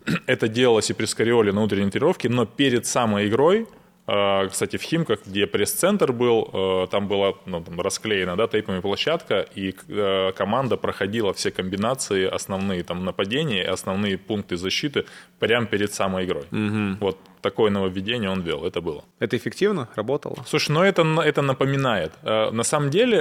Это 0.27 0.47
делалось 0.47 0.91
и 0.91 0.93
при 0.93 1.05
Скориоле 1.05 1.51
на 1.51 1.63
утренней 1.63 1.89
тренировке, 1.89 2.29
но 2.29 2.45
перед 2.45 2.85
самой 2.85 3.27
игрой– 3.27 3.67
кстати, 4.05 4.77
в 4.77 4.81
Химках, 4.81 5.19
где 5.25 5.47
пресс-центр 5.47 6.11
был, 6.11 6.49
э, 6.53 6.87
там 6.91 7.07
была 7.07 7.33
ну, 7.45 7.63
там 7.63 7.79
расклеена 7.79 8.35
да, 8.35 8.47
тейпами 8.47 8.81
площадка, 8.81 9.47
и 9.55 9.73
э, 9.87 10.31
команда 10.35 10.75
проходила 10.75 11.33
все 11.33 11.51
комбинации, 11.51 12.25
основные 12.25 12.83
там 12.83 13.05
нападения, 13.05 13.63
основные 13.63 14.17
пункты 14.17 14.57
защиты 14.57 15.05
прямо 15.39 15.67
перед 15.67 15.93
самой 15.93 16.25
игрой. 16.25 16.43
Угу. 16.51 16.97
Вот 16.99 17.17
такое 17.41 17.71
нововведение 17.71 18.29
он 18.29 18.41
вел, 18.41 18.65
это 18.65 18.81
было. 18.81 19.05
Это 19.19 19.37
эффективно? 19.37 19.87
Работало? 19.95 20.37
Слушай, 20.45 20.71
ну 20.71 20.83
это, 20.83 21.03
это 21.23 21.41
напоминает. 21.41 22.11
Э, 22.23 22.51
на 22.51 22.63
самом 22.63 22.89
деле, 22.89 23.17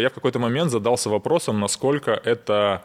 я 0.00 0.08
в 0.08 0.14
какой-то 0.14 0.40
момент 0.40 0.70
задался 0.70 1.10
вопросом, 1.10 1.60
насколько 1.60 2.10
это 2.10 2.82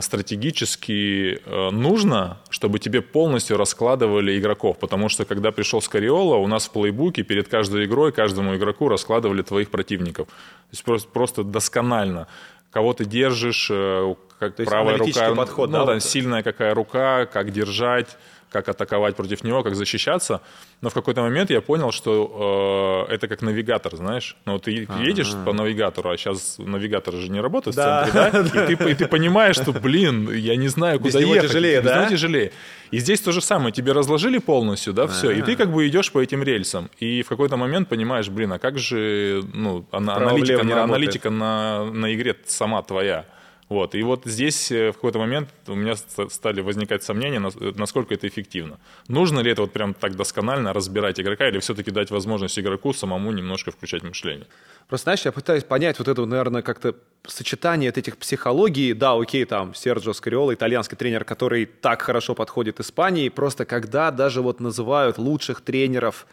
стратегически 0.00 1.40
э, 1.44 1.70
нужно, 1.70 2.38
чтобы 2.48 2.78
тебе 2.78 3.02
полностью 3.02 3.56
раскладывали 3.56 4.38
игроков, 4.38 4.78
потому 4.78 5.08
что 5.08 5.24
когда 5.24 5.50
пришел 5.50 5.82
Скариола, 5.82 6.36
у 6.36 6.46
нас 6.46 6.66
в 6.66 6.70
плейбуке 6.70 7.24
перед 7.24 7.48
каждой 7.48 7.86
игрой 7.86 8.12
каждому 8.12 8.54
игроку 8.54 8.88
раскладывали 8.88 9.42
твоих 9.42 9.70
противников. 9.70 10.28
То 10.28 10.34
есть 10.70 10.84
просто, 10.84 11.08
просто 11.08 11.42
досконально. 11.42 12.28
Кого 12.70 12.92
ты 12.92 13.04
держишь, 13.04 13.68
э, 13.68 14.14
как 14.38 14.54
То 14.54 14.64
правая 14.64 14.98
рука, 14.98 15.34
подход, 15.34 15.70
ну, 15.70 15.78
да, 15.78 15.94
да, 15.94 16.00
сильная 16.00 16.44
какая 16.44 16.72
рука, 16.72 17.26
как 17.26 17.50
держать, 17.50 18.16
как 18.52 18.68
атаковать 18.68 19.16
против 19.16 19.44
него, 19.44 19.62
как 19.62 19.74
защищаться. 19.74 20.40
Но 20.80 20.90
в 20.90 20.94
какой-то 20.94 21.22
момент 21.22 21.50
я 21.50 21.60
понял, 21.60 21.90
что 21.92 23.06
э, 23.08 23.14
это 23.14 23.28
как 23.28 23.42
навигатор, 23.42 23.96
знаешь. 23.96 24.36
Ну, 24.44 24.58
ты 24.58 24.86
А-а-а. 24.88 25.02
едешь 25.02 25.32
по 25.44 25.52
навигатору, 25.52 26.10
а 26.10 26.16
сейчас 26.16 26.58
навигатор 26.58 27.14
же 27.14 27.30
не 27.30 27.40
работает 27.40 27.76
да. 27.76 28.04
в 28.04 28.12
центре, 28.12 28.52
да? 28.52 28.68
И 28.72 28.76
ты, 28.76 28.90
и 28.90 28.94
ты 28.94 29.06
понимаешь, 29.06 29.56
что, 29.56 29.72
блин, 29.72 30.30
я 30.32 30.56
не 30.56 30.68
знаю, 30.68 30.98
куда 31.00 31.18
Без 31.18 31.28
ехать. 31.28 31.50
тяжелее, 31.50 31.80
Без 31.80 31.84
да? 31.84 32.08
тяжелее. 32.08 32.52
И 32.90 32.98
здесь 32.98 33.20
то 33.20 33.32
же 33.32 33.40
самое. 33.40 33.72
Тебе 33.72 33.92
разложили 33.92 34.38
полностью, 34.38 34.92
да, 34.92 35.06
все. 35.06 35.30
И 35.30 35.42
ты 35.42 35.56
как 35.56 35.72
бы 35.72 35.88
идешь 35.88 36.12
по 36.12 36.20
этим 36.20 36.42
рельсам. 36.42 36.90
И 36.98 37.22
в 37.22 37.28
какой-то 37.28 37.56
момент 37.56 37.88
понимаешь, 37.88 38.28
блин, 38.28 38.52
а 38.52 38.58
как 38.58 38.78
же, 38.78 39.42
ну, 39.54 39.84
аналитика, 39.90 40.62
на, 40.62 40.82
аналитика 40.82 41.30
на, 41.30 41.84
на 41.84 42.14
игре 42.14 42.36
сама 42.46 42.82
твоя. 42.82 43.24
Вот. 43.72 43.94
И 43.94 44.02
вот 44.02 44.26
здесь 44.26 44.70
э, 44.70 44.90
в 44.90 44.96
какой-то 44.96 45.18
момент 45.18 45.48
у 45.66 45.74
меня 45.74 45.94
стали 45.96 46.60
возникать 46.60 47.02
сомнения, 47.02 47.40
насколько 47.74 48.12
это 48.12 48.28
эффективно. 48.28 48.78
Нужно 49.08 49.40
ли 49.40 49.50
это 49.50 49.62
вот 49.62 49.72
прям 49.72 49.94
так 49.94 50.14
досконально 50.14 50.74
разбирать 50.74 51.18
игрока 51.18 51.48
или 51.48 51.58
все-таки 51.58 51.90
дать 51.90 52.10
возможность 52.10 52.58
игроку 52.58 52.92
самому 52.92 53.32
немножко 53.32 53.70
включать 53.70 54.02
мышление? 54.02 54.46
Просто, 54.88 55.04
знаешь, 55.04 55.24
я 55.24 55.32
пытаюсь 55.32 55.64
понять 55.64 55.98
вот 55.98 56.08
это, 56.08 56.26
наверное, 56.26 56.60
как-то 56.60 56.94
сочетание 57.26 57.88
от 57.88 57.96
этих 57.96 58.18
психологий. 58.18 58.92
Да, 58.92 59.14
окей, 59.14 59.46
там, 59.46 59.74
Серджо 59.74 60.12
Скариола, 60.12 60.52
итальянский 60.52 60.98
тренер, 60.98 61.24
который 61.24 61.64
так 61.64 62.02
хорошо 62.02 62.34
подходит 62.34 62.78
Испании. 62.78 63.30
Просто 63.30 63.64
когда 63.64 64.10
даже 64.10 64.42
вот 64.42 64.60
называют 64.60 65.16
лучших 65.16 65.62
тренеров 65.62 66.26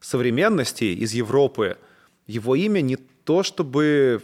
современности 0.00 0.84
из 0.84 1.12
Европы, 1.12 1.76
его 2.26 2.54
имя 2.54 2.80
не 2.80 2.96
то, 2.96 3.42
чтобы 3.42 4.22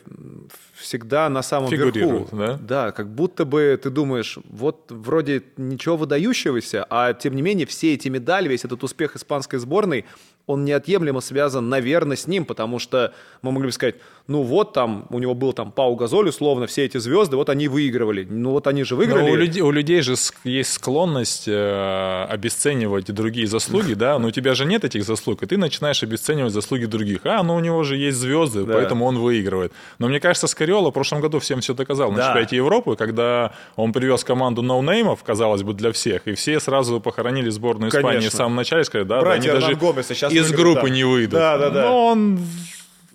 всегда 0.74 1.28
на 1.28 1.42
самом 1.42 1.70
верху. 1.70 2.28
Да? 2.30 2.58
да, 2.60 2.92
как 2.92 3.12
будто 3.12 3.44
бы 3.44 3.78
ты 3.82 3.90
думаешь, 3.90 4.38
вот 4.48 4.86
вроде 4.90 5.42
ничего 5.56 5.96
выдающегося, 5.96 6.86
а 6.88 7.12
тем 7.12 7.34
не 7.34 7.42
менее 7.42 7.66
все 7.66 7.94
эти 7.94 8.08
медали, 8.08 8.48
весь 8.48 8.64
этот 8.64 8.84
успех 8.84 9.16
испанской 9.16 9.58
сборной, 9.58 10.04
он 10.46 10.64
неотъемлемо 10.64 11.20
связан, 11.20 11.68
наверное, 11.68 12.16
с 12.16 12.26
ним, 12.26 12.44
потому 12.44 12.78
что 12.78 13.12
мы 13.42 13.52
могли 13.52 13.68
бы 13.68 13.72
сказать, 13.72 13.96
ну 14.28 14.42
вот 14.42 14.72
там, 14.72 15.06
у 15.10 15.18
него 15.18 15.34
был 15.34 15.52
там 15.52 15.72
Пау 15.72 15.96
Газоль, 15.96 16.28
условно, 16.28 16.66
все 16.66 16.84
эти 16.84 16.98
звезды, 16.98 17.36
вот 17.36 17.48
они 17.48 17.68
выигрывали. 17.68 18.26
Ну 18.28 18.50
вот 18.50 18.66
они 18.66 18.84
же 18.84 18.94
выиграли. 18.94 19.26
Но 19.26 19.32
у 19.32 19.34
людей, 19.34 19.62
у 19.62 19.70
людей 19.70 20.00
же 20.02 20.14
есть 20.44 20.72
склонность 20.72 21.44
э, 21.48 22.26
обесценивать 22.28 23.12
другие 23.12 23.46
заслуги, 23.46 23.94
да, 23.94 24.18
но 24.18 24.28
у 24.28 24.30
тебя 24.30 24.54
же 24.54 24.64
нет 24.64 24.84
этих 24.84 25.04
заслуг, 25.04 25.42
и 25.42 25.46
ты 25.46 25.56
начинаешь 25.56 26.02
обесценивать 26.02 26.52
заслуги 26.52 26.84
других. 26.84 27.20
А, 27.24 27.42
ну 27.42 27.56
у 27.56 27.60
него 27.60 27.82
же 27.82 27.96
есть 27.96 28.18
звезды, 28.18 28.64
да. 28.64 28.74
поэтому 28.74 29.06
он 29.06 29.18
выигрывает. 29.18 29.72
Но 29.98 30.08
мне 30.08 30.20
кажется, 30.20 30.46
Скариола 30.46 30.90
в 30.90 30.92
прошлом 30.92 31.20
году 31.20 31.38
всем 31.40 31.60
все 31.60 31.74
доказал 31.74 32.10
на 32.10 32.18
да. 32.18 32.26
чемпионате 32.26 32.56
Европы, 32.56 32.96
когда 32.96 33.52
он 33.76 33.92
привез 33.92 34.24
команду 34.24 34.62
ноунеймов, 34.62 35.22
казалось 35.24 35.62
бы, 35.62 35.74
для 35.74 35.90
всех, 35.92 36.28
и 36.28 36.34
все 36.34 36.60
сразу 36.60 37.00
похоронили 37.00 37.50
сборную 37.50 37.90
Конечно. 37.90 38.08
Испании 38.10 38.28
в 38.28 38.32
самом 38.32 38.56
начале, 38.56 38.84
сказали, 38.84 39.08
да, 39.08 39.20
Братья 39.20 39.52
да, 39.52 39.58
они 39.58 39.60
даже 39.60 39.76
Гомеса 39.76 40.14
сейчас 40.14 40.31
из 40.34 40.52
группы 40.52 40.88
да. 40.88 40.90
не 40.90 41.04
выйдут. 41.04 41.32
Да, 41.32 41.58
да, 41.58 41.70
да. 41.70 41.82
Но 41.82 42.06
он 42.06 42.38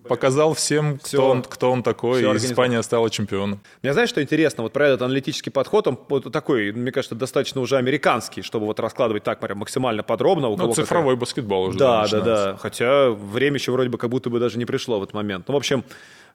показал 0.07 0.53
всем, 0.53 0.97
кто, 0.97 1.07
Все. 1.07 1.21
он, 1.21 1.43
кто 1.43 1.71
он 1.71 1.83
такой, 1.83 2.21
и 2.21 2.37
Испания 2.37 2.81
стала 2.81 3.09
чемпионом. 3.09 3.59
Мне 3.83 3.93
знаешь, 3.93 4.09
что 4.09 4.21
интересно? 4.21 4.63
Вот 4.63 4.73
про 4.73 4.87
этот 4.87 5.01
аналитический 5.03 5.51
подход, 5.51 5.87
он 5.87 5.99
вот 6.09 6.31
такой, 6.31 6.71
мне 6.71 6.91
кажется, 6.91 7.15
достаточно 7.15 7.61
уже 7.61 7.77
американский, 7.77 8.41
чтобы 8.41 8.65
вот 8.65 8.79
раскладывать 8.79 9.23
так 9.23 9.39
прям 9.39 9.59
максимально 9.59 10.03
подробно. 10.03 10.47
У 10.47 10.57
ну, 10.57 10.73
цифровой 10.73 11.15
какая... 11.15 11.19
баскетбол 11.19 11.63
уже. 11.65 11.77
Да, 11.77 12.07
да, 12.07 12.21
да. 12.21 12.57
Хотя 12.57 13.09
время 13.09 13.57
еще 13.57 13.71
вроде 13.71 13.89
бы 13.89 13.97
как 13.97 14.09
будто 14.09 14.29
бы 14.29 14.39
даже 14.39 14.57
не 14.57 14.65
пришло 14.65 14.99
в 14.99 15.03
этот 15.03 15.13
момент. 15.13 15.47
Ну, 15.47 15.53
в 15.53 15.57
общем, 15.57 15.83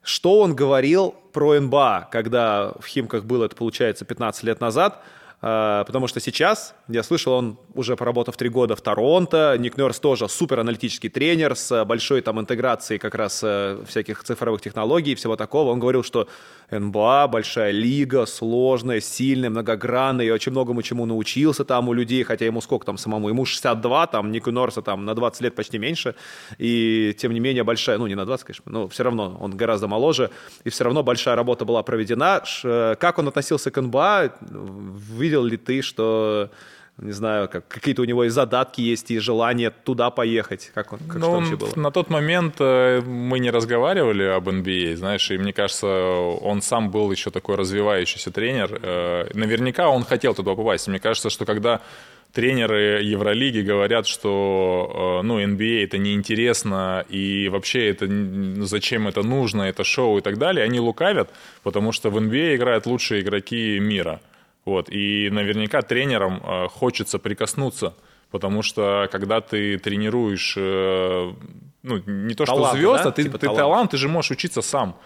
что 0.01 0.39
он 0.39 0.55
говорил 0.55 1.15
про 1.31 1.59
НБА, 1.59 2.09
когда 2.11 2.73
в 2.79 2.85
Химках 2.85 3.25
было, 3.25 3.45
это 3.45 3.55
получается, 3.55 4.05
15 4.05 4.43
лет 4.43 4.61
назад– 4.61 5.03
потому 5.43 6.07
что 6.07 6.21
сейчас, 6.21 6.73
я 6.87 7.03
слышал, 7.03 7.33
он 7.33 7.57
уже 7.73 7.97
поработав 7.97 8.37
три 8.37 8.47
года 8.47 8.77
в 8.77 8.81
Торонто, 8.81 9.57
Ник 9.59 9.77
Нерс 9.77 9.99
тоже 9.99 10.29
супер 10.29 10.61
аналитический 10.61 11.09
тренер 11.09 11.57
с 11.57 11.83
большой 11.83 12.21
там 12.21 12.39
интеграцией 12.39 12.97
как 12.97 13.13
раз 13.13 13.41
э, 13.43 13.83
всяких 13.85 14.23
цифровых 14.23 14.61
технологий 14.61 15.11
и 15.11 15.15
всего 15.15 15.35
такого. 15.35 15.71
Он 15.71 15.79
говорил, 15.79 16.01
что 16.01 16.29
НБА 16.71 17.27
большая 17.27 17.71
лига, 17.71 18.25
сложная, 18.25 19.01
сильная, 19.01 19.49
многогранная, 19.49 20.27
и 20.27 20.29
очень 20.29 20.53
многому 20.53 20.81
чему 20.81 21.05
научился 21.05 21.65
там 21.65 21.89
у 21.89 21.93
людей, 21.93 22.23
хотя 22.23 22.45
ему 22.45 22.61
сколько 22.61 22.85
там 22.85 22.97
самому, 22.97 23.27
ему 23.27 23.43
62, 23.43 24.07
там 24.07 24.31
Нику 24.31 24.51
Норса 24.51 24.81
там 24.81 25.03
на 25.03 25.13
20 25.13 25.41
лет 25.41 25.55
почти 25.55 25.77
меньше, 25.77 26.15
и 26.57 27.13
тем 27.19 27.33
не 27.33 27.41
менее 27.41 27.65
большая, 27.65 27.97
ну 27.97 28.07
не 28.07 28.15
на 28.15 28.25
20, 28.25 28.45
конечно, 28.45 28.63
но 28.71 28.87
все 28.87 29.03
равно 29.03 29.37
он 29.41 29.57
гораздо 29.57 29.87
моложе, 29.87 30.29
и 30.63 30.69
все 30.69 30.85
равно 30.85 31.03
большая 31.03 31.35
работа 31.35 31.65
была 31.65 31.83
проведена. 31.83 32.41
Э, 32.63 32.95
как 32.97 33.19
он 33.19 33.27
относился 33.27 33.71
к 33.71 33.81
НБА, 33.81 34.35
видел 35.17 35.32
ли 35.41 35.57
ты, 35.57 35.81
что 35.81 36.51
не 36.97 37.11
знаю, 37.11 37.49
как, 37.49 37.67
какие-то 37.67 38.03
у 38.03 38.05
него 38.05 38.23
и 38.23 38.29
задатки 38.29 38.79
есть, 38.81 39.09
и 39.09 39.17
желание 39.17 39.71
туда 39.71 40.11
поехать. 40.11 40.71
Как 40.75 40.93
он, 40.93 40.99
как 40.99 41.17
ну, 41.17 41.31
вообще 41.31 41.55
было? 41.55 41.71
На 41.75 41.91
тот 41.91 42.09
момент 42.09 42.55
э, 42.59 43.01
мы 43.01 43.39
не 43.39 43.49
разговаривали 43.49 44.23
об 44.23 44.47
NBA, 44.47 44.95
знаешь, 44.97 45.31
и 45.31 45.37
мне 45.37 45.53
кажется, 45.53 45.87
он 45.87 46.61
сам 46.61 46.91
был 46.91 47.11
еще 47.11 47.31
такой 47.31 47.55
развивающийся 47.55 48.31
тренер. 48.31 48.79
Э, 48.81 49.27
наверняка 49.33 49.89
он 49.89 50.03
хотел 50.03 50.35
туда 50.35 50.53
попасть. 50.53 50.87
Мне 50.87 50.99
кажется, 50.99 51.31
что 51.31 51.45
когда 51.45 51.81
тренеры 52.31 53.01
Евролиги 53.01 53.61
говорят, 53.61 54.05
что 54.05 55.19
э, 55.23 55.25
ну, 55.25 55.41
NBA 55.41 55.85
это 55.85 55.97
неинтересно, 55.97 57.05
и 57.09 57.49
вообще 57.49 57.89
это 57.89 58.07
зачем 58.65 59.07
это 59.07 59.23
нужно, 59.23 59.63
это 59.63 59.83
шоу 59.83 60.19
и 60.19 60.21
так 60.21 60.37
далее, 60.37 60.63
они 60.63 60.79
лукавят, 60.79 61.31
потому 61.63 61.91
что 61.91 62.11
в 62.11 62.17
NBA 62.19 62.55
играют 62.55 62.85
лучшие 62.85 63.21
игроки 63.21 63.79
мира– 63.79 64.21
вот, 64.65 64.89
и 64.89 65.29
наверняка 65.29 65.81
тренерам 65.81 66.41
э, 66.43 66.67
хочется 66.69 67.19
прикоснуться, 67.19 67.95
потому 68.31 68.61
что 68.61 69.07
когда 69.11 69.41
ты 69.41 69.77
тренируешь, 69.77 70.55
э, 70.57 71.33
ну, 71.83 71.97
не 72.05 72.33
то, 72.33 72.45
что 72.45 72.71
звезд, 72.71 73.03
да? 73.03 73.09
а 73.09 73.11
ты, 73.11 73.23
типа 73.23 73.37
ты 73.37 73.47
талант. 73.47 73.59
талант, 73.59 73.91
ты 73.91 73.97
же 73.97 74.07
можешь 74.07 74.31
учиться 74.31 74.61
сам. 74.61 74.97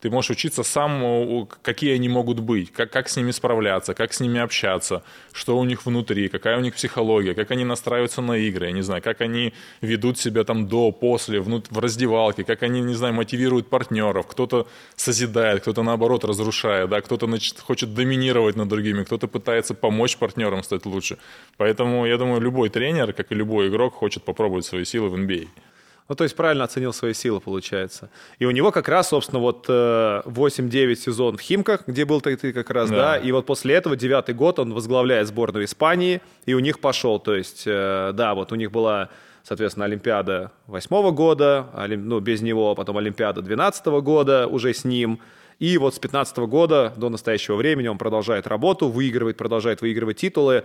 Ты 0.00 0.08
можешь 0.08 0.30
учиться 0.30 0.62
сам, 0.62 1.46
какие 1.62 1.94
они 1.94 2.08
могут 2.08 2.40
быть, 2.40 2.72
как, 2.72 2.90
как 2.90 3.08
с 3.10 3.16
ними 3.16 3.32
справляться, 3.32 3.92
как 3.92 4.14
с 4.14 4.20
ними 4.20 4.40
общаться, 4.40 5.02
что 5.32 5.58
у 5.58 5.64
них 5.64 5.84
внутри, 5.84 6.28
какая 6.28 6.56
у 6.56 6.60
них 6.60 6.74
психология, 6.74 7.34
как 7.34 7.50
они 7.50 7.64
настраиваются 7.64 8.22
на 8.22 8.32
игры, 8.38 8.66
я 8.66 8.72
не 8.72 8.80
знаю, 8.80 9.02
как 9.02 9.20
они 9.20 9.52
ведут 9.82 10.18
себя 10.18 10.44
там 10.44 10.66
до, 10.66 10.90
после, 10.90 11.40
внут, 11.40 11.66
в 11.70 11.78
раздевалке, 11.78 12.44
как 12.44 12.62
они, 12.62 12.80
не 12.80 12.94
знаю, 12.94 13.12
мотивируют 13.12 13.68
партнеров, 13.68 14.26
кто-то 14.26 14.66
созидает, 14.96 15.60
кто-то 15.60 15.82
наоборот 15.82 16.24
разрушает, 16.24 16.88
да, 16.88 17.02
кто-то 17.02 17.26
значит, 17.26 17.60
хочет 17.60 17.92
доминировать 17.92 18.56
над 18.56 18.68
другими, 18.68 19.04
кто-то 19.04 19.28
пытается 19.28 19.74
помочь 19.74 20.16
партнерам 20.16 20.62
стать 20.62 20.86
лучше. 20.86 21.18
Поэтому 21.58 22.06
я 22.06 22.16
думаю, 22.16 22.40
любой 22.40 22.70
тренер, 22.70 23.12
как 23.12 23.32
и 23.32 23.34
любой 23.34 23.68
игрок, 23.68 23.94
хочет 23.94 24.22
попробовать 24.22 24.64
свои 24.64 24.84
силы 24.84 25.10
в 25.10 25.14
NBA. 25.14 25.48
Ну, 26.10 26.16
то 26.16 26.24
есть 26.24 26.34
правильно 26.34 26.64
оценил 26.64 26.92
свои 26.92 27.14
силы, 27.14 27.38
получается. 27.38 28.10
И 28.40 28.44
у 28.44 28.50
него 28.50 28.72
как 28.72 28.88
раз, 28.88 29.10
собственно, 29.10 29.38
вот 29.38 29.68
8-9 29.68 30.90
э, 30.90 30.94
сезон 30.96 31.36
в 31.36 31.40
Химках, 31.40 31.86
где 31.86 32.04
был 32.04 32.20
ты, 32.20 32.36
ты 32.36 32.52
как 32.52 32.68
раз, 32.70 32.90
да. 32.90 32.96
да, 32.96 33.16
и 33.16 33.30
вот 33.30 33.46
после 33.46 33.76
этого 33.76 33.94
девятый 33.94 34.34
год 34.34 34.58
он 34.58 34.74
возглавляет 34.74 35.28
сборную 35.28 35.66
Испании, 35.66 36.20
и 36.46 36.54
у 36.54 36.58
них 36.58 36.80
пошел, 36.80 37.20
то 37.20 37.36
есть, 37.36 37.62
э, 37.64 38.10
да, 38.12 38.34
вот 38.34 38.50
у 38.50 38.56
них 38.56 38.72
была, 38.72 39.08
соответственно, 39.44 39.84
Олимпиада 39.84 40.50
восьмого 40.66 41.12
года, 41.12 41.66
ну, 41.88 42.18
без 42.18 42.42
него, 42.42 42.74
потом 42.74 42.98
Олимпиада 42.98 43.40
12 43.40 43.86
года 44.02 44.48
уже 44.48 44.74
с 44.74 44.84
ним, 44.84 45.20
и 45.60 45.78
вот 45.78 45.94
с 45.94 46.00
15 46.00 46.38
года 46.38 46.92
до 46.96 47.08
настоящего 47.08 47.54
времени 47.54 47.86
он 47.86 47.98
продолжает 47.98 48.48
работу, 48.48 48.88
выигрывает, 48.88 49.36
продолжает 49.36 49.80
выигрывать 49.80 50.16
титулы. 50.16 50.64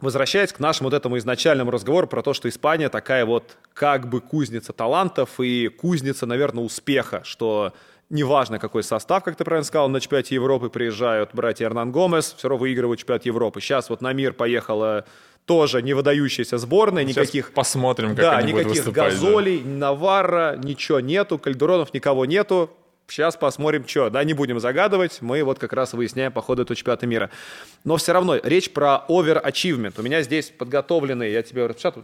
Возвращаясь 0.00 0.52
к 0.52 0.60
нашему 0.60 0.88
вот 0.88 0.96
этому 0.96 1.18
изначальному 1.18 1.70
разговору 1.70 2.06
про 2.06 2.22
то, 2.22 2.32
что 2.32 2.48
Испания 2.48 2.88
такая 2.88 3.26
вот 3.26 3.56
как 3.74 4.08
бы 4.08 4.20
кузница 4.20 4.72
талантов 4.72 5.40
и 5.40 5.68
кузница, 5.68 6.26
наверное, 6.26 6.64
успеха, 6.64 7.20
что 7.24 7.74
неважно 8.08 8.58
какой 8.58 8.82
состав, 8.82 9.22
как 9.22 9.36
ты 9.36 9.44
правильно 9.44 9.64
сказал, 9.64 9.88
на 9.88 10.00
чемпионате 10.00 10.34
Европы 10.34 10.68
приезжают 10.68 11.30
братья 11.34 11.66
Эрнан 11.66 11.92
Гомес, 11.92 12.34
все 12.36 12.48
равно 12.48 12.62
выигрывают 12.62 13.00
чемпионат 13.00 13.26
Европы. 13.26 13.60
Сейчас 13.60 13.90
вот 13.90 14.00
на 14.00 14.12
мир 14.12 14.32
поехала 14.32 15.04
тоже 15.46 15.82
не 15.82 15.94
выдающаяся 15.94 16.58
сборная, 16.58 17.04
никаких... 17.04 17.46
Сейчас 17.46 17.54
посмотрим, 17.54 18.10
как 18.10 18.16
да, 18.16 18.36
они 18.36 18.52
никаких 18.52 18.68
будут 18.68 18.86
выступать. 18.86 19.14
газолей, 19.14 19.62
да. 19.62 19.70
Наварра, 19.70 20.56
ничего 20.62 21.00
нету, 21.00 21.38
Кальдеронов 21.38 21.92
никого 21.94 22.24
нету. 22.24 22.70
Сейчас 23.10 23.36
посмотрим, 23.36 23.86
что, 23.88 24.08
да, 24.08 24.22
не 24.22 24.34
будем 24.34 24.60
загадывать, 24.60 25.20
мы 25.20 25.42
вот 25.42 25.58
как 25.58 25.72
раз 25.72 25.92
выясняем 25.94 26.30
по 26.30 26.40
ходу 26.40 26.62
этого 26.62 26.76
чемпионата 26.76 27.06
мира. 27.06 27.30
Но 27.82 27.96
все 27.96 28.12
равно 28.12 28.36
речь 28.36 28.70
про 28.70 29.04
overachievement. 29.08 29.94
У 29.98 30.02
меня 30.02 30.22
здесь 30.22 30.50
подготовлены, 30.50 31.24
я 31.24 31.42
тебе 31.42 31.66
распечатал, 31.66 32.02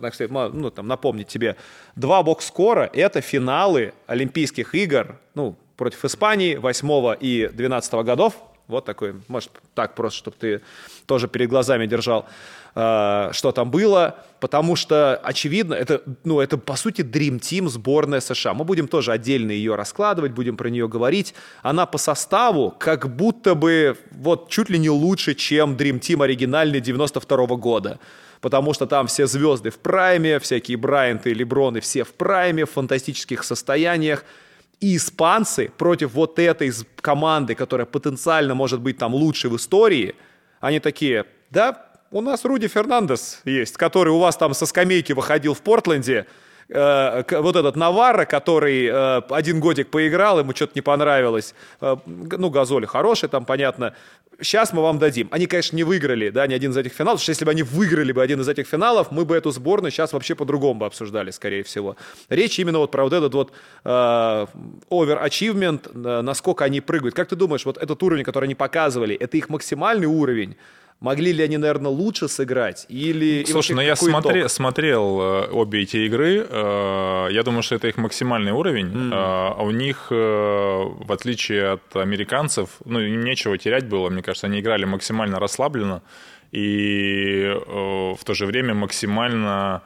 ну, 0.52 0.70
там, 0.70 0.88
напомнить 0.88 1.28
тебе, 1.28 1.56
два 1.94 2.22
бокс-скора— 2.22 2.90
это 2.92 3.20
финалы 3.20 3.94
Олимпийских 4.06 4.74
игр, 4.74 5.18
ну, 5.34 5.56
против 5.76 6.04
Испании 6.04 6.56
8 6.56 7.16
и 7.20 7.48
12 7.52 7.92
годов. 8.02 8.34
Вот 8.68 8.84
такой, 8.84 9.14
может, 9.28 9.50
так 9.74 9.94
просто, 9.94 10.18
чтобы 10.18 10.36
ты 10.38 10.60
тоже 11.06 11.28
перед 11.28 11.48
глазами 11.48 11.86
держал. 11.86 12.26
Э, 12.78 13.30
что 13.32 13.52
там 13.52 13.70
было, 13.70 14.16
потому 14.38 14.76
что, 14.76 15.16
очевидно, 15.16 15.72
это, 15.72 16.02
ну, 16.24 16.40
это, 16.40 16.58
по 16.58 16.76
сути, 16.76 17.00
Dream 17.00 17.40
Team 17.40 17.68
сборная 17.68 18.20
США. 18.20 18.52
Мы 18.52 18.64
будем 18.64 18.86
тоже 18.86 19.12
отдельно 19.12 19.50
ее 19.50 19.76
раскладывать, 19.76 20.32
будем 20.32 20.56
про 20.56 20.68
нее 20.68 20.86
говорить. 20.86 21.34
Она 21.62 21.86
по 21.86 21.96
составу 21.96 22.74
как 22.78 23.16
будто 23.16 23.54
бы 23.54 23.96
вот 24.10 24.50
чуть 24.50 24.68
ли 24.68 24.78
не 24.78 24.90
лучше, 24.90 25.34
чем 25.34 25.74
Dream 25.74 26.00
Team 26.00 26.22
оригинальный 26.22 26.80
92 26.80 27.46
-го 27.46 27.56
года 27.56 27.98
потому 28.42 28.74
что 28.74 28.86
там 28.86 29.06
все 29.06 29.26
звезды 29.26 29.70
в 29.70 29.78
прайме, 29.78 30.38
всякие 30.38 30.76
Брайанты, 30.76 31.32
Леброны, 31.32 31.80
все 31.80 32.04
в 32.04 32.12
прайме, 32.12 32.64
в 32.64 32.70
фантастических 32.70 33.42
состояниях. 33.42 34.24
И 34.80 34.96
испанцы 34.96 35.70
против 35.76 36.12
вот 36.12 36.38
этой 36.38 36.70
команды, 37.00 37.54
которая 37.54 37.86
потенциально 37.86 38.54
может 38.54 38.80
быть 38.80 38.98
там 38.98 39.14
лучшей 39.14 39.50
в 39.50 39.56
истории, 39.56 40.14
они 40.60 40.80
такие, 40.80 41.24
да, 41.50 41.86
у 42.10 42.20
нас 42.20 42.44
Руди 42.44 42.68
Фернандес 42.68 43.40
есть, 43.44 43.76
который 43.76 44.12
у 44.12 44.18
вас 44.18 44.36
там 44.36 44.54
со 44.54 44.66
скамейки 44.66 45.12
выходил 45.12 45.54
в 45.54 45.62
Портленде, 45.62 46.26
э, 46.68 47.22
вот 47.40 47.56
этот 47.56 47.76
Наварро, 47.76 48.24
который 48.24 48.86
э, 48.86 49.22
один 49.30 49.60
годик 49.60 49.90
поиграл, 49.90 50.38
ему 50.40 50.54
что-то 50.54 50.72
не 50.74 50.82
понравилось. 50.82 51.54
Э, 51.80 51.96
ну, 52.06 52.50
Газоли 52.50 52.86
хороший, 52.86 53.28
там 53.28 53.44
понятно. 53.44 53.94
Сейчас 54.40 54.72
мы 54.72 54.82
вам 54.82 54.98
дадим. 54.98 55.28
Они, 55.30 55.46
конечно, 55.46 55.76
не 55.76 55.84
выиграли, 55.84 56.28
да, 56.30 56.46
ни 56.46 56.54
один 56.54 56.70
из 56.72 56.76
этих 56.76 56.92
финалов, 56.92 57.20
потому 57.20 57.22
что 57.22 57.30
если 57.30 57.44
бы 57.44 57.50
они 57.52 57.62
выиграли 57.62 58.12
бы 58.12 58.22
один 58.22 58.40
из 58.40 58.48
этих 58.48 58.66
финалов, 58.66 59.10
мы 59.10 59.24
бы 59.24 59.34
эту 59.34 59.50
сборную 59.50 59.90
сейчас 59.90 60.12
вообще 60.12 60.34
по-другому 60.34 60.80
бы 60.80 60.86
обсуждали, 60.86 61.30
скорее 61.30 61.62
всего. 61.62 61.96
Речь 62.28 62.58
именно 62.58 62.78
вот 62.78 62.90
про 62.90 63.04
вот 63.04 63.12
этот 63.12 63.34
вот 63.34 63.52
э, 63.84 64.46
overachievement, 64.90 65.90
э, 65.94 66.22
насколько 66.22 66.64
они 66.64 66.80
прыгают. 66.80 67.14
Как 67.14 67.28
ты 67.28 67.36
думаешь, 67.36 67.64
вот 67.64 67.78
этот 67.78 68.02
уровень, 68.02 68.24
который 68.24 68.44
они 68.44 68.54
показывали, 68.54 69.14
это 69.14 69.36
их 69.36 69.48
максимальный 69.48 70.06
уровень? 70.06 70.56
Могли 71.00 71.32
ли 71.32 71.44
они, 71.44 71.58
наверное, 71.58 71.90
лучше 71.90 72.26
сыграть? 72.26 72.86
Или, 72.88 73.44
Слушай, 73.44 73.72
ну 73.76 73.82
я 73.82 73.96
смотри, 73.96 74.48
смотрел 74.48 75.20
э, 75.20 75.48
обе 75.50 75.82
эти 75.82 75.98
игры. 76.06 76.46
Э, 76.48 77.28
я 77.30 77.42
думаю, 77.42 77.62
что 77.62 77.74
это 77.74 77.88
их 77.88 77.98
максимальный 77.98 78.52
уровень. 78.52 78.86
Mm-hmm. 78.86 79.10
А 79.12 79.62
у 79.62 79.70
них, 79.72 80.06
в 80.10 81.12
отличие 81.12 81.72
от 81.72 81.96
американцев, 81.96 82.70
ну, 82.86 82.98
им 83.00 83.24
нечего 83.24 83.58
терять 83.58 83.86
было. 83.86 84.08
Мне 84.08 84.22
кажется, 84.22 84.46
они 84.46 84.60
играли 84.60 84.86
максимально 84.86 85.38
расслабленно 85.38 86.02
и 86.52 87.52
в 87.66 88.18
то 88.24 88.34
же 88.34 88.46
время 88.46 88.72
максимально 88.72 89.82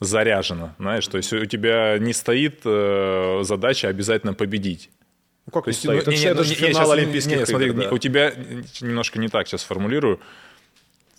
заряжена, 0.00 0.74
знаешь, 0.78 1.06
то 1.06 1.18
есть 1.18 1.32
у 1.32 1.44
тебя 1.44 1.98
не 1.98 2.12
стоит 2.12 2.62
задача 2.64 3.88
обязательно 3.88 4.34
победить. 4.34 4.90
Ну 5.46 5.50
как 5.52 5.64
То 5.64 5.70
не 5.70 5.72
есть, 5.72 5.80
стоит? 5.80 5.94
ну, 5.96 6.00
Это 6.02 6.10
не, 6.12 6.16
же- 6.16 6.22
не, 6.24 6.28
это 6.30 6.38
ну, 6.38 6.44
же 6.44 6.50
не, 6.50 6.56
финал 6.56 6.86
не- 6.86 6.92
Олимпийских 6.92 7.36
не, 7.38 7.46
смотри, 7.46 7.66
игр, 7.68 7.82
да. 7.84 7.90
у 7.90 7.98
тебя 7.98 8.32
немножко 8.80 9.18
не 9.18 9.28
так 9.28 9.48
сейчас 9.48 9.62
формулирую. 9.64 10.20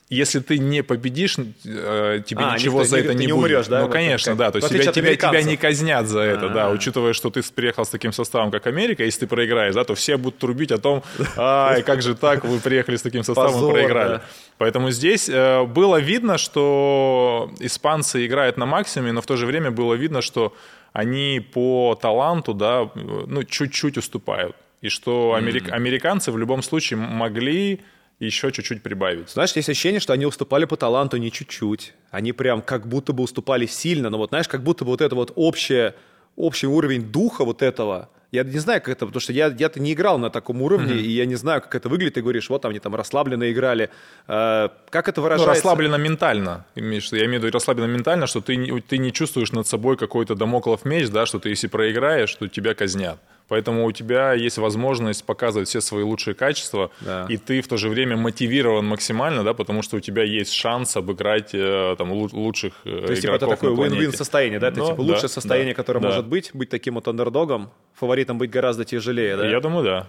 Если 0.10 0.40
ты 0.42 0.60
не 0.60 0.84
победишь, 0.84 1.38
э, 1.66 2.22
тебе 2.26 2.42
А, 2.44 2.56
ничего 2.56 2.82
никто- 2.82 2.90
за 2.90 2.98
не- 2.98 3.04
это 3.04 3.14
не, 3.16 3.26
не 3.26 3.32
будет. 3.34 3.46
умрешь, 3.46 3.68
да, 3.68 3.78
Ну, 3.80 3.84
вот 3.86 3.94
конечно, 3.94 4.36
да. 4.36 4.52
То 4.52 4.58
есть 4.60 4.70
тебя, 4.70 4.92
тебя, 4.92 5.16
тебя 5.16 5.42
не 5.42 5.58
казнят 5.58 6.08
за 6.08 6.20
это, 6.20 6.50
да. 6.50 6.68
А. 6.68 6.70
Учитывая, 6.70 7.14
что 7.14 7.32
ты 7.32 7.42
приехал 7.42 7.84
с 7.84 7.90
таким 7.90 8.14
составом, 8.14 8.52
как 8.52 8.68
Америка, 8.68 9.04
если 9.04 9.22
ты 9.22 9.28
проиграешь, 9.28 9.74
да, 9.74 9.84
то 9.86 9.96
все 9.96 10.18
будут 10.18 10.38
трубить 10.38 10.72
о 10.72 10.78
том, 10.78 11.04
ай, 11.36 11.82
как 11.82 12.02
же 12.04 12.14
так, 12.16 12.44
вы 12.46 12.60
приехали 12.60 12.96
с 12.98 13.02
таким 13.02 13.24
составом 13.24 13.54
Позор, 13.54 13.70
и 13.72 13.74
проиграли. 13.74 14.10
да. 14.10 14.22
Поэтому 14.60 14.92
здесь 14.92 15.30
э, 15.30 15.64
было 15.64 15.98
видно, 16.00 16.38
что 16.38 17.50
испанцы 17.60 18.26
играют 18.26 18.58
на 18.58 18.66
максимуме, 18.68 19.14
но 19.14 19.22
в 19.22 19.26
то 19.26 19.36
же 19.36 19.46
время 19.48 19.72
было 19.72 19.96
видно, 19.96 20.22
что 20.22 20.54
они 20.94 21.40
по 21.40 21.98
таланту, 22.02 22.54
да, 22.54 22.90
ну, 22.96 23.44
чуть-чуть 23.44 23.98
уступают. 23.98 24.56
И 24.82 24.90
что 24.90 25.34
америк- 25.34 25.72
американцы 25.72 26.32
в 26.32 26.38
любом 26.38 26.62
случае 26.62 26.98
могли 26.98 27.82
еще 28.20 28.52
чуть-чуть 28.52 28.84
прибавить. 28.84 29.30
Знаешь, 29.30 29.54
есть 29.54 29.70
ощущение, 29.70 30.00
что 30.00 30.14
они 30.14 30.26
уступали 30.26 30.66
по 30.66 30.78
таланту 30.78 31.18
не 31.18 31.32
чуть-чуть. 31.32 31.94
Они 32.12 32.32
прям 32.32 32.62
как 32.62 32.88
будто 32.88 33.12
бы 33.12 33.24
уступали 33.24 33.66
сильно, 33.66 34.10
но 34.10 34.18
вот 34.18 34.30
знаешь, 34.30 34.48
как 34.48 34.64
будто 34.64 34.86
бы 34.86 34.92
вот 34.92 35.02
это 35.02 35.16
вот 35.16 35.32
общее, 35.36 35.96
общий 36.36 36.68
уровень 36.68 37.04
духа 37.12 37.46
вот 37.46 37.62
этого, 37.62 38.10
я 38.32 38.44
не 38.44 38.58
знаю, 38.58 38.82
как 38.82 38.90
это, 38.90 39.06
потому 39.06 39.22
что 39.22 39.32
я, 39.32 39.54
я-то 39.60 39.80
не 39.80 39.94
играл 39.94 40.18
на 40.18 40.32
таком 40.32 40.64
уровне, 40.64 40.96
и 40.96 41.08
я 41.12 41.28
не 41.28 41.36
знаю, 41.36 41.62
как 41.62 41.76
это 41.76 41.88
выглядит. 41.88 42.16
Ты 42.16 42.22
говоришь, 42.24 42.50
вот 42.50 42.64
там 42.64 42.72
они 42.72 42.80
там 42.80 42.96
расслабленно 42.96 43.52
играли. 43.52 43.92
Э, 44.28 44.70
как 44.90 45.08
это 45.08 45.22
Ну, 45.22 45.26
выражается? 45.26 45.54
расслабленно 45.54 45.98
ментально. 45.98 46.66
Я 46.74 46.82
имею 46.82 47.02
в 47.02 47.12
виду 47.44 47.52
расслабленно 47.52 47.92
ментально, 47.92 48.26
что 48.26 48.42
ты, 48.42 48.82
ты 48.82 48.98
не 48.98 49.14
чувствуешь 49.14 49.52
над 49.52 49.68
собой 49.68 49.98
какой-то 49.98 50.34
домоклов 50.34 50.84
меч, 50.84 51.10
да, 51.10 51.28
что 51.28 51.38
ты 51.38 51.50
если 51.50 51.68
проиграешь, 51.68 52.34
то 52.34 52.48
тебя 52.48 52.74
казнят. 52.74 53.20
Поэтому 53.50 53.86
у 53.86 53.92
тебя 53.92 54.34
есть 54.34 54.58
возможность 54.58 55.26
показывать 55.26 55.68
все 55.68 55.82
свои 55.82 56.04
лучшие 56.04 56.34
качества, 56.34 56.90
Да. 57.02 57.26
и 57.30 57.38
ты 57.38 57.62
в 57.62 57.68
то 57.68 57.78
же 57.78 57.90
время 57.90 58.16
мотивирован 58.18 58.86
максимально, 58.86 59.44
да, 59.44 59.54
потому 59.54 59.82
что 59.82 59.98
у 59.98 60.00
тебя 60.00 60.24
есть 60.24 60.54
шанс 60.54 60.96
обыграть 60.98 61.50
э, 61.54 61.96
там, 61.98 62.12
лу- 62.12 62.30
лучших 62.34 62.74
э, 62.86 63.04
То 63.06 63.12
есть, 63.12 63.22
типа, 63.22 63.34
это 63.34 63.46
игроков 63.46 63.60
такое 63.60 63.90
win-win 63.90 64.16
состояние, 64.16 64.60
да? 64.60 64.70
Это, 64.70 64.80
Ну, 64.80 64.86
типа, 64.88 64.98
да, 65.04 65.04
лучшее 65.04 65.30
состояние, 65.30 65.74
да, 65.74 65.78
которое 65.78 66.00
да. 66.00 66.08
может 66.08 66.26
быть, 66.26 66.52
быть 66.54 66.70
таким 66.70 66.96
вот 66.96 67.08
андердогом, 67.08 67.70
фаворитом 67.94 68.38
быть 68.38 68.50
гораздо 68.50 68.86
тяжелее, 68.86 69.36
да? 69.38 69.48
Я 69.48 69.60
думаю, 69.60 69.84
да. 69.86 70.08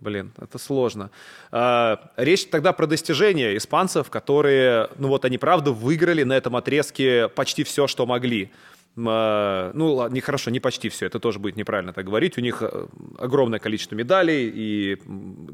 Блин, 0.00 0.32
это 0.40 0.58
сложно. 0.58 1.10
А, 1.52 2.10
речь 2.16 2.46
тогда 2.46 2.72
про 2.72 2.86
достижения 2.86 3.56
испанцев, 3.56 4.10
которые, 4.10 4.88
ну 4.98 5.06
вот 5.08 5.24
они 5.24 5.38
правда 5.38 5.70
выиграли 5.70 6.24
на 6.24 6.32
этом 6.32 6.56
отрезке 6.56 7.28
почти 7.28 7.62
все, 7.62 7.86
что 7.86 8.04
могли. 8.06 8.50
А, 8.96 9.70
Ну, 9.74 10.08
не 10.08 10.20
хорошо, 10.20 10.50
не 10.50 10.60
почти 10.60 10.88
все, 10.88 11.06
это 11.06 11.18
тоже 11.18 11.38
будет 11.38 11.56
неправильно 11.56 11.92
так 11.92 12.04
говорить. 12.04 12.36
У 12.36 12.40
них 12.40 12.62
э, 12.62 12.86
огромное 13.18 13.58
количество 13.58 13.94
медалей, 13.94 14.50
и 14.54 14.98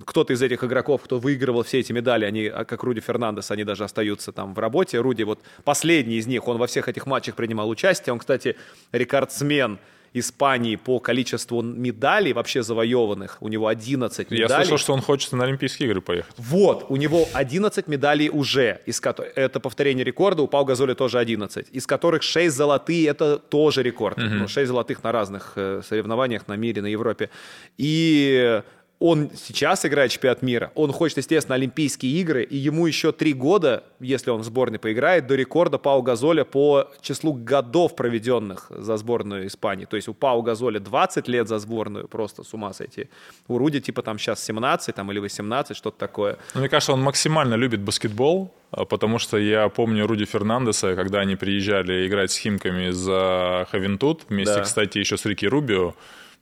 кто-то 0.05 0.33
из 0.33 0.43
этих 0.43 0.65
игроков, 0.65 1.03
кто 1.03 1.19
выигрывал 1.19 1.63
все 1.63 1.79
эти 1.79 1.93
медали, 1.93 2.25
они, 2.25 2.47
а, 2.47 2.65
как 2.65 2.83
Руди 2.83 3.01
Фернандес, 3.01 3.51
они 3.51 3.65
даже 3.65 3.85
остаются 3.85 4.33
там 4.33 4.55
в 4.55 4.59
работе. 4.59 4.99
Руди, 5.01 5.23
вот 5.23 5.41
последний 5.65 6.17
из 6.17 6.27
них, 6.27 6.49
он 6.49 6.59
во 6.59 6.67
всех 6.67 6.89
этих 6.89 7.07
матчах 7.07 7.37
принимал 7.37 7.69
участие. 7.69 8.13
Он, 8.13 8.19
кстати, 8.19 8.57
рекордсмен 8.93 9.79
Испании 10.19 10.77
по 10.77 10.99
количеству 10.99 11.63
медалей 11.63 12.33
вообще 12.33 12.63
завоеванных. 12.63 13.39
У 13.41 13.49
него 13.49 13.69
11 13.69 14.31
медалей. 14.31 14.49
Я 14.49 14.57
слышал, 14.57 14.79
что 14.79 14.93
он 14.93 15.01
хочет 15.01 15.33
на 15.33 15.45
Олимпийские 15.45 15.89
игры 15.89 16.01
поехать. 16.01 16.35
Вот, 16.37 16.87
у 16.89 16.97
него 16.97 17.27
11 17.33 17.89
медалей 17.89 18.29
уже, 18.29 18.81
из 18.87 19.01
это 19.37 19.61
повторение 19.61 20.05
рекорда, 20.05 20.43
у 20.43 20.47
Пау 20.47 20.65
Газоля 20.65 20.95
тоже 20.95 21.19
11, 21.19 21.69
из 21.71 21.87
которых 21.87 22.23
6 22.23 22.55
золотые, 22.55 23.09
это 23.09 23.39
тоже 23.39 23.83
рекорд. 23.83 24.19
Ну, 24.19 24.49
6 24.49 24.69
золотых 24.69 25.03
на 25.03 25.13
разных 25.13 25.53
э, 25.57 25.83
соревнованиях, 25.89 26.49
на 26.49 26.57
мире, 26.57 26.83
на 26.83 26.87
Европе. 26.87 27.31
И 27.79 28.63
он 29.01 29.31
сейчас 29.35 29.87
играет 29.87 30.11
чемпионат 30.11 30.43
мира, 30.43 30.73
он 30.75 30.93
хочет, 30.93 31.19
естественно, 31.19 31.55
Олимпийские 31.55 32.13
игры, 32.21 32.43
и 32.43 32.57
ему 32.57 32.87
еще 32.87 33.13
три 33.13 33.33
года, 33.33 33.85
если 34.01 34.31
он 34.31 34.41
в 34.41 34.45
сборной 34.45 34.79
поиграет, 34.81 35.27
до 35.29 35.37
рекорда 35.37 35.79
Пау 35.79 36.03
Газоля 36.03 36.45
по 36.45 36.91
числу 37.01 37.33
годов, 37.33 37.95
проведенных 37.95 38.67
за 38.71 38.97
сборную 38.97 39.47
Испании. 39.47 39.85
То 39.85 39.97
есть 39.97 40.09
у 40.09 40.15
Пау 40.15 40.43
Газоля 40.43 40.81
20 40.81 41.29
лет 41.29 41.47
за 41.47 41.59
сборную, 41.59 42.09
просто 42.09 42.43
с 42.43 42.53
ума 42.55 42.73
сойти. 42.73 43.09
У 43.47 43.57
Руди 43.59 43.81
типа 43.81 44.03
там 44.03 44.19
сейчас 44.19 44.45
17 44.45 44.95
там, 44.95 45.13
или 45.13 45.21
18, 45.21 45.77
что-то 45.77 45.97
такое. 45.99 46.37
Ну, 46.55 46.61
мне 46.61 46.69
кажется, 46.69 46.93
он 46.93 47.01
максимально 47.01 47.55
любит 47.55 47.81
баскетбол, 47.81 48.53
а, 48.73 48.85
потому 48.85 49.19
что 49.21 49.39
я 49.39 49.69
помню 49.69 50.07
Руди 50.09 50.25
Фернандеса, 50.25 50.97
когда 50.97 51.21
они 51.21 51.37
приезжали 51.37 52.07
играть 52.09 52.33
с 52.33 52.37
Химками 52.37 52.91
за 52.91 53.67
Хавентут, 53.71 54.23
вместе, 54.29 54.57
Да. 54.57 54.63
кстати, 54.63 54.99
еще 54.99 55.17
с 55.17 55.25
Рики 55.25 55.47
Рубио. 55.47 55.95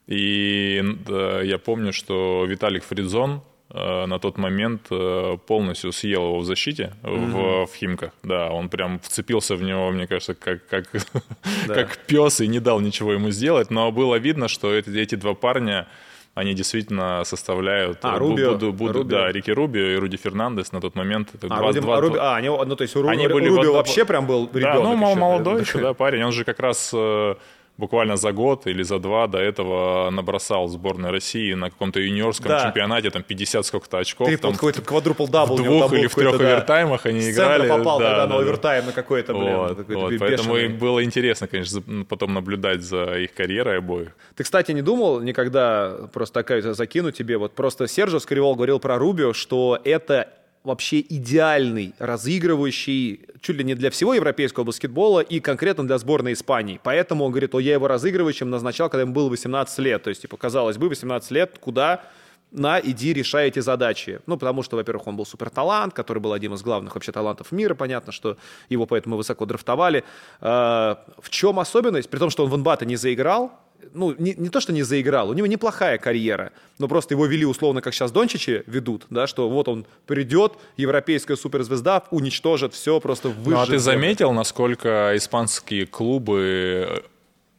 И 0.07 0.83
да, 1.07 1.43
я 1.43 1.59
помню, 1.59 1.93
что 1.93 2.45
Виталик 2.47 2.85
Фридзон 2.85 3.41
э, 3.71 4.07
на 4.07 4.19
тот 4.21 4.39
момент 4.39 4.83
э, 4.91 5.37
полностью 5.47 5.91
съел 5.93 6.23
его 6.27 6.39
в 6.39 6.45
защите 6.45 6.93
в, 7.03 7.67
в 7.67 7.75
Химках. 7.75 8.13
Да, 8.23 8.51
он 8.51 8.69
прям 8.69 9.01
вцепился 9.01 9.57
в 9.57 9.63
него, 9.63 9.91
мне 9.91 10.07
кажется, 10.07 10.35
как, 10.35 10.65
как, 10.69 10.85
как 11.67 11.99
пес 12.07 12.41
и 12.41 12.47
не 12.47 12.61
дал 12.61 12.79
ничего 12.81 13.13
ему 13.15 13.31
сделать. 13.31 13.71
Но 13.71 13.91
было 13.91 14.15
видно, 14.17 14.47
что 14.47 14.73
эти, 14.73 14.91
эти 14.97 15.17
два 15.17 15.35
парня, 15.35 15.89
они 16.35 16.55
действительно 16.55 17.25
составляют... 17.25 17.99
А, 18.03 18.15
э, 18.15 18.19
Рубио, 18.19 18.53
буду- 18.53 18.73
буду- 18.73 18.93
Рубио. 19.01 19.19
Да, 19.19 19.33
Рики 19.33 19.51
Рубио 19.51 19.87
и 19.87 19.97
Руди 19.97 20.19
Фернандес 20.19 20.71
на 20.71 20.81
тот 20.81 20.95
момент. 20.95 21.31
Это 21.35 21.47
А, 21.47 21.57
два- 21.59 21.69
Руди- 21.73 21.81
два- 21.81 21.97
а, 21.97 22.01
Руби- 22.01 22.19
а, 22.21 22.37
они, 22.37 22.49
ну, 22.49 22.77
то 22.77 22.83
есть 22.83 22.95
Ру- 22.95 23.09
Они 23.09 23.27
были 23.27 23.49
Рубио 23.49 23.61
одном- 23.63 23.75
вообще 23.77 24.05
прям 24.05 24.27
был 24.29 24.47
Да, 24.47 24.59
ребенок. 24.61 24.83
ну, 24.85 24.95
мол- 24.97 25.11
еще. 25.11 25.19
молодой 25.21 25.61
еще, 25.63 25.79
да, 25.81 25.95
парень. 25.95 26.23
Он 26.23 26.31
же 26.33 26.45
как 26.45 26.61
раз 26.61 26.93
э, 26.95 27.35
буквально 27.79 28.17
за 28.17 28.33
год 28.33 28.67
или 28.67 28.83
за 28.83 28.99
два 28.99 29.27
до 29.27 29.39
этого 29.39 30.11
набросал 30.11 30.69
сборной 30.69 31.11
России 31.11 31.55
на 31.55 31.71
каком-то 31.71 32.01
юниорском 32.01 32.49
Да. 32.49 32.63
чемпионате 32.65 33.11
там 33.11 33.23
50 33.23 33.67
сколько-то 33.67 33.99
очков. 33.99 34.29
Ты 34.29 34.37
там 34.37 34.53
какой-то 34.55 34.83
quadruple 34.83 35.27
double 35.27 35.57
в 35.57 35.63
двух 35.63 35.93
или 35.93 36.07
в 36.07 36.15
трех 36.15 36.35
овертаймах 36.41 37.07
они 37.07 37.21
С 37.21 37.31
играли. 37.35 37.69
попал 37.69 37.99
да, 37.99 38.07
тогда 38.07 38.27
да, 38.27 38.33
на 38.35 38.39
да. 38.39 38.43
овертайм 38.45 38.87
на 38.87 38.93
какой-то, 38.93 39.35
блин. 39.35 39.57
Вот, 39.57 39.77
какой-то 39.77 40.01
вот, 40.01 40.13
поэтому 40.19 40.57
и 40.57 40.69
было 40.69 41.05
интересно, 41.05 41.47
конечно, 41.47 41.83
потом 42.09 42.33
наблюдать 42.35 42.83
за 42.83 43.19
их 43.19 43.35
карьерой 43.35 43.79
обоих. 43.79 44.09
Ты, 44.35 44.45
кстати, 44.45 44.73
не 44.73 44.83
думал 44.83 45.21
никогда, 45.21 46.09
просто 46.13 46.35
такая 46.43 46.63
закину 46.63 47.11
тебе, 47.11 47.37
вот 47.39 47.55
просто 47.55 47.87
Серджио 47.87 48.19
Скривол 48.21 48.55
говорил 48.55 48.79
про 48.81 48.99
Рубио, 48.99 49.33
что 49.33 49.79
это 49.85 50.29
вообще 50.67 51.01
идеальный, 51.01 51.95
разыгрывающий 51.99 53.21
чуть 53.41 53.57
ли 53.57 53.65
не 53.65 53.75
для 53.75 53.91
всего 53.91 54.15
европейского 54.15 54.65
баскетбола 54.65 55.21
и 55.21 55.39
конкретно 55.41 55.87
для 55.87 55.97
сборной 55.99 56.33
Испании. 56.33 56.81
Поэтому 56.83 57.25
он 57.25 57.31
говорит, 57.31 57.55
о, 57.55 57.61
я 57.61 57.75
его 57.75 57.87
разыгрывающим 57.87 58.51
назначал, 58.51 58.91
когда 58.91 59.03
ему 59.03 59.13
было 59.13 59.29
18 59.29 59.79
лет. 59.79 60.03
То 60.03 60.11
есть, 60.11 60.23
типа, 60.23 60.37
казалось 60.37 60.77
бы, 60.77 60.89
18 60.89 61.31
лет, 61.31 61.57
куда? 61.61 62.03
На, 62.51 62.81
иди, 62.81 63.13
решай 63.13 63.49
эти 63.49 63.61
задачи. 63.61 64.21
Ну, 64.27 64.37
потому 64.37 64.63
что, 64.63 64.77
во-первых, 64.77 65.07
он 65.07 65.17
был 65.17 65.27
суперталант, 65.27 65.95
который 65.95 66.19
был 66.19 66.33
одним 66.33 66.55
из 66.55 66.63
главных 66.63 66.95
вообще 66.95 67.13
талантов 67.13 67.53
мира. 67.53 67.75
Понятно, 67.75 68.13
что 68.13 68.37
его 68.69 68.87
поэтому 68.87 69.17
высоко 69.17 69.47
драфтовали. 69.47 70.05
А, 70.41 71.05
в 71.19 71.31
чем 71.31 71.61
особенность? 71.61 72.11
При 72.11 72.19
том, 72.19 72.31
что 72.31 72.45
он 72.45 72.51
в 72.51 72.57
НБА 72.57 72.79
не 72.83 72.97
заиграл, 72.97 73.53
ну, 73.95 74.15
не, 74.19 74.35
не 74.35 74.49
то, 74.49 74.61
что 74.61 74.73
не 74.73 74.83
заиграл, 74.83 75.31
у 75.31 75.33
него 75.33 75.47
неплохая 75.47 75.99
карьера, 75.99 76.53
но 76.79 76.89
просто 76.89 77.15
его 77.15 77.27
вели 77.27 77.45
условно, 77.45 77.81
как 77.81 77.95
сейчас 77.95 78.13
Дончичи 78.13 78.63
ведут, 78.67 79.07
да, 79.11 79.27
что 79.27 79.49
вот 79.49 79.69
он 79.69 79.87
придет, 80.07 80.55
европейская 80.77 81.37
суперзвезда, 81.37 82.05
уничтожит 82.11 82.75
все, 82.75 83.01
просто 83.01 83.29
выжжет. 83.29 83.47
Ну, 83.47 83.61
а 83.61 83.67
ты 83.67 83.79
заметил, 83.79 84.33
насколько 84.33 85.13
испанские 85.15 85.87
клубы 85.87 87.03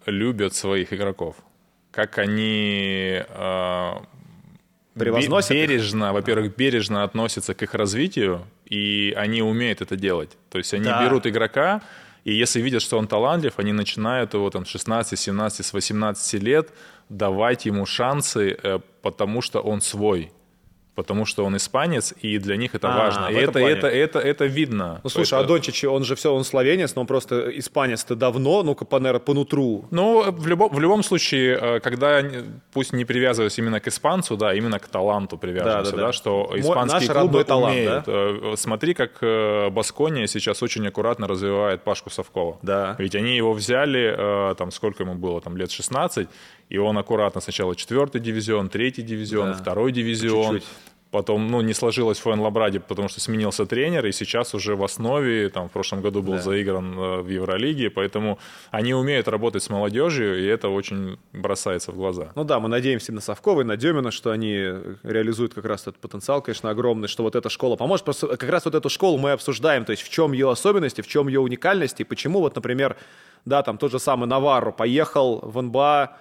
э, 0.06 0.12
любят 0.12 0.54
своих 0.56 0.94
игроков? 0.94 1.36
Как 1.92 2.18
они 2.20 3.24
э, 3.28 3.94
Превозносят 4.94 5.52
бережно, 5.52 6.14
во-первых, 6.14 6.56
бережно 6.56 7.04
относятся 7.04 7.54
к 7.54 7.62
их 7.62 7.74
развитию, 7.74 8.46
и 8.66 9.14
они 9.16 9.42
умеют 9.42 9.82
это 9.82 9.96
делать. 9.96 10.32
То 10.50 10.58
есть 10.58 10.74
они 10.74 10.86
Да. 10.86 11.04
берут 11.04 11.28
игрока, 11.28 11.82
и 12.28 12.34
если 12.34 12.60
видят, 12.60 12.82
что 12.82 12.98
он 12.98 13.08
талантлив, 13.08 13.54
они 13.56 13.72
начинают 13.72 14.34
его 14.34 14.50
там 14.50 14.66
с 14.66 14.70
16, 14.70 15.18
17, 15.18 15.66
с 15.66 15.72
18 15.72 16.44
лет 16.44 16.74
давать 17.08 17.66
ему 17.66 17.86
шансы, 17.86 18.50
э, 18.62 18.80
потому 19.02 19.42
что 19.42 19.62
он 19.62 19.80
свой. 19.80 20.34
Потому 20.98 21.26
что 21.26 21.46
он 21.46 21.56
испанец, 21.56 22.12
и 22.24 22.40
для 22.40 22.58
них 22.58 22.74
это 22.74 22.88
А, 22.92 22.98
важно. 22.98 23.26
И 23.28 23.36
это, 23.36 23.60
это, 23.60 23.88
это, 23.88 24.18
это 24.18 24.46
видно. 24.46 25.00
Ну, 25.04 25.10
слушай, 25.10 25.36
Это- 25.36 25.44
а 25.44 25.48
Дончич, 25.48 25.84
он 25.84 26.04
же 26.04 26.16
все, 26.16 26.34
он 26.34 26.44
словенец, 26.44 26.96
но 26.96 27.02
он 27.02 27.08
просто 27.08 27.52
испанец-то 27.60 28.16
давно, 28.16 28.64
ну-ка, 28.64 28.84
по, 28.84 29.00
наверное, 29.00 29.20
по 29.24 29.36
нутру. 29.36 29.86
Ну, 29.92 30.32
в 30.32 30.48
любом, 30.48 30.74
в 30.74 30.80
любом 30.80 31.04
случае, 31.04 31.60
э, 31.62 31.80
когда, 31.82 32.24
пусть 32.74 32.94
не 32.94 33.06
привязываясь 33.06 33.60
именно 33.60 33.80
к 33.80 33.88
испанцу, 33.88 34.38
да, 34.38 34.56
именно 34.56 34.80
к 34.80 34.88
таланту 34.88 35.38
привязываемся, 35.38 35.92
Да, 35.92 35.98
да, 35.98 36.02
да, 36.02 36.08
да. 36.08 36.14
что 36.14 36.52
испанские 36.56 37.14
клубы 37.14 37.44
талант, 37.44 37.76
умеют. 37.76 38.04
Э, 38.08 38.54
Смотри, 38.58 38.96
как 38.96 39.12
э, 39.22 39.70
Баскония 39.70 40.26
сейчас 40.26 40.64
очень 40.64 40.88
аккуратно 40.88 41.28
развивает 41.28 41.84
Пашку 41.84 42.10
Совкова. 42.10 42.58
Да. 42.64 42.96
Ведь 42.98 43.14
они 43.14 43.38
его 43.38 43.54
взяли, 43.54 44.56
там, 44.56 44.72
сколько 44.72 45.04
ему 45.04 45.14
было, 45.14 45.42
там, 45.42 45.58
лет 45.58 45.70
16, 45.72 46.28
и 46.70 46.78
он 46.78 46.98
аккуратно 46.98 47.42
сначала 47.42 47.76
четвертый 47.76 48.22
дивизион, 48.22 48.70
третий 48.70 49.02
дивизион, 49.02 49.52
Да. 49.52 49.58
второй 49.58 49.92
дивизион, 49.92 50.56
чуть-чуть. 50.56 50.70
Потом, 51.10 51.48
ну, 51.48 51.62
не 51.62 51.74
сложилось 51.74 52.18
в 52.18 52.24
Фуэнлабраде, 52.24 52.82
потому 52.82 53.08
что 53.08 53.22
сменился 53.22 53.66
тренер, 53.66 54.06
и 54.06 54.12
сейчас 54.12 54.54
уже 54.54 54.76
в 54.76 54.84
основе, 54.84 55.48
там, 55.48 55.70
в 55.70 55.72
прошлом 55.72 56.02
году 56.02 56.22
был 56.22 56.34
да. 56.34 56.42
заигран 56.42 57.00
э, 57.00 57.22
в 57.22 57.30
Евролиге, 57.30 57.90
поэтому 57.90 58.40
они 58.72 58.94
умеют 58.94 59.30
работать 59.30 59.64
с 59.64 59.70
молодежью, 59.70 60.44
и 60.44 60.46
это 60.46 60.68
очень 60.68 61.18
бросается 61.32 61.94
в 61.94 61.96
глаза. 61.96 62.34
Ну 62.36 62.44
да, 62.44 62.60
мы 62.60 62.68
надеемся 62.68 63.14
на 63.14 63.22
Совкова 63.22 63.62
и 63.62 63.64
на 63.64 63.78
Демина, 63.78 64.12
что 64.12 64.32
они 64.32 64.58
реализуют 65.04 65.54
как 65.54 65.64
раз 65.64 65.84
этот 65.84 65.98
потенциал, 65.98 66.42
конечно, 66.42 66.70
огромный, 66.70 67.08
что 67.08 67.24
вот 67.24 67.38
эта 67.38 67.50
школа 67.50 67.78
поможет. 67.78 68.04
Просто 68.04 68.28
как 68.28 68.50
раз 68.50 68.66
вот 68.66 68.76
эту 68.76 68.90
школу 68.90 69.18
мы 69.18 69.32
обсуждаем, 69.32 69.86
то 69.86 69.92
есть 69.92 70.04
в 70.04 70.10
чем 70.10 70.34
ее 70.34 70.52
особенности, 70.52 71.00
в 71.00 71.08
чем 71.08 71.30
ее 71.30 71.40
уникальность, 71.40 72.02
и 72.02 72.04
почему 72.04 72.42
вот, 72.42 72.56
например, 72.56 72.98
да, 73.46 73.64
там 73.64 73.78
тот 73.78 73.92
же 73.92 74.00
самый 74.00 74.28
Наварро 74.28 74.72
поехал 74.72 75.40
в 75.40 75.62
НБА, 75.62 76.18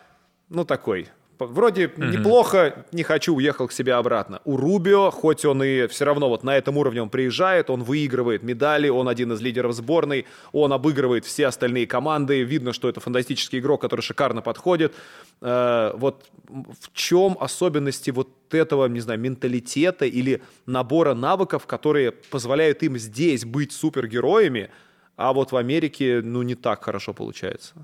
ну 0.49 0.65
такой, 0.65 1.09
Вроде 1.39 1.85
mm-hmm. 1.85 2.11
неплохо, 2.11 2.87
не 2.93 3.03
хочу, 3.03 3.35
уехал 3.35 3.69
к 3.69 3.73
себе 3.73 3.95
обратно. 3.95 4.41
У 4.45 4.57
Рубио, 4.57 5.11
хоть 5.11 5.45
он 5.45 5.63
и 5.63 5.87
все 5.89 6.05
равно 6.05 6.29
вот 6.29 6.45
на 6.45 6.57
этом 6.57 6.79
уровне 6.79 7.03
он 7.03 7.11
приезжает, 7.11 7.69
он 7.69 7.83
выигрывает 7.83 8.43
медали, 8.43 8.89
он 8.89 9.09
один 9.09 9.33
из 9.33 9.41
лидеров 9.41 9.75
сборной, 9.75 10.25
он 10.53 10.73
обыгрывает 10.73 11.25
все 11.25 11.47
остальные 11.47 11.87
команды, 11.87 12.43
видно, 12.43 12.73
что 12.73 12.89
это 12.89 13.01
фантастический 13.01 13.59
игрок, 13.59 13.83
который 13.83 14.01
шикарно 14.01 14.41
подходит. 14.41 14.95
Э, 15.43 15.93
вот 15.95 16.25
в 16.49 16.93
чем 16.95 17.37
особенности 17.39 18.11
вот 18.11 18.31
этого, 18.51 18.87
не 18.87 19.01
знаю, 19.01 19.21
менталитета 19.21 20.07
или 20.07 20.43
набора 20.65 21.15
навыков, 21.15 21.67
которые 21.67 22.13
позволяют 22.13 22.83
им 22.83 22.97
здесь 22.97 23.45
быть 23.45 23.73
супергероями, 23.73 24.71
а 25.17 25.33
вот 25.33 25.53
в 25.53 25.57
Америке, 25.57 26.21
ну, 26.23 26.43
не 26.43 26.55
так 26.55 26.85
хорошо 26.85 27.13
получается? 27.13 27.75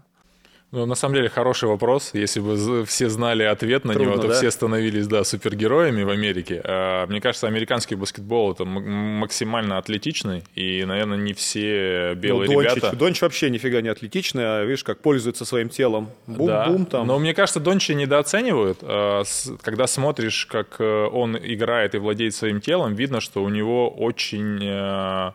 Ну, 0.73 0.87
на 0.87 0.95
самом 0.95 1.16
деле, 1.16 1.29
хороший 1.29 1.68
вопрос. 1.68 2.12
Если 2.14 2.41
бы 2.41 2.87
все 2.87 3.11
знали 3.11 3.43
ответ 3.43 3.85
на 3.85 3.93
Трудно, 3.93 4.12
него, 4.12 4.23
то 4.23 4.29
да? 4.29 4.35
все 4.35 4.51
становились, 4.51 5.07
да, 5.07 5.23
супергероями 5.23 6.03
в 6.03 6.09
Америке. 6.09 6.62
А, 6.64 7.07
мне 7.09 7.20
кажется, 7.20 7.47
американский 7.47 7.95
баскетбол 7.95 8.53
это 8.53 8.64
максимально 8.64 9.77
атлетичный, 9.77 10.45
и, 10.55 10.83
наверное, 10.87 11.18
не 11.18 11.35
все 11.35 12.14
белые 12.14 12.49
ну, 12.51 12.62
Дончич, 12.62 12.77
ребята... 12.77 12.97
Донч 12.97 13.20
вообще 13.20 13.51
нифига 13.51 13.83
не 13.83 13.91
атлетичный, 13.91 14.45
а 14.45 14.64
видишь, 14.64 14.83
как 14.83 15.01
пользуется 15.01 15.45
своим 15.45 15.68
телом. 15.68 16.09
Бум-бум 16.27 16.85
да. 16.85 16.91
там. 16.91 17.07
Но 17.07 17.18
мне 17.18 17.35
кажется, 17.35 17.61
Дончи 17.61 17.93
недооценивают. 17.93 18.79
А, 18.81 19.25
когда 19.61 19.87
смотришь, 19.87 20.47
как 20.47 20.77
э, 20.79 21.05
он 21.12 21.37
играет 21.37 21.95
и 21.95 21.99
владеет 21.99 22.35
своим 22.35 22.62
телом, 22.62 22.95
видно, 22.95 23.20
что 23.20 23.43
у 23.45 23.51
него 23.51 23.91
очень 23.91 24.59
э, 24.64 24.70
а, 24.70 25.35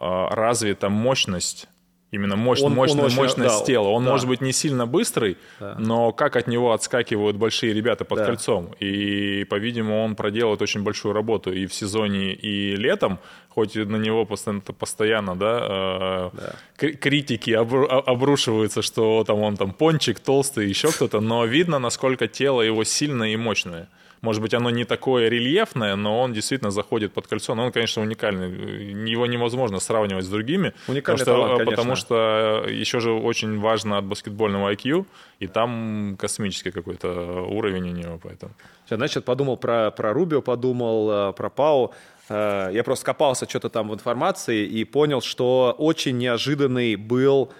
развита 0.00 0.88
мощность 0.88 1.68
Именно 2.16 2.36
мощь, 2.36 2.62
он, 2.62 2.72
мощная, 2.72 3.00
он 3.00 3.06
очень, 3.06 3.16
мощность 3.16 3.58
да, 3.60 3.64
тела. 3.64 3.88
Он 3.88 4.04
да. 4.04 4.10
может 4.10 4.26
быть 4.26 4.40
не 4.40 4.52
сильно 4.52 4.86
быстрый, 4.86 5.36
да. 5.60 5.76
но 5.78 6.12
как 6.12 6.36
от 6.36 6.46
него 6.46 6.72
отскакивают 6.72 7.36
большие 7.36 7.74
ребята 7.74 8.06
под 8.06 8.18
да. 8.18 8.24
кольцом. 8.24 8.74
И, 8.80 9.44
по-видимому, 9.44 10.02
он 10.02 10.16
проделает 10.16 10.62
очень 10.62 10.82
большую 10.82 11.12
работу 11.12 11.52
и 11.52 11.66
в 11.66 11.74
сезоне, 11.74 12.32
и 12.32 12.74
летом, 12.74 13.18
хоть 13.50 13.74
на 13.74 13.96
него 13.96 14.24
постоянно, 14.24 14.62
постоянно 14.62 15.36
да, 15.36 16.30
э, 16.32 16.54
да. 16.78 16.92
критики 16.92 17.50
обрушиваются, 17.50 18.80
что 18.80 19.22
там 19.26 19.40
он 19.40 19.58
там 19.58 19.72
пончик, 19.72 20.18
толстый, 20.18 20.68
еще 20.68 20.88
кто-то, 20.92 21.20
но 21.20 21.44
видно, 21.44 21.78
насколько 21.78 22.28
тело 22.28 22.62
его 22.62 22.82
сильное 22.84 23.28
и 23.28 23.36
мощное. 23.36 23.88
Может 24.22 24.42
быть, 24.42 24.54
оно 24.54 24.70
не 24.70 24.84
такое 24.84 25.28
рельефное, 25.28 25.96
но 25.96 26.20
он 26.20 26.32
действительно 26.32 26.70
заходит 26.70 27.12
под 27.12 27.26
кольцо. 27.26 27.54
Но 27.54 27.66
он, 27.66 27.72
конечно, 27.72 28.02
уникальный. 28.02 29.10
Его 29.10 29.26
невозможно 29.26 29.80
сравнивать 29.80 30.24
с 30.24 30.28
другими. 30.28 30.72
Уникальный 30.88 31.20
потому 31.20 31.46
что, 31.46 31.56
талант, 31.56 31.70
потому 31.70 31.96
что 31.96 32.64
еще 32.68 33.00
же 33.00 33.12
очень 33.12 33.60
важно 33.60 33.98
от 33.98 34.04
баскетбольного 34.04 34.72
IQ, 34.72 35.06
и 35.38 35.46
там 35.46 36.16
космический 36.18 36.70
какой-то 36.70 37.42
уровень 37.48 37.90
у 37.90 37.92
него. 37.92 38.20
Поэтому. 38.22 38.52
Значит, 38.88 39.24
подумал 39.24 39.56
про, 39.56 39.90
про 39.90 40.12
Рубио, 40.12 40.42
подумал 40.42 41.10
э, 41.10 41.32
про 41.32 41.50
Пау. 41.50 41.92
Э, 42.28 42.70
я 42.72 42.84
просто 42.84 43.04
копался 43.04 43.48
что-то 43.48 43.68
там 43.68 43.88
в 43.88 43.94
информации 43.94 44.64
и 44.64 44.84
понял, 44.84 45.20
что 45.20 45.74
очень 45.78 46.16
неожиданный 46.18 46.96
был 46.96 47.52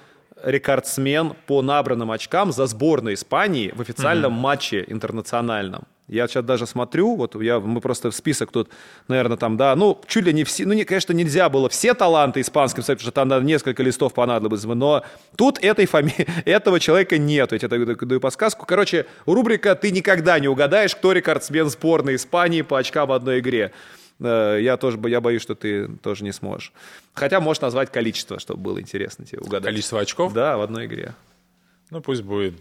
рекордсмен 0.42 1.34
по 1.46 1.62
набранным 1.62 2.10
очкам 2.10 2.52
за 2.52 2.66
сборную 2.66 3.14
Испании 3.14 3.72
в 3.74 3.80
официальном 3.80 4.32
mm-hmm. 4.32 4.40
матче 4.40 4.84
интернациональном. 4.86 5.84
Я 6.08 6.28
сейчас 6.28 6.44
даже 6.44 6.66
смотрю, 6.66 7.16
вот 7.16 7.40
я, 7.42 7.58
мы 7.58 7.80
просто 7.80 8.12
в 8.12 8.14
список 8.14 8.52
тут, 8.52 8.68
наверное, 9.08 9.36
там, 9.36 9.56
да, 9.56 9.74
ну, 9.74 10.00
чуть 10.06 10.24
ли 10.24 10.32
не 10.32 10.44
все, 10.44 10.64
ну, 10.64 10.72
не, 10.72 10.84
конечно, 10.84 11.12
нельзя 11.12 11.48
было 11.48 11.68
все 11.68 11.94
таланты 11.94 12.40
испанским 12.40 12.84
сказать, 12.84 12.98
потому 12.98 13.10
что 13.10 13.14
там 13.14 13.28
надо 13.28 13.44
несколько 13.44 13.82
листов 13.82 14.14
понадобилось 14.14 14.64
бы, 14.66 14.76
но 14.76 15.04
тут 15.34 15.58
этой 15.58 15.86
фамилии, 15.86 16.28
этого 16.44 16.78
человека 16.78 17.18
нет, 17.18 17.50
я 17.50 17.58
тебе 17.58 17.96
даю 17.96 18.20
подсказку. 18.20 18.66
Короче, 18.66 19.06
рубрика 19.26 19.74
«Ты 19.74 19.90
никогда 19.90 20.38
не 20.38 20.46
угадаешь, 20.46 20.94
кто 20.94 21.10
рекордсмен 21.10 21.68
сборной 21.68 22.14
Испании 22.14 22.62
по 22.62 22.78
очкам 22.78 23.08
в 23.08 23.12
одной 23.12 23.40
игре». 23.40 23.72
Э, 24.20 24.58
я 24.60 24.76
тоже 24.76 24.98
я 25.08 25.20
боюсь, 25.20 25.42
что 25.42 25.54
ты 25.54 25.88
тоже 25.88 26.24
не 26.24 26.32
сможешь. 26.32 26.72
Хотя 27.14 27.40
можешь 27.40 27.60
назвать 27.60 27.90
количество, 27.90 28.38
чтобы 28.38 28.60
было 28.60 28.80
интересно 28.80 29.24
тебе 29.24 29.40
угадать. 29.40 29.64
Количество 29.64 30.00
очков? 30.00 30.32
Да, 30.32 30.56
в 30.56 30.62
одной 30.62 30.86
игре. 30.86 31.14
Ну, 31.90 32.00
пусть 32.00 32.22
будет 32.22 32.54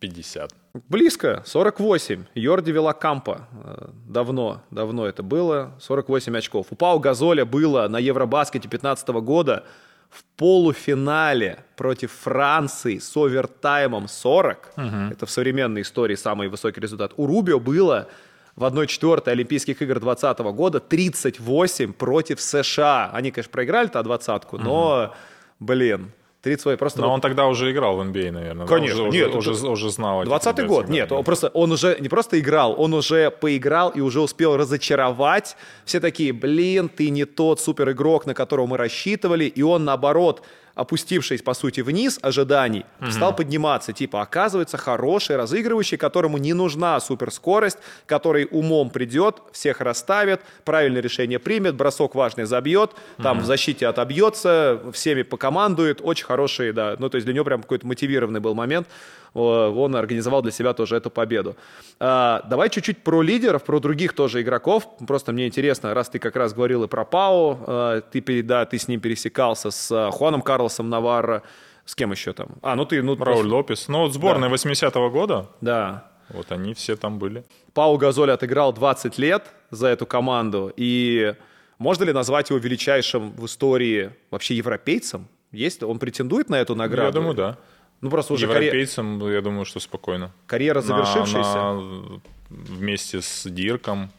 50. 0.00 0.59
Близко, 0.72 1.42
48. 1.46 2.24
Йорди 2.34 2.70
Велакампа. 2.70 3.48
Э, 3.64 3.88
давно, 4.06 4.62
давно 4.70 5.06
это 5.06 5.22
было. 5.22 5.72
48 5.80 6.36
очков. 6.36 6.66
У 6.70 6.76
Пау 6.76 7.00
Газоля 7.00 7.44
было 7.44 7.88
на 7.88 7.98
Евробаскете 7.98 8.68
2015 8.68 9.08
года 9.08 9.64
в 10.10 10.24
полуфинале 10.36 11.64
против 11.76 12.12
Франции 12.12 12.98
с 12.98 13.16
овертаймом 13.16 14.08
40. 14.08 14.72
Угу. 14.76 14.86
Это 15.12 15.26
в 15.26 15.30
современной 15.30 15.82
истории 15.82 16.14
самый 16.14 16.48
высокий 16.48 16.80
результат. 16.80 17.12
У 17.16 17.26
Рубио 17.26 17.58
было 17.58 18.08
в 18.56 18.64
1-4 18.64 19.28
Олимпийских 19.28 19.82
игр 19.82 20.00
2020 20.00 20.38
года 20.54 20.80
38 20.80 21.92
против 21.92 22.40
США. 22.40 23.10
Они, 23.12 23.30
конечно, 23.30 23.52
проиграли-то 23.52 24.02
двадцатку, 24.02 24.58
но, 24.58 25.14
блин, 25.60 26.12
38. 26.42 26.78
Просто 26.78 27.00
Но 27.00 27.08
вот... 27.08 27.14
он 27.14 27.20
тогда 27.20 27.46
уже 27.46 27.70
играл 27.70 27.96
в 27.96 28.00
NBA, 28.00 28.30
наверное. 28.30 28.66
Конечно, 28.66 29.02
да? 29.02 29.08
уже, 29.08 29.18
нет. 29.18 29.34
Уже, 29.34 29.50
уже, 29.50 29.68
уже 29.68 29.90
знал. 29.90 30.22
20-й 30.22 30.66
год, 30.66 30.88
нет. 30.88 31.08
Да. 31.08 31.16
Он, 31.16 31.24
просто, 31.24 31.48
он 31.48 31.72
уже 31.72 31.96
не 32.00 32.08
просто 32.08 32.40
играл, 32.40 32.74
он 32.78 32.94
уже 32.94 33.30
поиграл 33.30 33.90
и 33.90 34.00
уже 34.00 34.20
успел 34.20 34.56
разочаровать. 34.56 35.56
Все 35.84 36.00
такие, 36.00 36.32
блин, 36.32 36.88
ты 36.88 37.10
не 37.10 37.26
тот 37.26 37.60
супер 37.60 37.90
игрок, 37.90 38.26
на 38.26 38.34
которого 38.34 38.66
мы 38.66 38.78
рассчитывали. 38.78 39.44
И 39.44 39.62
он, 39.62 39.84
наоборот, 39.84 40.42
опустившись, 40.74 41.42
по 41.42 41.54
сути, 41.54 41.80
вниз 41.80 42.18
ожиданий, 42.22 42.84
угу. 43.00 43.10
стал 43.10 43.34
подниматься. 43.34 43.92
Типа, 43.92 44.22
оказывается, 44.22 44.76
хороший 44.76 45.36
разыгрывающий, 45.36 45.96
которому 45.96 46.38
не 46.38 46.52
нужна 46.52 47.00
суперскорость, 47.00 47.78
который 48.06 48.48
умом 48.50 48.90
придет, 48.90 49.42
всех 49.52 49.80
расставит, 49.80 50.40
правильное 50.64 51.02
решение 51.02 51.38
примет, 51.38 51.74
бросок 51.74 52.14
важный 52.14 52.44
забьет, 52.44 52.92
там 53.22 53.38
угу. 53.38 53.44
в 53.44 53.46
защите 53.46 53.86
отобьется, 53.86 54.80
всеми 54.92 55.22
покомандует. 55.22 56.00
Очень 56.02 56.26
хороший, 56.26 56.72
да. 56.72 56.96
Ну, 56.98 57.08
то 57.08 57.16
есть 57.16 57.24
для 57.24 57.34
него 57.34 57.44
прям 57.44 57.62
какой-то 57.62 57.86
мотивированный 57.86 58.40
был 58.40 58.54
момент. 58.54 58.88
Он 59.34 59.94
организовал 59.94 60.42
для 60.42 60.50
себя 60.50 60.72
тоже 60.72 60.96
эту 60.96 61.10
победу. 61.10 61.56
А, 61.98 62.42
давай 62.48 62.68
чуть-чуть 62.68 63.04
про 63.04 63.22
лидеров, 63.22 63.64
про 63.64 63.78
других 63.78 64.12
тоже 64.12 64.42
игроков. 64.42 64.88
Просто 65.06 65.32
мне 65.32 65.46
интересно, 65.46 65.94
раз 65.94 66.08
ты 66.08 66.18
как 66.18 66.36
раз 66.36 66.52
говорил 66.52 66.84
и 66.84 66.88
про 66.88 67.04
Пау, 67.04 67.58
э, 67.66 68.02
ты, 68.10 68.42
да, 68.42 68.64
ты 68.64 68.78
с 68.78 68.88
ним 68.88 69.00
пересекался 69.00 69.70
с 69.70 69.90
э, 69.90 70.10
Хуаном 70.10 70.42
Карлосом 70.42 70.88
Наварро, 70.88 71.42
с 71.84 71.94
кем 71.94 72.10
еще 72.10 72.32
там? 72.32 72.48
А, 72.62 72.74
ну 72.74 72.84
ты... 72.84 73.02
Ну, 73.02 73.16
Рауль 73.16 73.36
просто... 73.36 73.54
Лопес. 73.54 73.88
Ну, 73.88 74.00
вот 74.00 74.14
сборная 74.14 74.48
да. 74.48 74.54
80-го 74.54 75.10
года. 75.10 75.46
Да. 75.60 76.10
Вот 76.30 76.52
они 76.52 76.74
все 76.74 76.96
там 76.96 77.18
были. 77.18 77.44
Пау 77.74 77.96
Газоль 77.96 78.30
отыграл 78.30 78.72
20 78.72 79.18
лет 79.18 79.46
за 79.70 79.88
эту 79.88 80.06
команду. 80.06 80.72
И 80.76 81.34
можно 81.78 82.04
ли 82.04 82.12
назвать 82.12 82.50
его 82.50 82.58
величайшим 82.58 83.32
в 83.32 83.46
истории 83.46 84.12
вообще 84.30 84.54
европейцем? 84.54 85.28
Есть? 85.52 85.82
Он 85.82 85.98
претендует 85.98 86.48
на 86.48 86.56
эту 86.56 86.74
награду? 86.74 87.06
Я 87.06 87.12
думаю, 87.12 87.34
да. 87.34 87.58
Ну, 88.00 88.10
просто 88.10 88.34
уже 88.34 88.46
Европейцам, 88.46 89.18
карьер... 89.18 89.34
я 89.34 89.40
думаю, 89.42 89.64
что 89.64 89.80
спокойно. 89.80 90.32
Карьера 90.46 90.80
завершившаяся? 90.80 91.54
На, 91.54 91.74
на... 91.74 92.20
Вместе 92.48 93.20
с 93.20 93.48
Дирком, 93.48 94.10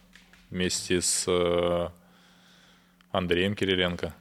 вместе 0.51 1.01
с 1.01 1.25
э, 1.27 1.89
Андреем 3.11 3.55
Кириленко. 3.55 4.13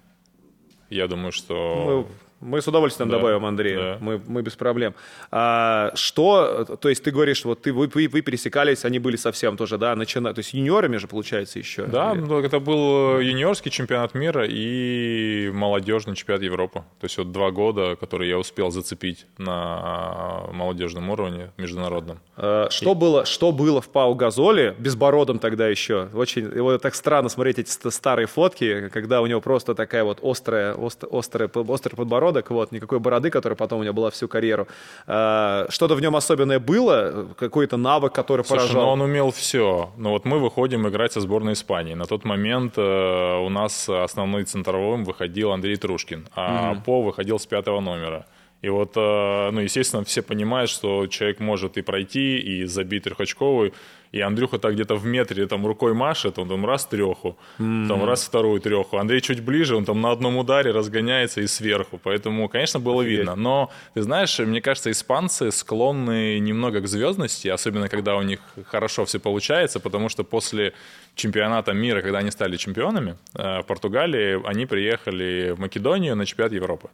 Я 0.88 1.06
думаю, 1.06 1.32
что... 1.32 2.06
Мы 2.06 2.06
мы 2.40 2.62
с 2.62 2.68
удовольствием 2.68 3.10
да, 3.10 3.16
добавим 3.16 3.44
Андрея. 3.44 3.78
Да. 3.78 3.98
Мы, 4.00 4.20
мы 4.26 4.42
без 4.42 4.54
проблем. 4.56 4.94
А, 5.30 5.92
что, 5.94 6.64
то 6.80 6.88
есть 6.88 7.04
ты 7.04 7.10
говоришь, 7.10 7.44
вот 7.44 7.62
ты, 7.62 7.72
вы, 7.72 7.90
вы, 7.92 8.08
вы 8.08 8.22
пересекались, 8.22 8.84
они 8.84 8.98
были 8.98 9.16
совсем 9.16 9.56
тоже, 9.56 9.76
да, 9.78 9.94
начина, 9.94 10.32
то 10.32 10.38
есть 10.38 10.54
юниорами 10.54 10.96
же, 10.96 11.06
получается, 11.06 11.58
еще? 11.58 11.84
Да, 11.84 12.12
или? 12.12 12.20
Ну, 12.20 12.40
это 12.40 12.58
был 12.58 13.20
юниорский 13.20 13.70
чемпионат 13.70 14.14
мира 14.14 14.46
и 14.48 15.50
молодежный 15.52 16.16
чемпионат 16.16 16.42
Европы. 16.42 16.80
То 17.00 17.04
есть 17.04 17.18
вот 17.18 17.30
два 17.30 17.50
года, 17.50 17.96
которые 17.96 18.30
я 18.30 18.38
успел 18.38 18.70
зацепить 18.70 19.26
на 19.36 20.44
молодежном 20.52 21.10
уровне 21.10 21.50
международном. 21.58 22.20
А, 22.36 22.68
что, 22.70 22.92
и... 22.92 22.94
было, 22.94 23.26
что 23.26 23.52
было 23.52 23.82
в 23.82 23.88
Пау 23.90 24.14
Газоле, 24.14 24.74
безбородом 24.78 25.38
тогда 25.38 25.68
еще? 25.68 26.08
Очень, 26.14 26.44
его 26.44 26.78
так 26.78 26.94
странно 26.94 27.28
смотреть 27.28 27.58
эти 27.58 27.88
старые 27.90 28.26
фотки, 28.26 28.88
когда 28.88 29.20
у 29.20 29.26
него 29.26 29.42
просто 29.42 29.74
такая 29.74 30.04
вот 30.04 30.20
острая, 30.22 30.74
острая, 31.10 31.48
острый 31.48 31.96
подбородок, 31.96 32.29
подбородок, 32.30 32.50
вот, 32.50 32.72
никакой 32.72 32.98
бороды, 32.98 33.30
которая 33.30 33.56
потом 33.56 33.80
у 33.80 33.82
него 33.82 33.94
была 33.94 34.10
всю 34.10 34.28
карьеру. 34.28 34.66
Э, 35.06 35.66
что-то 35.68 35.94
в 35.94 36.00
нем 36.00 36.16
особенное 36.16 36.58
было? 36.58 37.28
Какой-то 37.38 37.76
навык, 37.76 38.12
который 38.12 38.44
Слушай, 38.44 38.60
поражал? 38.60 38.82
ну 38.82 38.90
он 38.90 39.00
умел 39.00 39.30
все. 39.30 39.90
Ну 39.96 40.10
вот 40.10 40.24
мы 40.24 40.38
выходим 40.38 40.86
играть 40.86 41.12
со 41.12 41.20
сборной 41.20 41.52
Испании. 41.52 41.94
На 41.94 42.04
тот 42.04 42.24
момент 42.24 42.74
э, 42.76 43.46
у 43.46 43.48
нас 43.48 43.88
основной 43.88 44.44
центровым 44.44 45.04
выходил 45.04 45.52
Андрей 45.52 45.76
Трушкин, 45.76 46.28
а 46.34 46.72
угу. 46.72 46.82
По 46.84 47.02
выходил 47.02 47.38
с 47.38 47.46
пятого 47.46 47.80
номера. 47.80 48.24
И 48.62 48.68
вот, 48.68 48.92
э, 48.96 49.50
ну, 49.52 49.60
естественно, 49.60 50.04
все 50.04 50.22
понимают, 50.22 50.70
что 50.70 51.06
человек 51.06 51.40
может 51.40 51.78
и 51.78 51.82
пройти, 51.82 52.38
и 52.38 52.64
забить 52.66 53.04
трехочковый. 53.04 53.72
И 54.12 54.20
Андрюха 54.20 54.58
так 54.58 54.74
где-то 54.74 54.96
в 54.96 55.06
метре 55.06 55.46
там 55.46 55.64
рукой 55.66 55.94
машет, 55.94 56.38
он 56.38 56.48
там 56.48 56.66
раз 56.66 56.84
треху, 56.84 57.36
mm-hmm. 57.58 57.88
там 57.88 58.04
раз 58.04 58.24
вторую 58.24 58.60
треху. 58.60 58.96
Андрей 58.96 59.20
чуть 59.20 59.40
ближе, 59.40 59.76
он 59.76 59.84
там 59.84 60.00
на 60.00 60.10
одном 60.10 60.36
ударе 60.36 60.72
разгоняется 60.72 61.40
и 61.40 61.46
сверху. 61.46 62.00
Поэтому, 62.02 62.48
конечно, 62.48 62.80
было 62.80 63.02
Офигеть. 63.02 63.18
видно. 63.18 63.36
Но, 63.36 63.70
ты 63.94 64.02
знаешь, 64.02 64.38
мне 64.40 64.60
кажется, 64.60 64.90
испанцы 64.90 65.52
склонны 65.52 66.40
немного 66.40 66.80
к 66.80 66.88
звездности, 66.88 67.48
особенно 67.48 67.88
когда 67.88 68.16
у 68.16 68.22
них 68.22 68.40
хорошо 68.66 69.04
все 69.04 69.20
получается, 69.20 69.78
потому 69.78 70.08
что 70.08 70.24
после 70.24 70.72
чемпионата 71.14 71.72
мира, 71.72 72.02
когда 72.02 72.18
они 72.18 72.32
стали 72.32 72.56
чемпионами 72.56 73.16
э, 73.34 73.60
в 73.60 73.62
Португалии, 73.62 74.44
они 74.44 74.66
приехали 74.66 75.54
в 75.56 75.60
Македонию 75.60 76.16
на 76.16 76.26
чемпионат 76.26 76.52
Европы. 76.52 76.88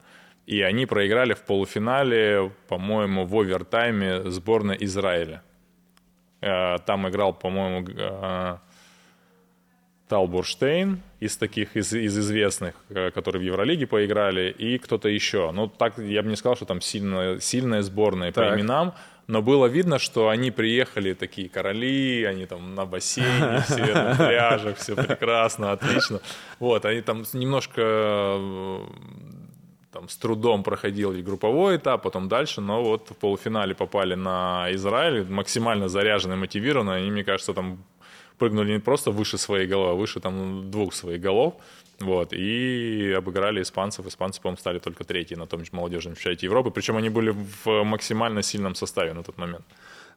И 0.47 0.63
они 0.63 0.87
проиграли 0.87 1.35
в 1.35 1.43
полуфинале, 1.43 2.53
по-моему, 2.69 3.27
в 3.27 3.35
овертайме 3.35 4.31
сборной 4.31 4.77
Израиля. 4.81 5.43
Э, 6.41 6.79
там 6.87 7.09
играл, 7.09 7.33
по-моему, 7.35 7.89
э, 7.89 8.57
Талбурштейн 10.09 11.01
из 11.19 11.37
таких, 11.37 11.77
из, 11.77 11.93
из 11.93 12.17
известных, 12.17 12.75
э, 12.91 13.11
которые 13.11 13.43
в 13.43 13.45
Евролиге 13.45 13.87
поиграли, 13.89 14.55
и 14.57 14.79
кто-то 14.79 15.09
еще. 15.09 15.51
Ну, 15.51 15.67
так 15.67 15.99
я 15.99 16.23
бы 16.23 16.29
не 16.29 16.37
сказал, 16.37 16.55
что 16.55 16.65
там 16.65 16.81
сильная, 16.81 17.41
сильная 17.41 17.83
сборная 17.83 18.31
так. 18.31 18.53
по 18.53 18.57
именам, 18.57 18.95
но 19.27 19.43
было 19.43 19.67
видно, 19.67 19.99
что 19.99 20.29
они 20.29 20.53
приехали 20.53 21.13
такие 21.13 21.49
короли, 21.49 22.23
они 22.23 22.47
там 22.47 22.77
на 22.77 22.87
бассейне, 22.87 23.61
все 23.65 23.95
на 23.95 24.15
пляжах, 24.15 24.77
все 24.77 24.95
прекрасно, 24.95 25.73
отлично. 25.73 26.21
Вот, 26.61 26.85
они 26.85 27.01
там 27.01 27.25
немножко 27.33 28.79
там, 29.97 30.09
с 30.09 30.17
трудом 30.17 30.63
проходил 30.63 31.13
групповой 31.23 31.77
этап, 31.77 32.03
потом 32.03 32.29
дальше, 32.29 32.61
но 32.61 32.83
вот 32.83 33.11
в 33.11 33.15
полуфинале 33.15 33.75
попали 33.75 34.15
на 34.15 34.69
Израиль, 34.73 35.25
максимально 35.25 35.89
заряженные, 35.89 36.37
мотивированные, 36.37 36.97
они, 36.97 37.11
мне 37.11 37.25
кажется, 37.25 37.55
там 37.55 37.79
прыгнули 38.39 38.73
не 38.73 38.81
просто 38.81 39.11
выше 39.11 39.39
своей 39.39 39.67
головы, 39.67 39.93
а 39.93 39.95
выше 39.95 40.21
там 40.21 40.71
двух 40.71 40.93
своих 40.95 41.23
голов, 41.23 41.55
вот, 42.01 42.35
и 42.35 43.15
обыграли 43.17 43.63
испанцев. 43.63 44.07
Испанцы, 44.07 44.43
по-моему, 44.43 44.59
стали 44.59 44.79
только 44.79 45.05
третьи 45.05 45.35
на 45.37 45.47
том 45.47 45.63
молодежном 45.73 46.15
чемпионате 46.15 46.47
Европы, 46.47 46.71
причем 46.71 46.97
они 46.97 47.09
были 47.09 47.35
в 47.65 47.85
максимально 47.85 48.43
сильном 48.43 48.75
составе 48.75 49.15
на 49.15 49.23
тот 49.23 49.39
момент. 49.39 49.65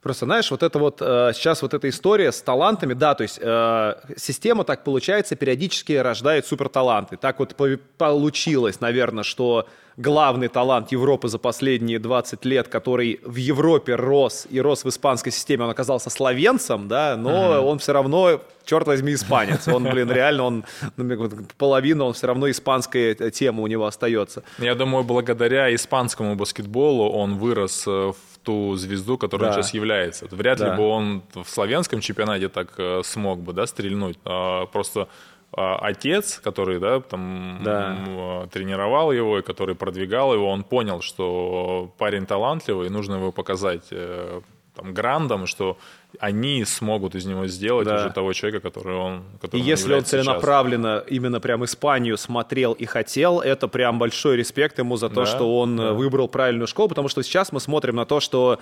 Просто, 0.01 0.25
знаешь, 0.25 0.49
вот 0.49 0.63
это 0.63 0.79
вот 0.79 1.01
э, 1.01 1.31
сейчас 1.33 1.61
вот 1.61 1.73
эта 1.73 1.89
история 1.89 2.31
с 2.31 2.41
талантами, 2.41 2.93
да, 2.93 3.15
то 3.15 3.23
есть 3.23 3.37
э, 3.41 3.95
система 4.15 4.63
так 4.63 4.85
получается 4.85 5.35
периодически 5.35 5.91
рождает 5.91 6.45
суперталанты. 6.45 7.17
Так 7.17 7.39
вот 7.39 7.53
получилось, 7.97 8.79
наверное, 8.79 9.25
что 9.25 9.67
главный 9.99 10.47
талант 10.47 10.93
Европы 10.93 11.27
за 11.27 11.37
последние 11.37 11.99
20 11.99 12.45
лет, 12.45 12.69
который 12.69 13.19
в 13.25 13.35
Европе 13.35 13.95
рос 13.95 14.47
и 14.49 14.61
рос 14.61 14.85
в 14.85 14.89
испанской 14.89 15.33
системе, 15.33 15.65
он 15.65 15.69
оказался 15.69 16.09
словенцем, 16.09 16.87
да, 16.87 17.17
но 17.17 17.29
mm-hmm. 17.29 17.59
он 17.59 17.79
все 17.79 17.91
равно, 17.91 18.41
черт 18.65 18.87
возьми, 18.87 19.13
испанец. 19.13 19.67
Он, 19.67 19.83
блин, 19.83 20.09
реально, 20.09 20.43
он 20.43 20.65
ну, 20.95 21.29
половина, 21.57 22.05
он 22.05 22.13
все 22.13 22.27
равно 22.27 22.49
испанская 22.49 23.13
тема 23.15 23.61
у 23.63 23.67
него 23.67 23.85
остается. 23.85 24.43
Я 24.59 24.75
думаю, 24.75 25.03
благодаря 25.03 25.75
испанскому 25.75 26.35
баскетболу 26.35 27.09
он 27.09 27.37
вырос 27.37 27.83
э, 27.85 28.13
в 28.13 28.38
ту 28.49 28.75
звезду, 28.77 29.17
которой 29.19 29.43
да. 29.43 29.47
он 29.49 29.53
сейчас 29.53 29.75
является. 29.75 30.27
Вряд 30.31 30.57
да. 30.57 30.71
ли 30.71 30.77
бы 30.77 30.87
он 30.87 31.21
в 31.35 31.47
славянском 31.47 31.99
чемпионате 31.99 32.49
так 32.49 32.73
э, 32.77 33.01
смог 33.03 33.39
бы, 33.41 33.53
да, 33.53 33.67
стрельнуть. 33.67 34.17
А, 34.25 34.65
просто 34.65 35.07
а, 35.51 35.77
отец, 35.77 36.39
который, 36.43 36.79
да, 36.79 36.99
там 36.99 37.61
да. 37.63 38.47
тренировал 38.51 39.11
его 39.11 39.37
и 39.37 39.41
который 39.43 39.75
продвигал 39.75 40.33
его, 40.33 40.49
он 40.49 40.63
понял, 40.63 41.01
что 41.01 41.93
парень 41.99 42.25
талантливый, 42.25 42.89
нужно 42.89 43.15
его 43.15 43.31
показать 43.31 43.87
э, 43.91 44.41
там, 44.79 44.93
грандом, 44.93 45.47
что 45.47 45.77
они 46.19 46.65
смогут 46.65 47.15
из 47.15 47.25
него 47.25 47.47
сделать 47.47 47.87
да. 47.87 47.95
уже 47.95 48.13
того 48.13 48.33
человека, 48.33 48.61
который 48.61 48.95
он 48.95 49.23
который 49.41 49.59
И 49.59 49.61
он 49.61 49.67
если 49.67 49.93
он 49.93 50.05
целенаправленно 50.05 51.01
сейчас. 51.01 51.11
именно 51.11 51.39
прям 51.39 51.63
Испанию 51.65 52.17
смотрел 52.17 52.73
и 52.73 52.85
хотел, 52.85 53.41
это 53.41 53.67
прям 53.67 53.99
большой 53.99 54.37
респект 54.37 54.79
ему 54.79 54.97
за 54.97 55.09
то, 55.09 55.21
да, 55.21 55.25
что 55.25 55.59
он 55.59 55.77
да. 55.77 55.93
выбрал 55.93 56.27
правильную 56.27 56.67
школу, 56.67 56.89
потому 56.89 57.09
что 57.09 57.23
сейчас 57.23 57.51
мы 57.51 57.59
смотрим 57.59 57.95
на 57.95 58.05
то, 58.05 58.19
что 58.19 58.59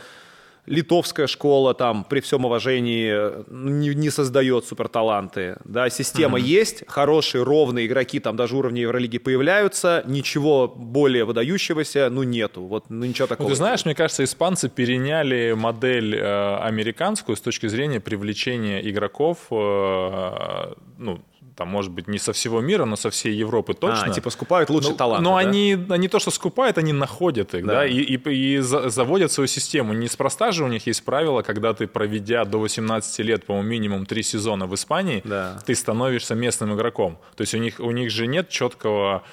литовская 0.67 1.27
школа 1.27 1.73
там 1.73 2.03
при 2.03 2.19
всем 2.19 2.45
уважении 2.45 3.31
не, 3.49 3.95
не 3.95 4.09
создает 4.09 4.65
суперталанты. 4.65 5.57
Да, 5.63 5.89
система 5.89 6.37
mm-hmm. 6.37 6.43
есть, 6.43 6.83
хорошие, 6.87 7.43
ровные 7.43 7.87
игроки 7.87 8.19
там 8.19 8.35
даже 8.35 8.55
уровня 8.55 8.81
Евролиги 8.81 9.17
появляются, 9.17 10.03
ничего 10.05 10.67
более 10.67 11.25
выдающегося, 11.25 12.09
ну, 12.11 12.23
нету. 12.23 12.63
Вот, 12.63 12.89
ну, 12.89 13.05
ничего 13.05 13.27
такого. 13.27 13.47
Ну, 13.47 13.49
ты 13.53 13.55
знаешь, 13.55 13.85
мне 13.85 13.95
кажется, 13.95 14.23
испанцы 14.23 14.69
переняли 14.69 15.53
модель 15.53 16.15
э, 16.15 16.57
американскую 16.57 17.35
с 17.35 17.41
точки 17.41 17.67
зрения 17.67 17.99
привлечения 17.99 18.79
игроков, 18.87 19.37
э, 19.49 20.73
ну, 20.97 21.21
там, 21.57 21.69
может 21.69 21.91
быть, 21.91 22.07
не 22.07 22.19
со 22.19 22.33
всего 22.33 22.61
мира, 22.61 22.85
но 22.85 22.95
со 22.95 23.09
всей 23.09 23.33
Европы 23.33 23.73
а, 23.73 23.75
точно. 23.75 24.05
А, 24.05 24.09
типа 24.13 24.29
скупают 24.29 24.69
лучшие 24.69 24.91
ну, 24.91 24.97
таланты, 24.97 25.23
Но 25.23 25.31
да? 25.31 25.39
они, 25.39 25.75
они 25.89 26.07
то, 26.07 26.19
что 26.19 26.29
скупают, 26.29 26.77
они 26.77 26.93
находят 26.93 27.55
их, 27.55 27.65
да, 27.65 27.73
да 27.73 27.87
и, 27.87 27.97
и, 27.97 28.29
и 28.29 28.57
заводят 28.59 29.31
свою 29.31 29.47
систему. 29.47 29.93
Неспроста 29.93 30.51
же 30.51 30.63
у 30.63 30.67
них 30.67 30.85
есть 30.85 31.03
правило, 31.03 31.41
когда 31.41 31.73
ты, 31.73 31.87
проведя 31.87 32.45
до 32.45 32.59
18 32.59 33.19
лет, 33.25 33.45
по-моему, 33.45 33.67
минимум 33.67 34.05
3 34.05 34.23
сезона 34.23 34.67
в 34.67 34.75
Испании, 34.75 35.21
да. 35.25 35.59
ты 35.65 35.73
становишься 35.73 36.35
местным 36.35 36.75
игроком. 36.75 37.17
То 37.35 37.41
есть 37.41 37.55
у 37.55 37.57
них, 37.57 37.79
у 37.79 37.89
них 37.89 38.11
же 38.11 38.27
нет 38.27 38.49
четкого 38.49 39.23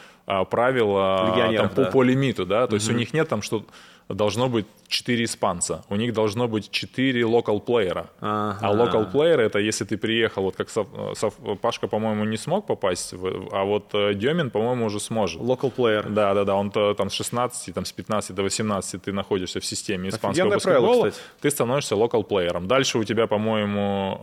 правила 0.50 1.34
там, 1.56 1.68
по, 1.68 1.82
да. 1.82 1.90
по 1.90 2.02
лимиту, 2.02 2.46
да, 2.46 2.66
то 2.66 2.66
угу. 2.66 2.74
есть 2.76 2.90
у 2.90 2.92
них 2.92 3.12
нет 3.12 3.28
там, 3.28 3.42
что 3.42 3.64
должно 4.08 4.48
быть 4.48 4.66
4 4.88 5.24
испанца, 5.24 5.84
у 5.88 5.96
них 5.96 6.12
должно 6.12 6.46
быть 6.46 6.70
4 6.70 7.22
local 7.22 7.60
плеера. 7.60 8.10
Ага. 8.20 8.58
А 8.60 9.04
player 9.12 9.40
это 9.40 9.58
если 9.58 9.84
ты 9.84 9.96
приехал, 9.96 10.42
вот 10.42 10.56
как 10.56 10.70
Сав, 10.70 10.86
Сав, 11.14 11.34
Пашка, 11.60 11.88
по-моему, 11.88 12.24
не 12.24 12.36
смог 12.36 12.66
попасть, 12.66 13.12
в, 13.12 13.48
а 13.52 13.64
вот 13.64 13.94
э, 13.94 14.14
Демин, 14.14 14.50
по-моему, 14.50 14.86
уже 14.86 15.00
сможет. 15.00 15.40
Local 15.40 15.72
player. 15.74 16.08
Да, 16.10 16.34
да, 16.34 16.44
да, 16.44 16.54
он 16.54 16.70
там 16.70 17.10
с 17.10 17.12
16, 17.14 17.74
там 17.74 17.84
с 17.84 17.92
15 17.92 18.34
до 18.34 18.42
18 18.42 19.02
ты 19.02 19.12
находишься 19.12 19.60
в 19.60 19.64
системе 19.64 20.10
испанского 20.10 20.30
Офигенное 20.30 20.56
баскетбола, 20.56 21.00
правило, 21.00 21.12
ты 21.40 21.50
становишься 21.50 21.94
local 21.94 22.24
плеером. 22.24 22.68
Дальше 22.68 22.98
у 22.98 23.04
тебя, 23.04 23.26
по-моему, 23.26 24.18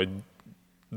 э, 0.00 0.06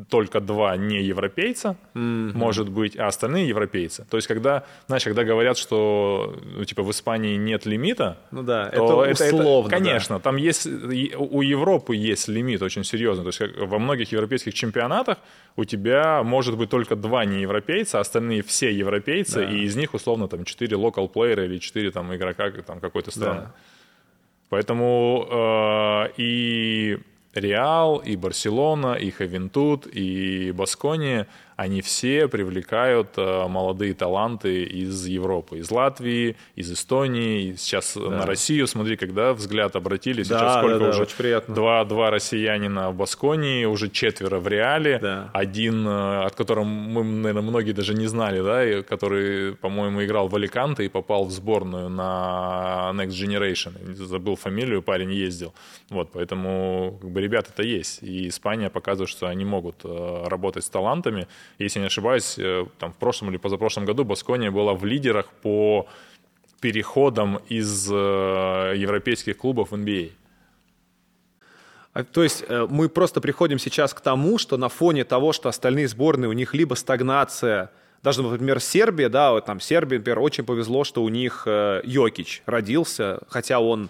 только 0.10 0.39
два 0.39 0.78
не 0.78 1.04
европейца, 1.04 1.76
mm-hmm. 1.94 2.32
может 2.34 2.70
быть, 2.70 2.98
а 2.98 3.08
остальные 3.08 3.50
европейцы. 3.50 4.06
То 4.10 4.18
есть, 4.18 4.28
когда, 4.28 4.64
знаешь, 4.88 5.04
когда 5.04 5.26
говорят, 5.26 5.58
что 5.58 6.39
ну, 6.44 6.64
типа 6.64 6.82
в 6.84 6.92
Испании 6.92 7.36
нет 7.36 7.66
лимита, 7.66 8.18
ну 8.32 8.42
да, 8.42 8.70
то 8.70 9.04
это, 9.04 9.24
это 9.26 9.36
условно. 9.36 9.68
Это, 9.68 9.78
конечно, 9.78 10.16
да. 10.16 10.22
там 10.22 10.38
есть 10.38 10.66
у 10.66 11.42
Европы 11.42 11.96
есть 11.96 12.30
лимит 12.30 12.62
очень 12.62 12.86
серьезный. 12.86 13.24
То 13.24 13.28
есть, 13.28 13.39
как 13.39 13.70
во 13.70 13.80
многих 13.80 14.14
европейских 14.14 14.54
чемпионатах 14.54 15.18
у 15.58 15.66
тебя 15.66 16.24
может 16.24 16.58
быть 16.58 16.70
только 16.70 16.96
два 16.96 17.26
не 17.26 17.42
европейца, 17.42 17.98
а 17.98 18.02
остальные 18.02 18.44
все 18.44 18.72
европейцы, 18.72 19.46
да. 19.46 19.52
и 19.52 19.64
из 19.64 19.76
них 19.76 19.94
условно 19.94 20.30
там 20.30 20.46
четыре 20.46 20.78
локал 20.78 21.10
плеера 21.10 21.44
или 21.44 21.58
четыре 21.58 21.92
там 21.92 22.16
игрока 22.16 22.50
там 22.66 22.80
какой-то 22.80 23.12
страны. 23.12 23.42
Да. 23.42 23.56
Поэтому 24.50 25.28
э, 25.30 26.12
и 26.18 26.98
Реал, 27.34 27.97
и 27.97 28.15
Барселона, 28.15 28.95
и 28.95 29.09
Хавентут, 29.11 29.88
и 29.88 30.51
Баскония 30.51 31.27
они 31.62 31.82
все 31.82 32.28
привлекают 32.28 33.09
э, 33.18 33.47
молодые 33.47 33.93
таланты 33.93 34.64
из 34.64 35.05
Европы, 35.05 35.59
из 35.59 35.70
Латвии, 35.70 36.36
из 36.55 36.72
Эстонии, 36.72 37.53
сейчас 37.55 37.95
да. 37.95 38.09
на 38.09 38.26
Россию, 38.26 38.66
смотри, 38.66 38.97
когда 38.97 39.34
взгляд 39.34 39.76
обратили, 39.76 40.24
сейчас 40.24 40.41
да, 40.41 40.59
сколько 40.59 40.80
да, 40.80 40.89
уже? 40.89 41.01
Очень 41.03 41.18
приятно. 41.18 41.53
Два, 41.53 41.86
два 41.86 42.09
россиянина 42.09 42.89
в 42.89 42.95
Басконии, 42.95 43.66
уже 43.66 43.89
четверо 43.89 44.39
в 44.39 44.47
Реале, 44.47 44.97
да. 44.99 45.30
один, 45.34 45.88
э, 45.88 46.26
от 46.26 46.36
которого 46.36 46.64
мы, 46.64 47.03
наверное, 47.03 47.43
многие 47.43 47.74
даже 47.74 47.93
не 47.93 48.07
знали, 48.07 48.41
да, 48.41 48.82
который, 48.82 49.55
по-моему, 49.55 50.03
играл 50.03 50.28
в 50.30 50.36
Аликанте 50.36 50.86
и 50.86 50.89
попал 50.89 51.26
в 51.26 51.32
сборную 51.32 51.89
на 51.89 52.91
Next 52.95 53.09
Generation, 53.09 53.93
забыл 53.93 54.36
фамилию, 54.36 54.82
парень 54.82 55.12
ездил, 55.12 55.53
вот, 55.89 56.09
поэтому, 56.12 56.97
как 57.01 57.12
бы, 57.12 57.22
ребята-то 57.22 57.62
есть, 57.62 58.01
и 58.01 58.30
Испания 58.30 58.72
показывает, 58.72 59.09
что 59.09 59.28
они 59.28 59.45
могут 59.45 59.76
э, 59.84 60.24
работать 60.26 60.66
с 60.66 60.70
талантами, 60.70 61.28
если 61.58 61.80
не 61.80 61.86
ошибаюсь, 61.86 62.36
э, 62.38 62.66
там, 62.80 62.91
в 62.91 62.97
прошлом 62.97 63.30
или 63.30 63.38
позапрошлом 63.38 63.86
году 63.86 64.04
Баскония 64.04 64.52
была 64.52 64.74
в 64.74 64.86
лидерах 64.86 65.28
по 65.41 65.88
переходам 66.60 67.39
из 67.49 67.89
э, 67.91 67.93
европейских 68.78 69.38
клубов 69.38 69.72
в 69.72 69.76
NBA. 69.76 70.12
А, 71.93 72.04
то 72.04 72.24
есть 72.24 72.43
э, 72.47 72.68
мы 72.70 72.89
просто 72.89 73.22
приходим 73.22 73.60
сейчас 73.60 73.93
к 73.93 74.02
тому, 74.02 74.38
что 74.38 74.58
на 74.58 74.70
фоне 74.70 75.04
того, 75.04 75.34
что 75.34 75.49
остальные 75.49 75.88
сборные, 75.88 76.30
у 76.30 76.34
них 76.34 76.54
либо 76.54 76.76
стагнация, 76.76 77.72
даже, 78.04 78.24
например, 78.24 78.60
Сербия, 78.60 79.10
да, 79.10 79.32
вот 79.32 79.45
там 79.45 79.60
Сербия, 79.60 79.97
например, 79.97 80.20
очень 80.20 80.43
повезло, 80.43 80.84
что 80.84 81.04
у 81.04 81.10
них 81.10 81.43
Йокич 81.45 82.41
родился, 82.47 83.20
хотя 83.28 83.60
он 83.60 83.89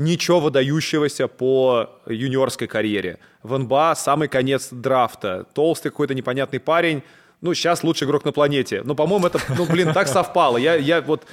ничего 0.00 0.40
выдающегося 0.40 1.28
по 1.28 1.90
юниорской 2.06 2.66
карьере. 2.66 3.18
В 3.42 3.56
НБА 3.56 3.94
самый 3.96 4.28
конец 4.28 4.68
драфта. 4.70 5.46
Толстый 5.54 5.90
какой-то 5.90 6.14
непонятный 6.14 6.58
парень, 6.58 7.02
ну, 7.42 7.54
сейчас 7.54 7.84
лучший 7.84 8.06
игрок 8.06 8.24
на 8.24 8.32
планете. 8.32 8.82
Ну, 8.84 8.94
по-моему, 8.94 9.26
это, 9.26 9.38
ну, 9.56 9.66
блин, 9.66 9.92
так 9.92 10.08
совпало. 10.08 10.56
Я, 10.56 10.74
я 10.74 11.00
вот, 11.00 11.24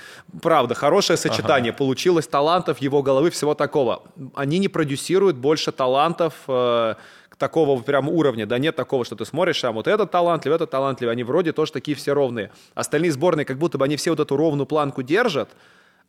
правда, 0.41 0.76
хорошее 0.76 1.18
сочетание 1.18 1.72
ага. 1.72 1.78
получилось 1.78 2.28
талантов, 2.28 2.80
его 2.80 3.01
головы, 3.01 3.30
всего 3.30 3.55
такого. 3.55 4.03
Они 4.34 4.57
не 4.57 4.68
продюсируют 4.68 5.38
больше 5.38 5.72
талантов 5.72 6.34
э, 6.47 6.95
такого 7.38 7.82
прям 7.82 8.09
уровня, 8.09 8.45
да, 8.45 8.57
нет 8.57 8.76
такого, 8.76 9.05
что 9.05 9.15
ты 9.15 9.26
смотришь, 9.26 9.63
а 9.63 9.72
вот 9.72 9.88
этот 9.88 10.11
талантлив, 10.11 10.53
этот 10.53 10.72
талантлив, 10.72 11.09
они 11.09 11.24
вроде 11.24 11.51
тоже 11.51 11.72
такие 11.72 11.95
все 11.95 12.13
ровные. 12.13 12.51
Остальные 12.74 13.11
сборные, 13.11 13.45
как 13.45 13.57
будто 13.57 13.78
бы 13.78 13.86
они 13.86 13.95
все 13.95 14.11
вот 14.11 14.20
эту 14.20 14.36
ровную 14.38 14.65
планку 14.65 15.03
держат, 15.03 15.49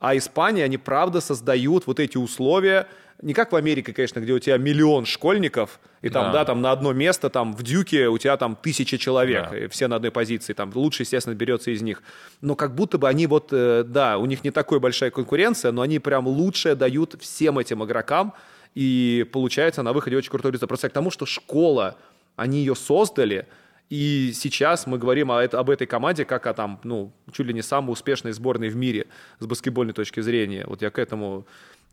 а 0.01 0.17
Испания, 0.17 0.65
они 0.65 0.79
правда 0.79 1.21
создают 1.21 1.87
вот 1.87 2.01
эти 2.01 2.17
условия, 2.17 2.87
не 3.21 3.35
как 3.35 3.51
в 3.51 3.57
Америке, 3.57 3.93
конечно, 3.93 4.21
где 4.21 4.33
у 4.33 4.39
тебя 4.39 4.57
миллион 4.59 5.05
школьников, 5.05 5.81
и 6.03 6.09
там, 6.09 6.27
да, 6.27 6.41
да 6.41 6.45
там 6.45 6.63
на 6.63 6.71
одно 6.71 6.93
место, 6.93 7.31
там 7.31 7.53
в 7.53 7.65
Дюке 7.65 8.09
у 8.09 8.17
тебя 8.17 8.37
там 8.37 8.55
тысяча 8.55 8.97
человек, 8.97 9.51
да. 9.51 9.59
и 9.59 9.67
все 9.67 9.89
на 9.89 9.97
одной 9.97 10.13
позиции, 10.13 10.53
там 10.53 10.71
лучше, 10.73 11.03
естественно, 11.03 11.35
берется 11.35 11.73
из 11.73 11.83
них. 11.83 12.03
Но 12.41 12.55
как 12.55 12.77
будто 12.77 12.97
бы 12.97 13.09
они 13.09 13.27
вот, 13.27 13.49
э, 13.51 13.83
да, 13.85 14.19
у 14.19 14.27
них 14.27 14.45
не 14.45 14.53
такая 14.53 14.79
большая 14.79 15.11
конкуренция, 15.11 15.73
но 15.73 15.83
они 15.83 15.99
прям 15.99 16.29
лучшее 16.29 16.77
дают 16.77 17.17
всем 17.21 17.59
этим 17.59 17.85
игрокам, 17.85 18.35
и 18.77 19.27
получается 19.33 19.83
на 19.83 19.93
выходе 19.93 20.17
очень 20.17 20.31
крутой 20.31 20.53
результат. 20.53 20.69
Просто 20.69 20.89
к 20.89 20.93
тому, 20.93 21.11
что 21.11 21.27
школа, 21.27 21.97
они 22.37 22.61
ее 22.61 22.77
создали, 22.77 23.49
и 23.91 24.33
сейчас 24.35 24.87
мы 24.87 24.99
говорим 24.99 25.31
о, 25.31 25.43
об 25.43 25.71
этой 25.71 25.87
команде 25.87 26.25
как 26.25 26.47
о 26.47 26.53
там, 26.53 26.79
ну, 26.85 27.11
чуть 27.33 27.47
ли 27.47 27.55
не 27.55 27.63
самой 27.63 27.93
успешной 27.93 28.33
сборной 28.33 28.69
в 28.69 28.77
мире 28.77 29.07
с 29.39 29.47
баскетбольной 29.47 29.95
точки 29.95 30.21
зрения. 30.21 30.65
Вот 30.67 30.83
я 30.83 30.91
к 30.91 30.99
этому 30.99 31.47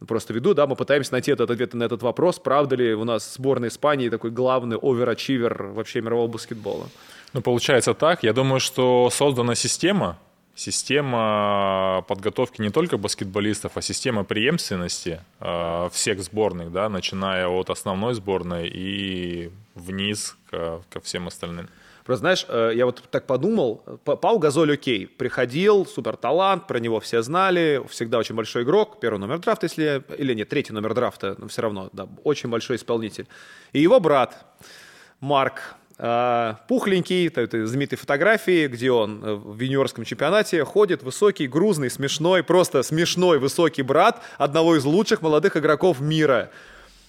просто 0.05 0.33
веду, 0.33 0.53
да, 0.53 0.67
мы 0.67 0.75
пытаемся 0.75 1.13
найти 1.13 1.31
этот 1.31 1.49
ответ 1.49 1.73
на 1.73 1.83
этот 1.83 2.03
вопрос, 2.03 2.39
правда 2.39 2.75
ли 2.75 2.93
у 2.93 3.05
нас 3.05 3.35
сборная 3.35 3.69
Испании 3.69 4.09
такой 4.09 4.31
главный 4.31 4.77
оверачивер 4.77 5.67
вообще 5.67 6.01
мирового 6.01 6.27
баскетбола. 6.27 6.89
Ну, 7.33 7.41
получается 7.41 7.93
так. 7.93 8.23
Я 8.23 8.33
думаю, 8.33 8.59
что 8.59 9.09
создана 9.09 9.55
система, 9.55 10.17
система 10.53 12.03
подготовки 12.07 12.61
не 12.61 12.71
только 12.71 12.97
баскетболистов, 12.97 13.73
а 13.75 13.81
система 13.81 14.25
преемственности 14.25 15.21
э, 15.39 15.89
всех 15.91 16.21
сборных, 16.21 16.73
да, 16.73 16.89
начиная 16.89 17.47
от 17.47 17.69
основной 17.69 18.15
сборной 18.15 18.67
и 18.67 19.49
вниз 19.75 20.37
к, 20.49 20.81
ко 20.89 20.99
всем 20.99 21.27
остальным. 21.27 21.67
Просто, 22.05 22.19
знаешь, 22.19 22.45
э, 22.47 22.71
я 22.75 22.85
вот 22.85 23.01
так 23.09 23.25
подумал, 23.25 23.77
Пау 24.03 24.37
Газоль 24.37 24.73
окей, 24.73 25.07
приходил, 25.07 25.87
супер 25.87 26.15
талант, 26.15 26.67
про 26.67 26.79
него 26.79 26.99
все 26.99 27.23
знали, 27.23 27.81
всегда 27.89 28.19
очень 28.19 28.35
большой 28.35 28.61
игрок, 28.61 28.99
первый 28.99 29.17
номер 29.17 29.39
драфта, 29.39 29.65
если, 29.65 30.03
или 30.15 30.35
нет, 30.35 30.47
третий 30.47 30.71
номер 30.71 30.93
драфта, 30.93 31.35
но 31.39 31.47
все 31.47 31.63
равно, 31.63 31.89
да, 31.93 32.07
очень 32.23 32.49
большой 32.49 32.75
исполнитель. 32.75 33.25
И 33.73 33.79
его 33.79 33.99
брат 33.99 34.45
Марк, 35.19 35.75
э, 35.97 36.53
пухленький, 36.67 37.27
это 37.27 37.65
знаменитые 37.65 37.97
фотографии, 37.97 38.67
где 38.67 38.91
он 38.91 39.23
э, 39.25 39.33
в 39.33 39.59
юниорском 39.59 40.05
чемпионате 40.05 40.63
ходит, 40.63 41.01
высокий, 41.01 41.47
грузный, 41.47 41.89
смешной, 41.89 42.43
просто 42.43 42.83
смешной 42.83 43.39
высокий 43.39 43.81
брат 43.81 44.21
одного 44.37 44.75
из 44.75 44.85
лучших 44.85 45.23
молодых 45.23 45.57
игроков 45.57 45.99
мира– 46.01 46.51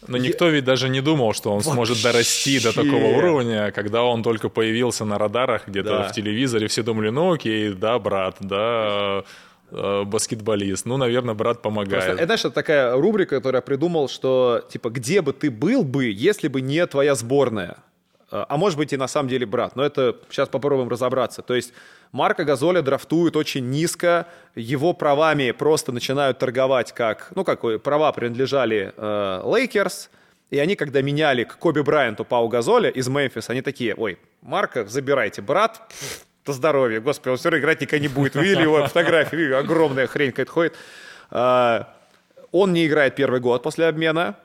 но 0.06 0.18
никто 0.18 0.48
ведь 0.48 0.64
даже 0.64 0.88
не 0.88 1.00
думал, 1.00 1.32
что 1.32 1.50
он 1.50 1.56
Вообще. 1.56 1.72
сможет 1.72 2.02
дорасти 2.02 2.60
до 2.60 2.72
такого 2.72 3.16
уровня, 3.16 3.72
когда 3.72 4.02
он 4.02 4.22
только 4.22 4.48
появился 4.48 5.04
на 5.04 5.18
радарах 5.18 5.66
где-то 5.66 5.88
да. 5.88 6.08
в 6.08 6.12
телевизоре. 6.12 6.68
Все 6.68 6.82
думали, 6.82 7.10
ну 7.10 7.32
окей, 7.32 7.72
да, 7.72 7.98
брат, 7.98 8.36
да, 8.40 9.24
э, 9.70 10.04
баскетболист. 10.04 10.86
Ну, 10.86 10.96
наверное, 10.96 11.34
брат 11.34 11.62
помогает. 11.62 12.04
Просто, 12.04 12.12
это, 12.12 12.26
знаешь, 12.26 12.40
это 12.40 12.50
такая 12.50 12.94
рубрика, 12.94 13.36
которую 13.36 13.58
я 13.58 13.62
придумал, 13.62 14.08
что, 14.08 14.64
типа, 14.70 14.90
где 14.90 15.22
бы 15.22 15.32
ты 15.32 15.50
был 15.50 15.82
бы, 15.82 16.06
если 16.06 16.48
бы 16.48 16.60
не 16.60 16.86
твоя 16.86 17.14
сборная? 17.14 17.78
Э, 18.30 18.44
а 18.48 18.56
может 18.56 18.78
быть 18.78 18.92
и 18.92 18.96
на 18.96 19.08
самом 19.08 19.28
деле 19.28 19.46
брат. 19.46 19.76
Но 19.76 19.84
это 19.84 20.16
сейчас 20.30 20.48
попробуем 20.48 20.88
разобраться. 20.88 21.42
То 21.42 21.54
есть 21.54 21.72
Марка 22.12 22.44
Газоля 22.44 22.82
драфтуют 22.82 23.36
очень 23.36 23.68
низко, 23.70 24.26
его 24.54 24.92
правами 24.92 25.50
просто 25.52 25.92
начинают 25.92 26.38
торговать 26.38 26.92
как, 26.92 27.30
ну 27.34 27.44
как 27.44 27.82
права 27.82 28.12
принадлежали 28.12 28.92
Лейкерс, 28.96 30.10
э, 30.12 30.16
и 30.50 30.58
они, 30.58 30.76
когда 30.76 31.02
меняли 31.02 31.44
к 31.44 31.56
Коби 31.56 31.80
Брайанту 31.80 32.24
Пау 32.24 32.48
Газоля 32.48 32.88
из 32.88 33.08
Мемфиса, 33.08 33.52
они 33.52 33.62
такие, 33.62 33.94
ой, 33.96 34.18
Марка, 34.42 34.86
забирайте, 34.86 35.42
брат, 35.42 35.92
то 36.44 36.52
здоровье, 36.52 37.00
господи, 37.00 37.30
он 37.30 37.36
все 37.36 37.50
равно 37.50 37.62
играть 37.62 37.80
никогда 37.80 38.00
не 38.00 38.08
будет. 38.08 38.36
Видели 38.36 38.62
его 38.62 38.86
фотографии, 38.86 39.52
огромная 39.52 40.06
хрень 40.06 40.30
какая-то 40.30 40.52
ходит. 40.52 40.74
Э, 41.30 41.84
он 42.52 42.72
не 42.72 42.86
играет 42.86 43.16
первый 43.16 43.40
год 43.40 43.62
после 43.62 43.86
обмена, 43.86 44.36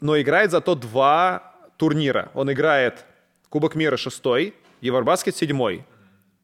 но 0.00 0.20
играет 0.20 0.50
зато 0.50 0.74
два 0.74 1.54
турнира. 1.78 2.30
Он 2.34 2.52
играет 2.52 3.06
Кубок 3.50 3.74
мира 3.74 3.96
шестой, 3.96 4.54
Евробаскет 4.80 5.36
седьмой. 5.36 5.84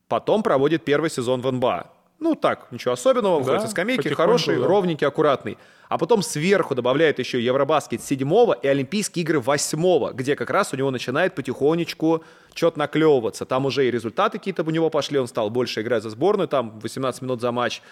Потом 0.09 0.43
проводит 0.43 0.85
первый 0.85 1.09
сезон 1.09 1.41
в 1.41 1.53
НБА. 1.53 1.93
Ну 2.19 2.35
так, 2.35 2.67
ничего 2.73 2.95
особенного, 2.95 3.39
выходит 3.39 3.61
да, 3.61 3.67
со 3.67 3.71
скамейки, 3.71 4.09
хороший, 4.09 4.59
да. 4.59 4.67
ровненький, 4.67 5.07
аккуратный. 5.07 5.57
А 5.89 5.99
потом 5.99 6.23
сверху 6.23 6.75
добавляет 6.75 7.21
еще 7.21 7.41
Евробаскет 7.41 8.03
седьмого 8.03 8.55
и 8.55 8.67
Олимпийские 8.67 9.23
игры 9.23 9.39
восьмого, 9.39 10.13
где 10.13 10.35
как 10.35 10.51
раз 10.51 10.73
у 10.73 10.77
него 10.77 10.91
начинает 10.91 11.37
потихонечку 11.37 12.25
что-то 12.55 12.81
наклевываться. 12.81 13.45
Там 13.45 13.67
уже 13.67 13.87
и 13.87 13.91
результаты 13.93 14.39
какие-то 14.39 14.65
у 14.65 14.71
него 14.71 14.91
пошли, 14.91 15.21
он 15.21 15.29
стал 15.29 15.49
больше 15.49 15.83
играть 15.83 16.03
за 16.03 16.11
сборную, 16.11 16.49
там 16.49 16.81
18 16.81 17.23
минут 17.23 17.41
за 17.41 17.53
матч. 17.53 17.83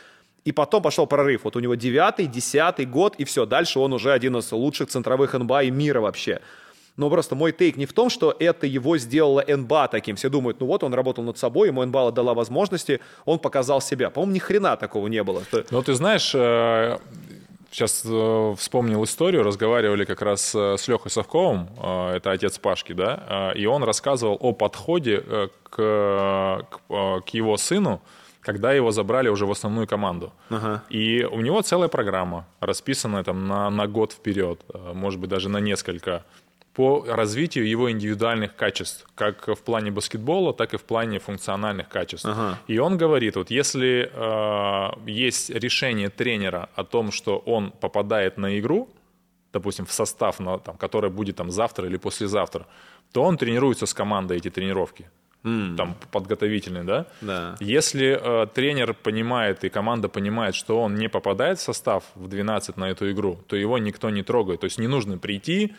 И 0.44 0.50
потом 0.50 0.82
пошел 0.82 1.06
прорыв. 1.06 1.44
Вот 1.44 1.54
у 1.54 1.60
него 1.60 1.76
девятый, 1.76 2.26
десятый 2.26 2.84
год, 2.84 3.14
и 3.16 3.24
все. 3.24 3.46
Дальше 3.46 3.78
он 3.78 3.92
уже 3.92 4.12
один 4.12 4.36
из 4.38 4.50
лучших 4.50 4.88
центровых 4.88 5.34
НБА 5.34 5.62
и 5.62 5.70
мира 5.70 6.00
вообще. 6.00 6.40
Но 6.96 7.10
просто 7.10 7.34
мой 7.34 7.52
тейк 7.52 7.76
не 7.76 7.86
в 7.86 7.92
том, 7.92 8.08
что 8.08 8.34
это 8.38 8.66
его 8.66 8.98
сделало 8.98 9.44
НБА 9.46 9.88
таким. 9.88 10.16
Все 10.16 10.28
думают, 10.28 10.60
ну 10.60 10.66
вот 10.66 10.84
он 10.84 10.94
работал 10.94 11.24
над 11.24 11.38
собой, 11.38 11.68
ему 11.68 11.84
НБА 11.84 12.12
дала 12.12 12.34
возможности, 12.34 13.00
он 13.24 13.38
показал 13.38 13.80
себя. 13.80 14.10
По-моему, 14.10 14.34
ни 14.34 14.38
хрена 14.38 14.76
такого 14.76 15.08
не 15.08 15.22
было. 15.22 15.42
Ну 15.70 15.82
ты 15.82 15.94
знаешь, 15.94 16.34
сейчас 17.74 18.04
э, 18.04 18.08
э, 18.08 18.54
вспомнил 18.56 19.02
историю, 19.02 19.42
разговаривали 19.42 20.04
как 20.04 20.22
раз 20.22 20.54
э, 20.54 20.76
с 20.78 20.86
Лехой 20.86 21.10
Совковым, 21.10 21.68
это 21.78 22.30
отец 22.30 22.58
Пашки, 22.58 22.92
да, 22.92 23.52
и 23.56 23.66
он 23.66 23.82
рассказывал 23.82 24.36
о 24.40 24.52
подходе 24.52 25.50
к, 25.64 25.70
к, 25.70 26.66
к 27.26 27.28
его 27.30 27.56
сыну, 27.56 28.00
когда 28.40 28.72
его 28.72 28.92
забрали 28.92 29.28
уже 29.28 29.46
в 29.46 29.50
основную 29.50 29.88
команду. 29.88 30.32
Ага. 30.50 30.82
И 30.90 31.24
у 31.24 31.40
него 31.40 31.62
целая 31.62 31.88
программа, 31.88 32.46
расписанная 32.60 33.24
там 33.24 33.48
на, 33.48 33.70
на 33.70 33.86
год 33.88 34.12
вперед, 34.12 34.60
может 34.92 35.18
быть, 35.18 35.30
даже 35.30 35.48
на 35.48 35.58
несколько 35.58 36.24
по 36.74 37.04
развитию 37.08 37.68
его 37.68 37.90
индивидуальных 37.90 38.56
качеств, 38.56 39.06
как 39.14 39.46
в 39.46 39.62
плане 39.62 39.92
баскетбола, 39.92 40.52
так 40.52 40.74
и 40.74 40.76
в 40.76 40.82
плане 40.82 41.20
функциональных 41.20 41.88
качеств. 41.88 42.26
Ага. 42.26 42.58
И 42.66 42.78
он 42.78 42.98
говорит, 42.98 43.36
вот 43.36 43.50
если 43.50 44.10
э, 44.12 45.10
есть 45.10 45.50
решение 45.50 46.08
тренера 46.08 46.68
о 46.74 46.82
том, 46.82 47.12
что 47.12 47.38
он 47.38 47.70
попадает 47.70 48.38
на 48.38 48.58
игру, 48.58 48.88
допустим, 49.52 49.86
в 49.86 49.92
состав, 49.92 50.40
на, 50.40 50.58
там, 50.58 50.76
который 50.76 51.10
будет 51.10 51.36
там 51.36 51.50
завтра 51.50 51.86
или 51.86 51.96
послезавтра, 51.96 52.66
то 53.12 53.22
он 53.22 53.36
тренируется 53.36 53.86
с 53.86 53.94
командой 53.94 54.38
эти 54.38 54.50
тренировки. 54.50 55.08
Mm. 55.44 55.76
Там 55.76 55.94
подготовительные, 56.10 56.84
да? 56.84 57.06
Да. 57.20 57.56
Если 57.60 58.18
э, 58.20 58.46
тренер 58.46 58.94
понимает 58.94 59.62
и 59.62 59.68
команда 59.68 60.08
понимает, 60.08 60.54
что 60.54 60.80
он 60.80 60.96
не 60.96 61.08
попадает 61.08 61.58
в 61.58 61.62
состав 61.62 62.04
в 62.16 62.28
12 62.28 62.76
на 62.76 62.90
эту 62.90 63.12
игру, 63.12 63.38
то 63.46 63.54
его 63.54 63.78
никто 63.78 64.10
не 64.10 64.22
трогает. 64.22 64.60
То 64.60 64.64
есть 64.64 64.78
не 64.78 64.88
нужно 64.88 65.18
прийти, 65.18 65.74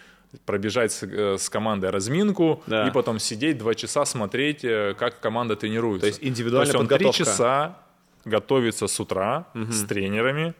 пробежать 0.46 0.92
с, 0.92 1.04
э, 1.04 1.38
с 1.38 1.50
командой 1.50 1.90
разминку 1.90 2.64
да. 2.68 2.88
и 2.88 2.92
потом 2.92 3.20
сидеть 3.20 3.58
два 3.58 3.74
часа 3.76 4.06
смотреть, 4.06 4.64
э, 4.64 4.96
как 4.98 5.20
команда 5.20 5.56
тренируется. 5.56 6.02
То 6.02 6.08
есть 6.08 6.20
индивидуальная 6.24 6.72
То 6.72 6.80
есть 6.80 6.92
он 6.92 6.98
три 6.98 7.12
часа 7.12 7.78
готовится 8.26 8.88
с 8.88 9.00
утра 9.00 9.48
угу. 9.54 9.72
с 9.72 9.84
тренерами, 9.84 10.54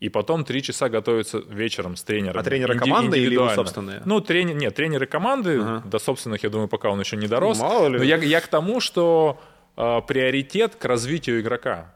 и 0.00 0.08
потом 0.08 0.44
три 0.44 0.62
часа 0.62 0.88
готовится 0.88 1.38
вечером 1.38 1.96
с 1.96 2.02
тренером. 2.04 2.38
А 2.38 2.42
тренеры 2.42 2.74
Инди- 2.74 2.78
команды 2.78 3.18
или 3.18 3.34
его 3.34 3.48
собственные? 3.50 4.02
Ну, 4.04 4.20
трени- 4.20 4.54
нет, 4.54 4.74
тренеры 4.74 5.06
команды, 5.06 5.60
ага. 5.60 5.82
до 5.84 5.98
собственных, 5.98 6.44
я 6.44 6.50
думаю, 6.50 6.68
пока 6.68 6.90
он 6.90 7.00
еще 7.00 7.16
не 7.16 7.26
дорос. 7.26 7.58
Мало 7.58 7.88
ли. 7.88 7.98
Но 7.98 8.04
я, 8.04 8.16
я 8.16 8.40
к 8.40 8.46
тому, 8.46 8.80
что 8.80 9.40
э, 9.76 10.00
приоритет 10.06 10.76
к 10.76 10.84
развитию 10.84 11.40
игрока 11.40 11.92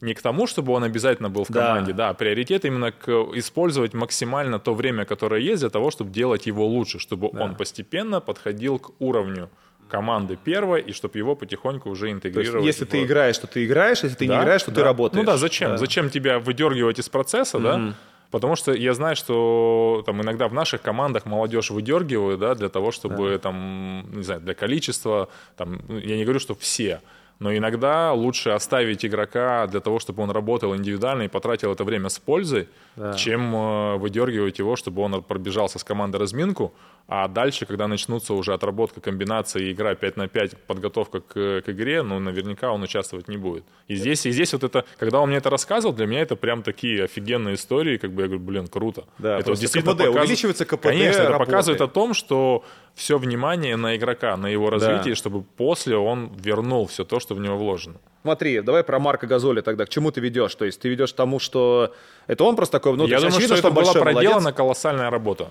не 0.00 0.14
к 0.14 0.22
тому, 0.22 0.46
чтобы 0.46 0.72
он 0.72 0.84
обязательно 0.84 1.30
был 1.30 1.44
в 1.44 1.48
команде, 1.52 1.92
да, 1.92 2.08
да 2.08 2.14
приоритет 2.14 2.64
именно 2.64 2.92
к 2.92 3.08
использовать 3.34 3.94
максимально 3.94 4.58
то 4.58 4.74
время, 4.74 5.04
которое 5.04 5.40
есть 5.40 5.60
для 5.60 5.70
того, 5.70 5.90
чтобы 5.90 6.10
делать 6.10 6.46
его 6.46 6.66
лучше, 6.66 6.98
чтобы 6.98 7.30
да. 7.32 7.44
он 7.44 7.54
постепенно 7.54 8.20
подходил 8.20 8.78
к 8.78 8.90
уровню 8.98 9.48
команды 9.88 10.36
первой, 10.36 10.82
и 10.82 10.92
чтобы 10.92 11.18
его 11.18 11.36
потихоньку 11.36 11.88
уже 11.90 12.10
интегрировать. 12.10 12.52
То 12.52 12.66
есть, 12.66 12.80
если 12.80 12.84
в... 12.84 12.88
ты 12.88 13.04
играешь, 13.04 13.38
то 13.38 13.46
ты 13.46 13.64
играешь, 13.64 14.02
если 14.02 14.16
ты 14.16 14.26
да, 14.26 14.36
не 14.36 14.42
играешь, 14.42 14.62
то 14.62 14.70
да. 14.70 14.80
ты 14.80 14.82
работаешь. 14.82 15.24
Ну 15.24 15.30
да, 15.30 15.36
зачем? 15.36 15.72
Да. 15.72 15.76
Зачем 15.76 16.10
тебя 16.10 16.38
выдергивать 16.40 16.98
из 16.98 17.08
процесса, 17.08 17.58
mm-hmm. 17.58 17.62
да? 17.62 17.94
Потому 18.32 18.56
что 18.56 18.72
я 18.72 18.92
знаю, 18.92 19.14
что 19.14 20.02
там 20.04 20.20
иногда 20.20 20.48
в 20.48 20.52
наших 20.52 20.82
командах 20.82 21.26
молодежь 21.26 21.70
выдергивают, 21.70 22.40
да, 22.40 22.54
для 22.54 22.68
того, 22.68 22.90
чтобы 22.90 23.30
да. 23.30 23.38
там, 23.38 24.04
не 24.12 24.24
знаю, 24.24 24.40
для 24.40 24.54
количества, 24.54 25.28
там, 25.56 25.80
я 25.88 26.16
не 26.16 26.24
говорю, 26.24 26.40
что 26.40 26.54
все, 26.56 27.00
Но 27.38 27.54
иногда 27.54 28.12
лучше 28.12 28.50
оставить 28.50 29.04
игрока 29.04 29.66
для 29.66 29.80
того, 29.80 29.98
чтобы 29.98 30.22
он 30.22 30.30
работал 30.30 30.74
индивидуально 30.74 31.24
и 31.24 31.28
потратил 31.28 31.72
это 31.72 31.84
время 31.84 32.08
с 32.08 32.18
пользой, 32.18 32.68
да. 32.96 33.12
чем 33.14 33.54
э, 33.54 33.96
выдергивать 33.96 34.58
его, 34.58 34.76
чтобы 34.76 35.02
он 35.02 35.22
пробежался 35.22 35.78
с 35.78 35.84
командой 35.84 36.16
разминку, 36.16 36.72
а 37.08 37.28
дальше, 37.28 37.66
когда 37.66 37.86
начнутся 37.86 38.34
уже 38.34 38.52
отработка 38.52 39.00
комбинации 39.00 39.68
и 39.68 39.72
игра 39.72 39.94
5 39.94 40.16
на 40.16 40.28
5, 40.28 40.56
подготовка 40.66 41.20
к, 41.20 41.62
к 41.62 41.68
игре, 41.68 42.02
ну, 42.02 42.18
наверняка 42.18 42.72
он 42.72 42.82
участвовать 42.82 43.28
не 43.28 43.36
будет. 43.36 43.64
И 43.86 43.94
здесь, 43.94 44.26
и 44.26 44.32
здесь 44.32 44.52
вот 44.52 44.64
это, 44.64 44.84
когда 44.98 45.20
он 45.20 45.28
мне 45.28 45.38
это 45.38 45.48
рассказывал, 45.48 45.94
для 45.94 46.06
меня 46.06 46.22
это 46.22 46.34
прям 46.34 46.62
такие 46.64 47.04
офигенные 47.04 47.54
истории, 47.54 47.96
как 47.96 48.10
бы 48.10 48.22
я 48.22 48.28
говорю, 48.28 48.42
блин, 48.42 48.66
круто. 48.66 49.04
Да, 49.18 49.38
это 49.38 49.54
действительно 49.54 49.94
КПД, 49.94 50.06
показ... 50.06 50.24
увеличивается 50.24 50.64
КПД 50.64 50.82
Конечно, 50.82 51.22
работы. 51.24 51.34
это 51.34 51.38
показывает 51.38 51.80
о 51.80 51.88
том, 51.88 52.14
что 52.14 52.64
все 52.96 53.18
внимание 53.18 53.76
на 53.76 53.94
игрока, 53.94 54.36
на 54.36 54.46
его 54.46 54.70
развитие, 54.70 55.14
да. 55.14 55.16
чтобы 55.16 55.42
после 55.42 55.96
он 55.96 56.32
вернул 56.36 56.86
все 56.86 57.04
то, 57.04 57.20
что 57.20 57.25
в 57.34 57.40
него 57.40 57.56
вложено. 57.56 57.96
Смотри, 58.22 58.60
давай 58.60 58.82
про 58.82 58.98
Марка 58.98 59.26
Газоли 59.26 59.60
тогда. 59.60 59.84
К 59.84 59.88
чему 59.88 60.10
ты 60.10 60.20
ведешь? 60.20 60.54
То 60.54 60.64
есть 60.64 60.80
ты 60.80 60.88
ведешь 60.88 61.12
к 61.12 61.16
тому, 61.16 61.38
что 61.38 61.94
это 62.26 62.44
он 62.44 62.56
просто 62.56 62.78
такой, 62.78 62.96
ну, 62.96 63.06
Я 63.06 63.18
думаю, 63.18 63.34
очевидно, 63.34 63.56
что, 63.56 63.68
что 63.68 63.68
это 63.68 63.80
была 63.80 63.92
проделана 63.92 64.40
молодец. 64.40 64.56
колоссальная 64.56 65.10
работа. 65.10 65.50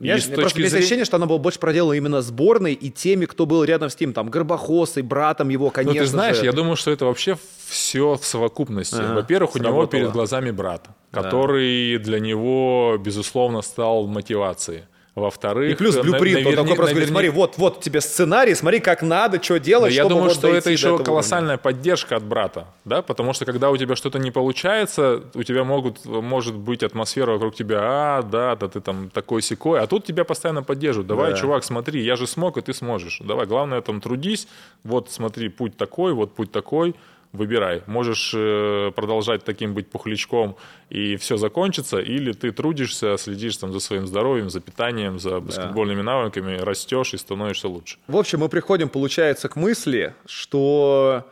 Я, 0.00 0.14
есть 0.14 0.34
просто 0.34 0.60
есть 0.60 0.70
зрения... 0.70 0.78
ощущение, 0.84 1.04
что 1.04 1.16
она 1.16 1.26
была 1.26 1.38
больше 1.38 1.58
проделана 1.58 1.94
именно 1.94 2.22
сборной 2.22 2.72
и 2.72 2.90
теми, 2.90 3.26
кто 3.26 3.46
был 3.46 3.62
рядом 3.64 3.90
с 3.90 4.00
ним, 4.00 4.12
там, 4.12 4.30
Горбахос 4.30 4.96
и 4.96 5.02
братом 5.02 5.48
его, 5.50 5.70
конечно 5.70 6.00
Ну, 6.00 6.04
ты 6.04 6.06
знаешь, 6.06 6.38
же. 6.38 6.44
я 6.44 6.52
думаю, 6.52 6.76
что 6.76 6.90
это 6.90 7.04
вообще 7.04 7.36
все 7.66 8.14
в 8.16 8.24
совокупности. 8.24 8.96
Ага, 8.96 9.14
Во-первых, 9.14 9.54
у 9.54 9.58
него 9.58 9.86
перед 9.86 10.10
глазами 10.10 10.50
брат, 10.50 10.88
который 11.10 11.98
да. 11.98 12.04
для 12.04 12.20
него, 12.20 12.96
безусловно, 12.98 13.62
стал 13.62 14.06
мотивацией. 14.06 14.84
Во-вторых, 15.14 15.70
и 15.70 15.74
плюс 15.74 15.94
блюпринт, 15.96 16.42
навер... 16.42 16.60
он 16.60 16.64
такой 16.64 16.76
просто 16.76 16.94
говорит, 16.94 17.10
смотри, 17.10 17.28
вот, 17.28 17.58
вот 17.58 17.80
тебе 17.80 18.00
сценарий, 18.00 18.54
смотри, 18.54 18.80
как 18.80 19.02
надо, 19.02 19.42
что 19.42 19.58
делать, 19.58 19.92
Я 19.92 20.06
думаю, 20.06 20.28
вот 20.28 20.36
что 20.36 20.48
это 20.48 20.70
еще 20.70 20.98
колоссальная 20.98 21.56
уровня. 21.56 21.62
поддержка 21.62 22.16
от 22.16 22.22
брата, 22.22 22.68
да, 22.86 23.02
потому 23.02 23.34
что 23.34 23.44
когда 23.44 23.70
у 23.70 23.76
тебя 23.76 23.94
что-то 23.94 24.18
не 24.18 24.30
получается, 24.30 25.22
у 25.34 25.42
тебя 25.42 25.64
могут, 25.64 26.06
может 26.06 26.54
быть 26.54 26.82
атмосфера 26.82 27.32
вокруг 27.32 27.54
тебя, 27.54 27.80
а, 27.82 28.22
да, 28.22 28.56
да, 28.56 28.68
ты 28.68 28.80
там 28.80 29.10
такой 29.10 29.42
секой, 29.42 29.80
а 29.80 29.86
тут 29.86 30.06
тебя 30.06 30.24
постоянно 30.24 30.62
поддерживают, 30.62 31.08
давай, 31.08 31.32
да. 31.32 31.36
чувак, 31.36 31.62
смотри, 31.62 32.02
я 32.02 32.16
же 32.16 32.26
смог, 32.26 32.56
и 32.56 32.62
ты 32.62 32.72
сможешь, 32.72 33.20
давай, 33.22 33.46
главное 33.46 33.82
там 33.82 34.00
трудись, 34.00 34.48
вот 34.82 35.10
смотри, 35.10 35.50
путь 35.50 35.76
такой, 35.76 36.14
вот 36.14 36.34
путь 36.34 36.50
такой, 36.50 36.94
выбирай. 37.32 37.82
Можешь 37.86 38.32
э, 38.34 38.92
продолжать 38.94 39.44
таким 39.44 39.74
быть 39.74 39.90
пухлячком 39.90 40.56
и 40.90 41.16
все 41.16 41.36
закончится, 41.36 41.98
или 41.98 42.32
ты 42.32 42.52
трудишься, 42.52 43.16
следишь 43.16 43.56
там 43.56 43.72
за 43.72 43.80
своим 43.80 44.06
здоровьем, 44.06 44.50
за 44.50 44.60
питанием, 44.60 45.18
за 45.18 45.40
баскетбольными 45.40 46.02
навыками, 46.02 46.58
растешь 46.58 47.14
и 47.14 47.16
становишься 47.16 47.68
лучше. 47.68 47.98
В 48.06 48.16
общем, 48.16 48.40
мы 48.40 48.48
приходим, 48.48 48.88
получается, 48.88 49.48
к 49.48 49.56
мысли, 49.56 50.14
что 50.26 51.26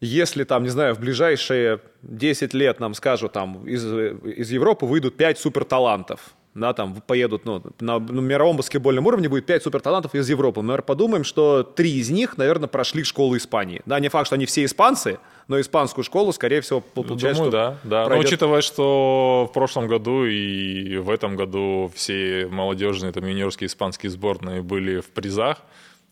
если 0.00 0.44
там, 0.44 0.62
не 0.62 0.68
знаю, 0.68 0.94
в 0.94 1.00
ближайшие 1.00 1.80
10 2.02 2.54
лет 2.54 2.80
нам 2.80 2.94
скажут, 2.94 3.32
там 3.32 3.66
из, 3.66 3.84
из 3.84 4.50
Европы 4.50 4.84
выйдут 4.84 5.16
5 5.16 5.38
суперталантов, 5.38 6.20
да, 6.56 6.72
там 6.72 6.94
поедут, 7.06 7.44
ну, 7.44 7.62
на, 7.80 7.98
на 7.98 8.20
мировом 8.20 8.56
баскетбольном 8.56 9.06
уровне 9.06 9.28
будет 9.28 9.46
5 9.46 9.62
суперталантов 9.62 10.14
из 10.14 10.28
Европы. 10.28 10.62
Мы 10.62 10.78
подумаем, 10.78 11.24
что 11.24 11.62
три 11.62 11.92
из 11.98 12.10
них, 12.10 12.38
наверное, 12.38 12.68
прошли 12.68 13.04
школу 13.04 13.36
Испании. 13.36 13.82
Да, 13.86 14.00
не 14.00 14.08
факт, 14.08 14.26
что 14.26 14.36
они 14.36 14.46
все 14.46 14.64
испанцы, 14.64 15.18
но 15.48 15.60
испанскую 15.60 16.04
школу, 16.04 16.32
скорее 16.32 16.60
всего, 16.60 16.80
получается, 16.80 17.44
Думаю, 17.44 17.52
да, 17.52 17.78
да. 17.84 18.04
Пройдет... 18.06 18.24
Но 18.24 18.28
учитывая, 18.28 18.60
что 18.62 19.46
в 19.48 19.54
прошлом 19.54 19.86
году 19.86 20.24
и 20.24 20.96
в 20.96 21.08
этом 21.08 21.36
году 21.36 21.90
все 21.94 22.48
молодежные, 22.50 23.12
там, 23.12 23.24
юниорские 23.24 23.68
испанские 23.68 24.10
сборные 24.10 24.62
были 24.62 25.00
в 25.00 25.10
призах, 25.10 25.58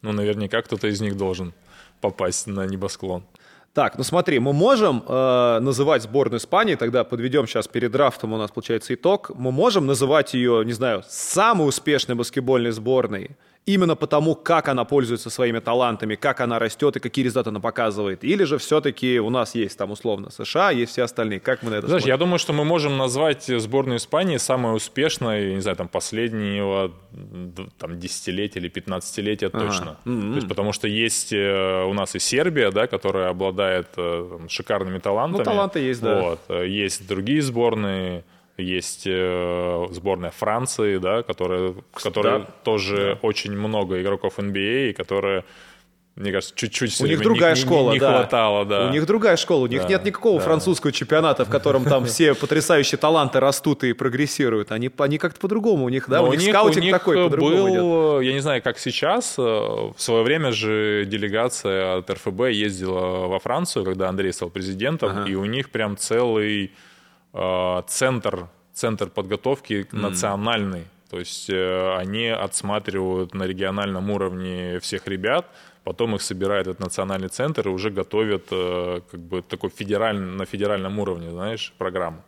ну, 0.03 0.12
наверняка 0.12 0.62
кто-то 0.62 0.87
из 0.87 1.01
них 1.01 1.16
должен 1.16 1.53
попасть 2.01 2.47
на 2.47 2.66
небосклон. 2.66 3.24
Так, 3.72 3.99
ну 3.99 4.05
смотри, 4.05 4.39
мы 4.39 4.53
можем 4.53 5.03
э, 5.05 5.59
называть 5.61 6.05
сборную 6.05 6.39
Испании, 6.39 6.76
тогда 6.76 7.03
подведем 7.03 7.49
сейчас 7.49 7.66
перед 7.66 7.91
драфтом 7.91 8.32
у 8.32 8.37
нас 8.37 8.53
получается 8.53 8.95
итог, 8.95 9.32
мы 9.35 9.51
можем 9.51 9.87
называть 9.87 10.32
ее, 10.35 10.62
не 10.64 10.72
знаю, 10.72 11.03
самой 11.09 11.68
успешной 11.68 12.14
баскетбольной 12.14 12.70
сборной 12.70 13.32
именно 13.66 13.96
потому, 13.96 14.34
как 14.34 14.68
она 14.68 14.84
пользуется 14.84 15.30
своими 15.30 15.58
талантами, 15.58 16.14
как 16.14 16.40
она 16.40 16.58
растет 16.58 16.96
и 16.96 17.00
какие 17.00 17.24
результаты 17.24 17.50
она 17.50 17.60
показывает? 17.60 18.24
Или 18.24 18.44
же 18.44 18.58
все-таки 18.58 19.18
у 19.18 19.30
нас 19.30 19.54
есть 19.54 19.78
там 19.78 19.90
условно 19.90 20.30
США, 20.30 20.70
есть 20.70 20.92
все 20.92 21.02
остальные? 21.02 21.40
Как 21.40 21.62
мы 21.62 21.70
на 21.70 21.74
это 21.76 21.86
Знаешь, 21.86 22.02
смотрим? 22.02 22.14
я 22.14 22.18
думаю, 22.18 22.38
что 22.38 22.52
мы 22.52 22.64
можем 22.64 22.96
назвать 22.96 23.44
сборную 23.44 23.98
Испании 23.98 24.36
самой 24.36 24.76
успешной, 24.76 25.54
не 25.54 25.60
знаю, 25.60 25.76
там 25.76 25.88
последнего 25.88 26.92
там, 27.78 27.98
десятилетия 27.98 28.60
или 28.60 28.68
пятнадцатилетия 28.68 29.48
ага. 29.48 29.58
точно. 29.58 29.96
Mm-hmm. 30.04 30.30
То 30.30 30.36
есть, 30.36 30.48
потому 30.48 30.72
что 30.72 30.88
есть 30.88 31.32
э, 31.32 31.84
у 31.84 31.92
нас 31.94 32.14
и 32.14 32.18
Сербия, 32.18 32.70
да, 32.70 32.86
которая 32.86 33.30
обладает 33.30 33.88
э, 33.96 34.28
там, 34.38 34.48
шикарными 34.48 34.98
талантами. 34.98 35.38
Ну, 35.38 35.44
таланты 35.44 35.80
есть, 35.80 36.02
да. 36.02 36.20
Вот. 36.20 36.40
Э, 36.48 36.66
есть 36.68 37.06
другие 37.06 37.40
сборные, 37.40 38.24
есть 38.57 39.05
э, 39.07 39.86
сборная 39.90 40.30
Франции, 40.30 40.98
да, 40.98 41.22
которая, 41.22 41.74
которая 41.92 42.40
да. 42.40 42.46
тоже 42.62 43.18
да. 43.20 43.26
очень 43.26 43.52
много 43.52 44.00
игроков 44.00 44.38
NBA, 44.38 44.90
и 44.90 44.92
которая 44.92 45.44
мне 46.16 46.30
кажется, 46.30 46.55
чуть-чуть 46.55 47.00
у 47.00 47.07
них 47.07 47.20
другая 47.20 47.57
не, 47.57 47.61
школа, 47.61 47.88
не, 47.88 47.94
не 47.94 48.00
да. 48.00 48.18
хватало, 48.18 48.64
да. 48.64 48.86
У 48.86 48.92
них 48.92 49.05
другая 49.05 49.36
школа, 49.36 49.64
у 49.64 49.66
них 49.66 49.82
да, 49.82 49.88
нет 49.88 50.05
никакого 50.05 50.38
да. 50.38 50.44
французского 50.44 50.92
чемпионата, 50.92 51.44
в 51.44 51.50
котором 51.50 51.84
там 51.84 52.05
все 52.07 52.34
потрясающие 52.34 52.98
таланты 52.98 53.40
растут 53.40 53.82
и 53.82 53.92
прогрессируют. 53.94 54.70
Они, 54.70 54.88
они 54.98 55.18
как-то 55.18 55.40
по-другому, 55.40 55.86
у 55.86 55.88
них, 55.88 56.09
да, 56.09 56.22
у, 56.22 56.28
у 56.28 56.34
них 56.34 56.50
скаутинг 56.50 56.76
у 56.76 56.86
них 56.86 56.92
такой, 56.92 57.28
был, 57.28 57.68
идет. 57.68 58.26
я 58.28 58.32
не 58.32 58.40
знаю, 58.40 58.62
как 58.62 58.78
сейчас, 58.78 59.34
э, 59.38 59.42
в 59.42 59.96
свое 59.96 60.22
время 60.22 60.52
же 60.52 61.05
делегация 61.05 61.96
от 61.98 62.09
РФБ 62.09 62.42
ездила 62.50 63.26
во 63.26 63.40
Францию, 63.40 63.84
когда 63.84 64.09
Андрей 64.09 64.32
стал 64.32 64.50
президентом, 64.50 65.11
ага. 65.11 65.28
и 65.28 65.34
у 65.34 65.44
них 65.46 65.70
прям 65.70 65.96
целый 65.96 66.70
центр, 67.89 68.49
центр 68.72 69.09
подготовки 69.09 69.87
mm. 69.91 69.97
национальный. 69.97 70.85
То 71.11 71.18
есть 71.18 71.51
э, 71.51 71.97
они 71.97 72.28
отсматривают 72.28 73.35
на 73.35 73.45
региональном 73.45 74.11
уровне 74.11 74.78
всех 74.80 75.07
ребят, 75.07 75.47
потом 75.85 76.14
их 76.14 76.22
собирают 76.22 76.66
этот 76.66 76.80
национальный 76.80 77.28
центр 77.28 77.68
и 77.68 77.70
уже 77.70 77.91
готовят 77.91 78.47
э, 78.51 79.01
как 79.11 79.20
бы 79.20 79.43
такой 79.43 79.70
федеральный, 79.70 80.37
на 80.37 80.45
федеральном 80.45 80.99
уровне, 80.99 81.30
знаешь, 81.30 81.72
программу. 81.78 82.22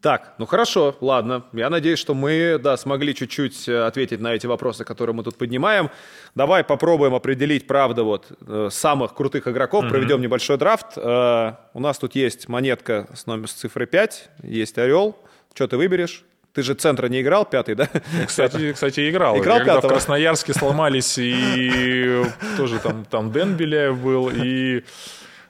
Так, 0.00 0.34
ну 0.38 0.46
хорошо, 0.46 0.96
ладно. 1.00 1.44
Я 1.52 1.70
надеюсь, 1.70 1.98
что 1.98 2.14
мы, 2.14 2.58
да, 2.62 2.76
смогли 2.76 3.14
чуть-чуть 3.14 3.68
э, 3.68 3.86
ответить 3.86 4.20
на 4.20 4.34
эти 4.34 4.46
вопросы, 4.46 4.84
которые 4.84 5.16
мы 5.16 5.24
тут 5.24 5.36
поднимаем. 5.36 5.90
Давай 6.34 6.64
попробуем 6.64 7.14
определить, 7.14 7.66
правда, 7.66 8.04
вот 8.04 8.26
э, 8.46 8.68
самых 8.70 9.14
крутых 9.14 9.48
игроков. 9.48 9.84
Mm-hmm. 9.84 9.90
Проведем 9.90 10.20
небольшой 10.20 10.58
драфт. 10.58 10.96
Э, 10.96 11.54
у 11.72 11.80
нас 11.80 11.98
тут 11.98 12.14
есть 12.14 12.48
монетка 12.48 13.08
с 13.14 13.26
номер 13.26 13.48
с 13.48 13.54
цифрой 13.54 13.86
5, 13.86 14.30
есть 14.42 14.78
орел. 14.78 15.16
Что 15.54 15.66
ты 15.66 15.76
выберешь? 15.76 16.24
Ты 16.52 16.62
же 16.62 16.74
центра 16.74 17.08
не 17.08 17.20
играл, 17.20 17.44
пятый, 17.44 17.74
да? 17.74 17.88
Кстати, 18.26 18.72
кстати 18.72 19.10
играл. 19.10 19.36
Играл 19.38 19.58
Когда 19.58 19.74
пятого? 19.74 19.90
в 19.90 19.92
Красноярске 19.94 20.54
сломались, 20.54 21.18
и 21.18 22.22
тоже 22.56 22.78
там, 22.78 23.04
там 23.04 23.32
Дэн 23.32 23.56
Беляев 23.56 23.98
был, 23.98 24.30
и 24.30 24.84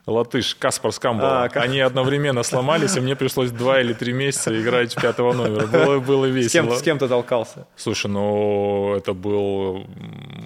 латыш 0.07 0.55
Каспар 0.55 0.91
Скамбола. 0.91 1.43
А, 1.43 1.59
Они 1.59 1.79
одновременно 1.79 2.41
сломались, 2.43 2.95
и 2.95 2.99
мне 3.01 3.15
пришлось 3.15 3.51
два 3.51 3.81
или 3.81 3.93
три 3.93 4.13
месяца 4.13 4.59
играть 4.59 4.95
пятого 4.95 5.33
номера. 5.33 5.67
Было, 5.67 5.99
было 5.99 6.25
весело. 6.25 6.47
С 6.49 6.51
кем, 6.51 6.71
с 6.71 6.81
кем 6.81 6.97
ты 6.97 7.07
толкался? 7.07 7.67
Слушай, 7.75 8.07
ну 8.09 8.95
это 8.95 9.13
был 9.13 9.85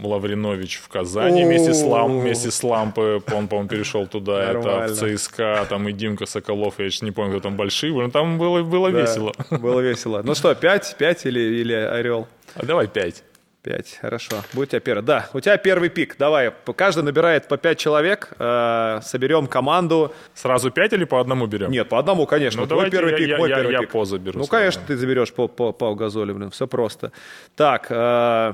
Лавринович 0.04 0.78
в 0.78 0.90
Казани 0.90 1.46
вместе 1.46 1.74
с, 1.74 1.84
Лам, 1.84 2.20
вместе 2.20 2.50
с 2.52 2.64
Лампой. 2.64 3.18
Он, 3.18 3.48
по-моему, 3.48 3.70
перешел 3.70 4.08
туда. 4.08 4.52
Это 4.52 4.88
в 4.88 5.18
ЦСКА, 5.18 5.66
там 5.70 5.88
и 5.88 5.94
Димка 5.94 6.26
Соколов, 6.26 6.76
я 6.80 6.86
еще 6.86 7.06
не 7.06 7.12
помню, 7.12 7.34
кто 7.34 7.42
там 7.42 7.56
большие. 7.56 7.94
Но 7.94 8.10
там 8.10 8.38
было, 8.38 8.64
было 8.64 8.92
да, 8.92 9.02
весело. 9.02 9.34
Было 9.52 9.80
весело. 9.80 10.22
Ну 10.24 10.34
что, 10.34 10.54
пять, 10.56 10.96
пять 10.98 11.26
или, 11.26 11.40
или 11.40 11.74
Орел? 11.74 12.28
А 12.56 12.66
давай 12.66 12.88
пять. 12.88 13.24
Пять, 13.64 14.00
хорошо. 14.02 14.38
Будет 14.54 14.70
у 14.70 14.72
тебя 14.72 14.80
первый. 14.80 15.04
Да, 15.04 15.30
у 15.34 15.40
тебя 15.40 15.56
первый 15.58 15.90
пик. 15.90 16.16
Давай, 16.18 16.52
каждый 16.76 17.04
набирает 17.04 17.48
по 17.48 17.58
пять 17.58 17.78
человек, 17.78 18.30
э, 18.40 19.00
соберем 19.04 19.46
команду. 19.46 20.16
Сразу 20.34 20.72
пять 20.72 20.94
или 20.94 21.04
по 21.04 21.20
одному 21.22 21.46
берем? 21.46 21.70
Нет, 21.70 21.88
по 21.88 22.00
одному, 22.00 22.26
конечно. 22.26 22.62
Ну, 22.62 22.68
Твой 22.68 22.90
первый 22.90 23.12
я, 23.12 23.18
пик, 23.18 23.28
я, 23.28 23.38
мой 23.38 23.50
я, 23.50 23.58
первый 23.58 23.74
я 23.74 23.80
пик. 23.82 23.92
по 23.92 24.04
заберу. 24.06 24.40
Ну, 24.40 24.48
конечно, 24.48 24.82
ты 24.88 24.98
заберешь 24.98 25.32
по, 25.32 25.48
по, 25.48 25.74
по 25.74 25.94
газолю, 25.94 26.34
блин, 26.34 26.50
все 26.50 26.66
просто. 26.66 27.12
Так, 27.56 27.86
э, 27.92 28.54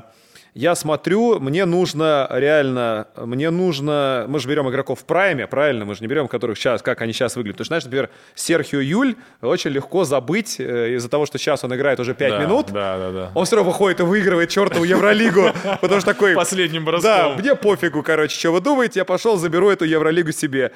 я 0.58 0.74
смотрю, 0.74 1.40
мне 1.40 1.66
нужно 1.66 2.28
реально, 2.32 3.08
мне 3.16 3.52
нужно, 3.52 4.26
мы 4.28 4.40
же 4.40 4.50
берем 4.50 4.68
игроков 4.68 5.02
в 5.02 5.06
прайме, 5.06 5.46
правильно, 5.46 5.86
мы 5.86 5.94
же 5.94 6.02
не 6.02 6.08
берем 6.08 6.28
которых 6.28 6.58
сейчас, 6.58 6.82
как 6.82 7.00
они 7.02 7.14
сейчас 7.14 7.36
выглядят. 7.36 7.58
Потому 7.58 7.66
что, 7.66 7.70
знаешь, 7.70 7.84
например, 7.84 8.10
Серхио 8.34 8.80
Юль 8.80 9.16
очень 9.42 9.70
легко 9.70 10.04
забыть 10.04 10.60
э, 10.60 10.96
из-за 10.96 11.10
того, 11.10 11.28
что 11.28 11.38
сейчас 11.38 11.64
он 11.64 11.76
играет 11.76 12.00
уже 12.00 12.16
5 12.16 12.30
да, 12.32 12.40
минут. 12.40 12.72
Да, 12.72 12.98
да, 12.98 13.12
да. 13.12 13.32
Он 13.36 13.46
все 13.46 13.58
равно 13.58 13.70
выходит 13.70 14.00
и 14.00 14.04
выигрывает 14.04 14.50
чертову 14.50 14.84
Евролигу, 14.84 15.52
потому 15.82 16.02
что 16.02 16.12
такой... 16.12 16.34
Последним 16.34 16.86
броском. 16.86 17.12
Да, 17.12 17.36
мне 17.38 17.54
пофигу, 17.54 18.02
короче, 18.02 18.36
что 18.36 18.52
вы 18.52 18.60
думаете, 18.60 19.02
я 19.02 19.06
пошел, 19.06 19.38
заберу 19.38 19.70
эту 19.70 19.86
Евролигу 19.86 20.32
себе. 20.32 20.72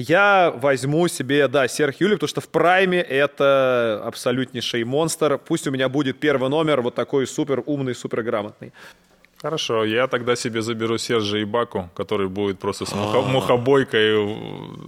Я 0.00 0.52
возьму 0.54 1.08
себе, 1.08 1.48
да, 1.48 1.66
Серх 1.66 2.00
Юли, 2.00 2.14
потому 2.14 2.28
что 2.28 2.40
в 2.40 2.48
прайме 2.48 3.00
это 3.00 4.00
абсолютнейший 4.04 4.84
монстр. 4.84 5.38
Пусть 5.38 5.66
у 5.66 5.72
меня 5.72 5.88
будет 5.88 6.20
первый 6.20 6.48
номер, 6.48 6.82
вот 6.82 6.94
такой 6.94 7.26
супер 7.26 7.64
умный, 7.66 7.96
супер 7.96 8.22
грамотный. 8.22 8.72
Хорошо, 9.40 9.84
я 9.84 10.08
тогда 10.08 10.34
себе 10.36 10.62
заберу 10.62 10.98
Сержа 10.98 11.40
Ибаку, 11.40 11.88
который 11.94 12.28
будет 12.28 12.58
просто 12.58 12.86
с 12.86 12.92
муха- 12.92 13.22
мухобойкой 13.22 14.36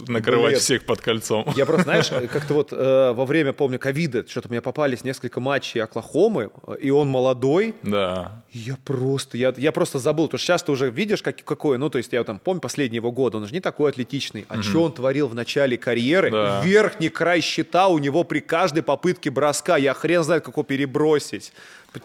накрывать 0.09 0.49
Блин. 0.51 0.59
всех 0.59 0.85
под 0.85 0.99
кольцом. 0.99 1.45
Я 1.55 1.65
просто, 1.65 1.83
знаешь, 1.83 2.07
как-то 2.33 2.53
вот 2.55 2.73
э, 2.73 3.13
во 3.13 3.25
время, 3.25 3.53
помню, 3.53 3.79
ковида, 3.79 4.25
что-то 4.27 4.49
мне 4.49 4.61
попались 4.61 5.05
несколько 5.05 5.39
матчей 5.39 5.81
Оклахомы, 5.81 6.49
э, 6.67 6.75
и 6.81 6.89
он 6.89 7.07
молодой, 7.07 7.75
Да. 7.83 8.43
И 8.51 8.59
Я 8.59 8.77
просто, 8.83 9.37
я, 9.37 9.53
я 9.55 9.71
просто 9.71 9.99
забыл, 9.99 10.25
потому 10.25 10.37
что 10.39 10.47
сейчас 10.47 10.63
ты 10.63 10.71
уже 10.73 10.89
видишь, 10.89 11.21
как, 11.21 11.41
какой, 11.45 11.77
ну, 11.77 11.89
то 11.89 11.97
есть 11.97 12.11
я 12.11 12.21
там 12.25 12.37
помню 12.37 12.59
последние 12.59 12.97
его 12.97 13.13
годы, 13.13 13.37
он 13.37 13.47
же 13.47 13.53
не 13.53 13.61
такой 13.61 13.91
атлетичный, 13.91 14.45
а 14.49 14.61
что 14.61 14.83
он 14.83 14.91
творил 14.91 15.29
в 15.29 15.35
начале 15.35 15.77
карьеры, 15.77 16.29
Да. 16.29 16.61
верхний 16.65 17.07
край 17.07 17.39
щита 17.39 17.87
у 17.87 17.97
него 17.99 18.25
при 18.25 18.39
каждой 18.41 18.83
попытке 18.83 19.29
броска, 19.31 19.77
я 19.77 19.93
хрен 19.93 20.23
знает, 20.25 20.43
как 20.43 20.55
его 20.55 20.63
перебросить. 20.63 21.53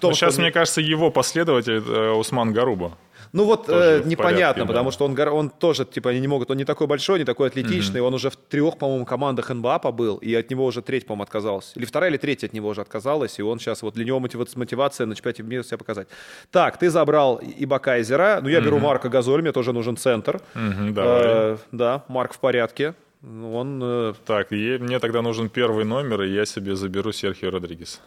Том, 0.00 0.12
что 0.14 0.26
сейчас, 0.26 0.36
он- 0.38 0.42
мне 0.42 0.52
кажется, 0.52 0.80
его 0.80 1.10
последователь 1.10 1.82
э, 1.86 2.10
Усман 2.12 2.52
Гаруба. 2.52 2.92
Ну 3.32 3.44
вот 3.44 3.68
э, 3.68 4.02
непонятно, 4.04 4.16
порядке, 4.16 4.60
да. 4.60 4.66
потому 4.66 4.90
что 4.92 5.04
он, 5.04 5.18
он 5.18 5.50
тоже, 5.50 5.84
типа, 5.84 6.10
они 6.10 6.20
не 6.20 6.28
могут, 6.28 6.50
он 6.50 6.56
не 6.56 6.64
такой 6.64 6.86
большой, 6.86 7.18
не 7.18 7.24
такой 7.24 7.48
атлетичный, 7.48 8.00
он 8.00 8.14
уже 8.14 8.30
в 8.30 8.36
трех, 8.36 8.78
по-моему, 8.78 9.04
командах 9.04 9.50
НБА 9.50 9.78
побыл, 9.80 10.16
и 10.18 10.32
от 10.34 10.48
него 10.50 10.64
уже 10.64 10.80
треть, 10.80 11.06
по-моему, 11.06 11.24
отказалась. 11.24 11.72
Или 11.74 11.84
вторая, 11.84 12.10
или 12.10 12.18
третья 12.18 12.46
от 12.46 12.52
него 12.52 12.68
уже 12.68 12.80
отказалась, 12.80 13.38
и 13.38 13.42
он 13.42 13.58
сейчас, 13.58 13.82
вот 13.82 13.94
для 13.94 14.04
него 14.04 14.20
мотива- 14.20 14.46
мотивация 14.56 15.06
на 15.06 15.14
чемпионате 15.16 15.42
мира 15.42 15.64
себя 15.64 15.76
показать. 15.76 16.06
Так, 16.50 16.78
ты 16.78 16.88
забрал 16.88 17.40
Иба 17.58 17.78
Кайзера, 17.78 18.38
ну 18.42 18.48
я 18.48 18.60
беру 18.60 18.78
Марка 18.78 19.08
Газоль, 19.08 19.42
мне 19.42 19.52
тоже 19.52 19.72
нужен 19.72 19.96
центр. 19.96 20.40
Мгм, 20.54 20.94
давай. 20.94 21.20
Э, 21.24 21.56
да, 21.72 22.04
Марк 22.08 22.32
в 22.32 22.38
порядке. 22.38 22.94
Он... 23.26 23.80
э, 23.82 24.14
Так, 24.24 24.52
и 24.52 24.78
мне 24.78 24.98
тогда 25.00 25.20
нужен 25.20 25.48
первый 25.48 25.84
номер, 25.84 26.22
и 26.22 26.32
я 26.32 26.46
себе 26.46 26.76
заберу 26.76 27.10
Серхио 27.12 27.50
Родригес. 27.50 28.00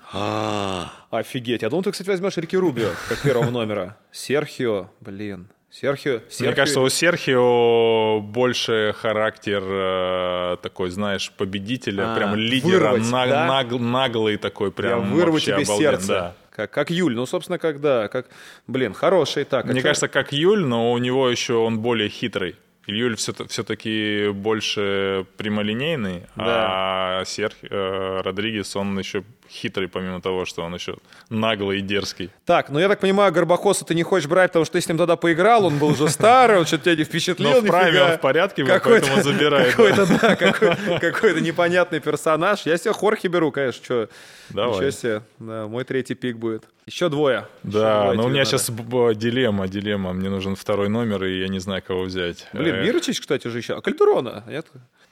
Офигеть. 1.09 1.61
Я 1.61 1.69
думал, 1.69 1.83
ты, 1.83 1.91
кстати, 1.91 2.07
возьмешь 2.09 2.37
Рики 2.37 2.55
Рубио 2.55 2.89
как 3.09 3.21
первого 3.21 3.49
номера. 3.49 3.97
Серхио, 4.11 4.89
блин. 5.01 5.47
Серхио. 5.71 6.13
Мне 6.13 6.21
Серхио- 6.29 6.55
кажется, 6.55 6.79
у 6.81 6.89
Серхио 6.89 8.21
больше 8.21 8.95
характер 8.97 9.61
э, 9.63 10.57
такой, 10.63 10.89
знаешь, 10.89 11.31
победителя, 11.37 12.13
А, 12.13 12.15
прям 12.15 12.35
лидера, 12.35 12.91
вырвать, 12.91 13.11
на- 13.11 13.27
да? 13.27 13.47
наг- 13.47 13.79
наглый 13.79 14.37
такой, 14.37 14.69
Я 14.69 14.71
прям 14.73 15.11
вырву 15.11 15.33
вообще 15.33 15.51
тебе 15.53 15.63
обалден, 15.63 15.77
сердце. 15.91 16.07
да. 16.07 16.35
Как, 16.51 16.71
как 16.71 16.89
Юль. 16.89 17.13
Ну, 17.15 17.25
собственно, 17.25 17.57
когда... 17.59 18.07
Как... 18.07 18.27
Блин, 18.67 18.93
хороший. 18.93 19.43
Так, 19.45 19.65
а 19.65 19.67
Мне 19.67 19.81
чё- 19.81 19.87
кажется, 19.87 20.07
как 20.07 20.33
Юль, 20.33 20.65
но 20.65 20.91
у 20.91 20.97
него 20.97 21.29
еще 21.29 21.53
он 21.53 21.79
более 21.79 22.09
хитрый. 22.09 22.55
Юль 22.95 23.15
все-таки 23.15 24.29
больше 24.29 25.25
прямолинейный, 25.37 26.23
а 26.35 27.23
Серхи 27.25 27.67
э, 27.69 28.21
Родригес, 28.21 28.75
он 28.75 28.97
еще 28.97 29.23
хитрый, 29.49 29.87
помимо 29.87 30.21
того, 30.21 30.45
что 30.45 30.61
он 30.63 30.73
еще 30.75 30.95
наглый 31.29 31.79
и 31.79 31.81
дерзкий. 31.81 32.29
Так, 32.45 32.69
ну 32.69 32.79
я 32.79 32.87
так 32.87 32.99
понимаю, 32.99 33.31
Горбахоса 33.33 33.83
ты 33.85 33.95
не 33.95 34.03
хочешь 34.03 34.27
брать, 34.29 34.51
потому 34.51 34.65
что 34.65 34.73
ты 34.73 34.81
с 34.81 34.87
ним 34.87 34.97
тогда 34.97 35.15
поиграл, 35.15 35.65
он 35.65 35.77
был 35.79 35.89
уже 35.89 36.07
старый, 36.09 36.57
он 36.59 36.65
что-то 36.65 36.85
тебя 36.85 36.95
не 36.97 37.03
впечатлил 37.03 37.49
Но 37.51 37.61
в 37.61 37.65
прайме 37.65 37.91
нифига. 37.91 38.11
он 38.11 38.17
в 38.17 38.21
порядке 38.21 38.63
был, 38.63 38.79
поэтому 38.83 39.21
забирает. 39.23 39.71
Какой-то, 39.75 40.05
да, 40.05 40.35
какой- 40.35 40.99
какой-то 40.99 41.41
непонятный 41.41 41.99
персонаж. 41.99 42.61
Я 42.65 42.77
себе 42.77 42.93
Хорхе 42.93 43.27
беру, 43.27 43.51
конечно, 43.51 43.83
что. 43.83 44.09
Давай. 44.49 44.75
Ничего 44.77 44.91
себе. 44.91 45.21
Да, 45.39 45.67
мой 45.67 45.83
третий 45.83 46.15
пик 46.15 46.37
будет. 46.37 46.63
Еще 46.85 47.09
двое. 47.09 47.47
Еще 47.63 47.79
Да, 47.79 48.01
двое 48.03 48.17
но 48.17 48.23
у 48.25 48.27
меня 48.29 48.39
надо. 48.39 48.49
сейчас 48.51 48.69
б- 48.69 49.13
дилемма, 49.15 49.67
дилемма. 49.67 50.13
Мне 50.13 50.29
нужен 50.29 50.55
второй 50.55 50.89
номер, 50.89 51.23
и 51.23 51.39
я 51.39 51.47
не 51.47 51.59
знаю, 51.59 51.83
кого 51.85 52.03
взять. 52.03 52.47
Блин, 52.53 52.75
Э, 52.75 52.83
Мирочич, 52.83 53.19
кстати, 53.21 53.47
уже 53.47 53.59
еще. 53.59 53.75
А 53.75 53.81
Кальдерона, 53.81 54.43
нет? 54.47 54.65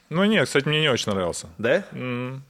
Ну 0.10 0.24
нет, 0.24 0.46
кстати, 0.48 0.68
мне 0.68 0.80
не 0.82 0.90
очень 0.90 1.12
нравился. 1.12 1.48
Да? 1.58 1.84
М, 1.92 2.42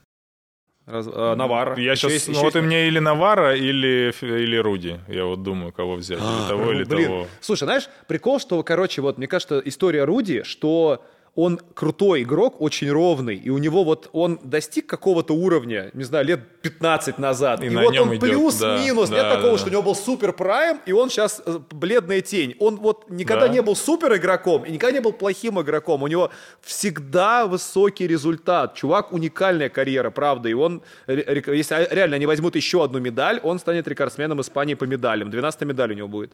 Раз- 0.88 1.08
а, 1.12 1.34
Наварро. 1.36 1.76
Я 1.78 1.92
Еще 1.92 2.00
сейчас, 2.02 2.12
есть- 2.12 2.26
ну 2.28 2.32
еще 2.34 2.40
вот 2.42 2.54
есть- 2.54 2.64
и 2.64 2.66
мне 2.66 2.88
или 2.88 2.98
Навара, 2.98 3.54
или, 3.54 4.12
или 4.22 4.56
Руди. 4.56 4.98
Я 5.08 5.24
вот 5.26 5.42
думаю, 5.42 5.72
кого 5.72 5.96
взять. 5.96 6.18
или 6.18 6.48
того, 6.48 6.72
или 6.72 6.82
А, 6.82 6.86
Блин, 6.86 7.06
того. 7.06 7.26
Слушай, 7.40 7.64
знаешь, 7.64 7.88
прикол, 8.06 8.40
что, 8.40 8.62
короче, 8.62 9.02
вот, 9.02 9.18
мне 9.18 9.26
кажется, 9.26 9.60
история 9.64 10.04
Руди, 10.04 10.42
что 10.44 11.04
он 11.40 11.60
крутой 11.74 12.22
игрок, 12.22 12.60
очень 12.60 12.90
ровный, 12.90 13.36
и 13.36 13.48
у 13.48 13.58
него 13.58 13.84
вот 13.84 14.10
он 14.12 14.40
достиг 14.42 14.86
какого-то 14.86 15.34
уровня, 15.34 15.90
не 15.94 16.02
знаю, 16.02 16.26
лет 16.26 16.40
15 16.62 17.18
назад. 17.18 17.62
И 17.62 17.66
И, 17.66 17.70
на 17.70 17.82
вот 17.82 17.96
он 17.96 18.18
плюс-минус, 18.18 19.08
да, 19.08 19.14
нет 19.14 19.24
да, 19.24 19.36
такого, 19.36 19.52
да. 19.52 19.58
что 19.58 19.68
у 19.68 19.70
него 19.70 19.82
был 19.82 19.94
супер 19.94 20.32
прайм, 20.32 20.80
и 20.84 20.90
он 20.90 21.10
сейчас 21.10 21.40
э, 21.46 21.60
бледная 21.70 22.22
тень. 22.22 22.56
Он 22.58 22.74
вот 22.76 23.08
никогда 23.08 23.46
Да. 23.46 23.52
не 23.52 23.62
был 23.62 23.76
супер 23.76 24.16
игроком 24.16 24.64
и 24.64 24.72
никогда 24.72 24.92
не 24.98 25.00
был 25.00 25.12
плохим 25.12 25.60
игроком. 25.60 26.02
У 26.02 26.08
него 26.08 26.30
всегда 26.60 27.46
высокий 27.46 28.08
результат. 28.08 28.74
Чувак, 28.74 29.12
уникальная 29.12 29.68
карьера, 29.68 30.10
правда. 30.10 30.48
И 30.48 30.54
он, 30.54 30.82
если 31.06 31.94
реально 31.94 32.16
они 32.16 32.26
возьмут 32.26 32.56
еще 32.56 32.82
одну 32.82 32.98
медаль, 32.98 33.38
он 33.44 33.60
станет 33.60 33.86
рекордсменом 33.86 34.40
Испании 34.40 34.74
по 34.74 34.84
медалям. 34.84 35.30
12 35.30 35.60
медаль 35.62 35.92
у 35.92 35.94
него 35.94 36.08
будет. 36.08 36.32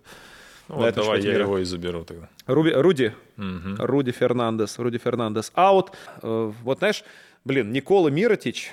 Ну, 0.68 0.76
вот 0.76 0.94
давай 0.94 1.20
я 1.20 1.32
мира. 1.32 1.42
его 1.44 1.58
и 1.58 1.64
заберу 1.64 2.04
тогда. 2.04 2.28
Руби, 2.46 2.70
Руди. 2.72 3.12
Руди 3.78 4.12
Фернандес. 4.12 4.78
Руди 4.78 4.98
Фернандес. 4.98 5.50
Аут. 5.54 5.92
Э, 6.22 6.52
вот 6.62 6.78
знаешь, 6.78 7.04
блин, 7.44 7.72
Никола 7.72 8.08
Миротич. 8.10 8.70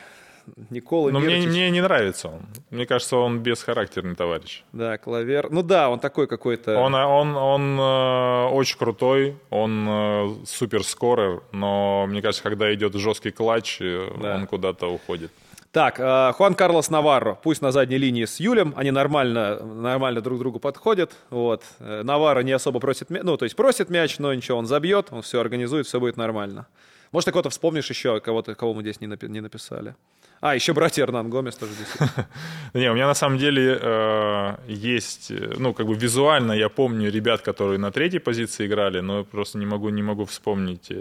Никола 0.70 1.12
Но 1.12 1.20
мне, 1.20 1.36
Миротич. 1.36 1.50
мне 1.50 1.70
не 1.70 1.82
нравится 1.82 2.30
он. 2.30 2.42
Мне 2.72 2.86
кажется, 2.86 3.16
он 3.18 3.40
бесхарактерный 3.40 4.16
товарищ. 4.16 4.64
Да, 4.74 4.98
клавер. 4.98 5.50
Ну 5.52 5.62
да, 5.64 5.90
он 5.90 6.00
такой 6.00 6.28
какой-то. 6.28 6.78
Он, 6.78 6.96
он, 6.96 7.36
он 7.38 7.80
э, 7.80 8.46
очень 8.54 8.78
крутой, 8.78 9.38
он 9.50 9.86
э, 9.88 10.30
супер 10.46 10.84
скорер, 10.84 11.44
но 11.52 12.06
мне 12.08 12.22
кажется, 12.22 12.42
когда 12.44 12.74
идет 12.74 12.96
жесткий 12.96 13.32
клатч, 13.32 13.78
э, 13.82 14.10
Да. 14.22 14.36
он 14.36 14.48
куда-то 14.48 14.88
уходит. 14.88 15.32
Так, 15.72 16.00
э, 16.02 16.34
Хуан 16.34 16.56
Карлос 16.56 16.90
Наварро, 16.90 17.36
пусть 17.42 17.62
на 17.62 17.72
задней 17.72 17.98
линии 17.98 18.26
с 18.26 18.42
Юлем, 18.42 18.74
они 18.76 18.92
нормально, 18.92 19.64
нормально 19.64 20.20
друг 20.20 20.40
другу 20.40 20.60
подходят. 20.60 21.14
Вот. 21.30 21.64
Э, 21.80 22.02
Наварро 22.04 22.42
не 22.42 22.52
особо 22.52 22.82
просит 22.82 23.10
мяч, 23.10 23.22
ну, 23.24 23.38
то 23.38 23.46
есть 23.46 23.56
просит 23.56 23.90
мяч, 23.90 24.20
но 24.20 24.34
ничего, 24.34 24.58
он 24.58 24.66
забьет, 24.66 25.08
он 25.12 25.22
все 25.22 25.40
организует, 25.40 25.88
все 25.88 26.02
будет 26.02 26.18
нормально. 26.18 26.68
Может, 27.14 27.26
ты 27.26 27.32
кого-то 27.32 27.50
вспомнишь 27.50 27.90
еще, 27.90 28.20
кого-то, 28.20 28.54
кого 28.54 28.74
мы 28.74 28.82
здесь 28.82 29.00
не, 29.00 29.08
напи- 29.08 29.30
не 29.30 29.40
написали. 29.40 29.96
А, 30.42 30.56
еще 30.56 30.74
братья 30.74 31.04
Эрнан 31.04 31.30
Гомес 31.30 31.56
тоже 31.56 31.72
здесь. 31.74 32.10
Не, 32.74 32.90
у 32.90 32.96
меня 32.96 33.06
на 33.06 33.14
самом 33.14 33.38
деле 33.38 33.78
э, 33.80 34.56
есть, 34.68 35.32
ну, 35.60 35.72
как 35.74 35.86
бы 35.86 35.94
визуально 35.94 36.54
я 36.54 36.68
помню 36.68 37.12
ребят, 37.12 37.42
которые 37.44 37.78
на 37.78 37.92
третьей 37.92 38.20
позиции 38.20 38.66
играли, 38.66 39.02
но 39.02 39.24
просто 39.24 39.60
не 39.60 39.68
могу, 39.68 39.90
не 39.90 40.02
могу 40.02 40.26
вспомнить, 40.26 40.92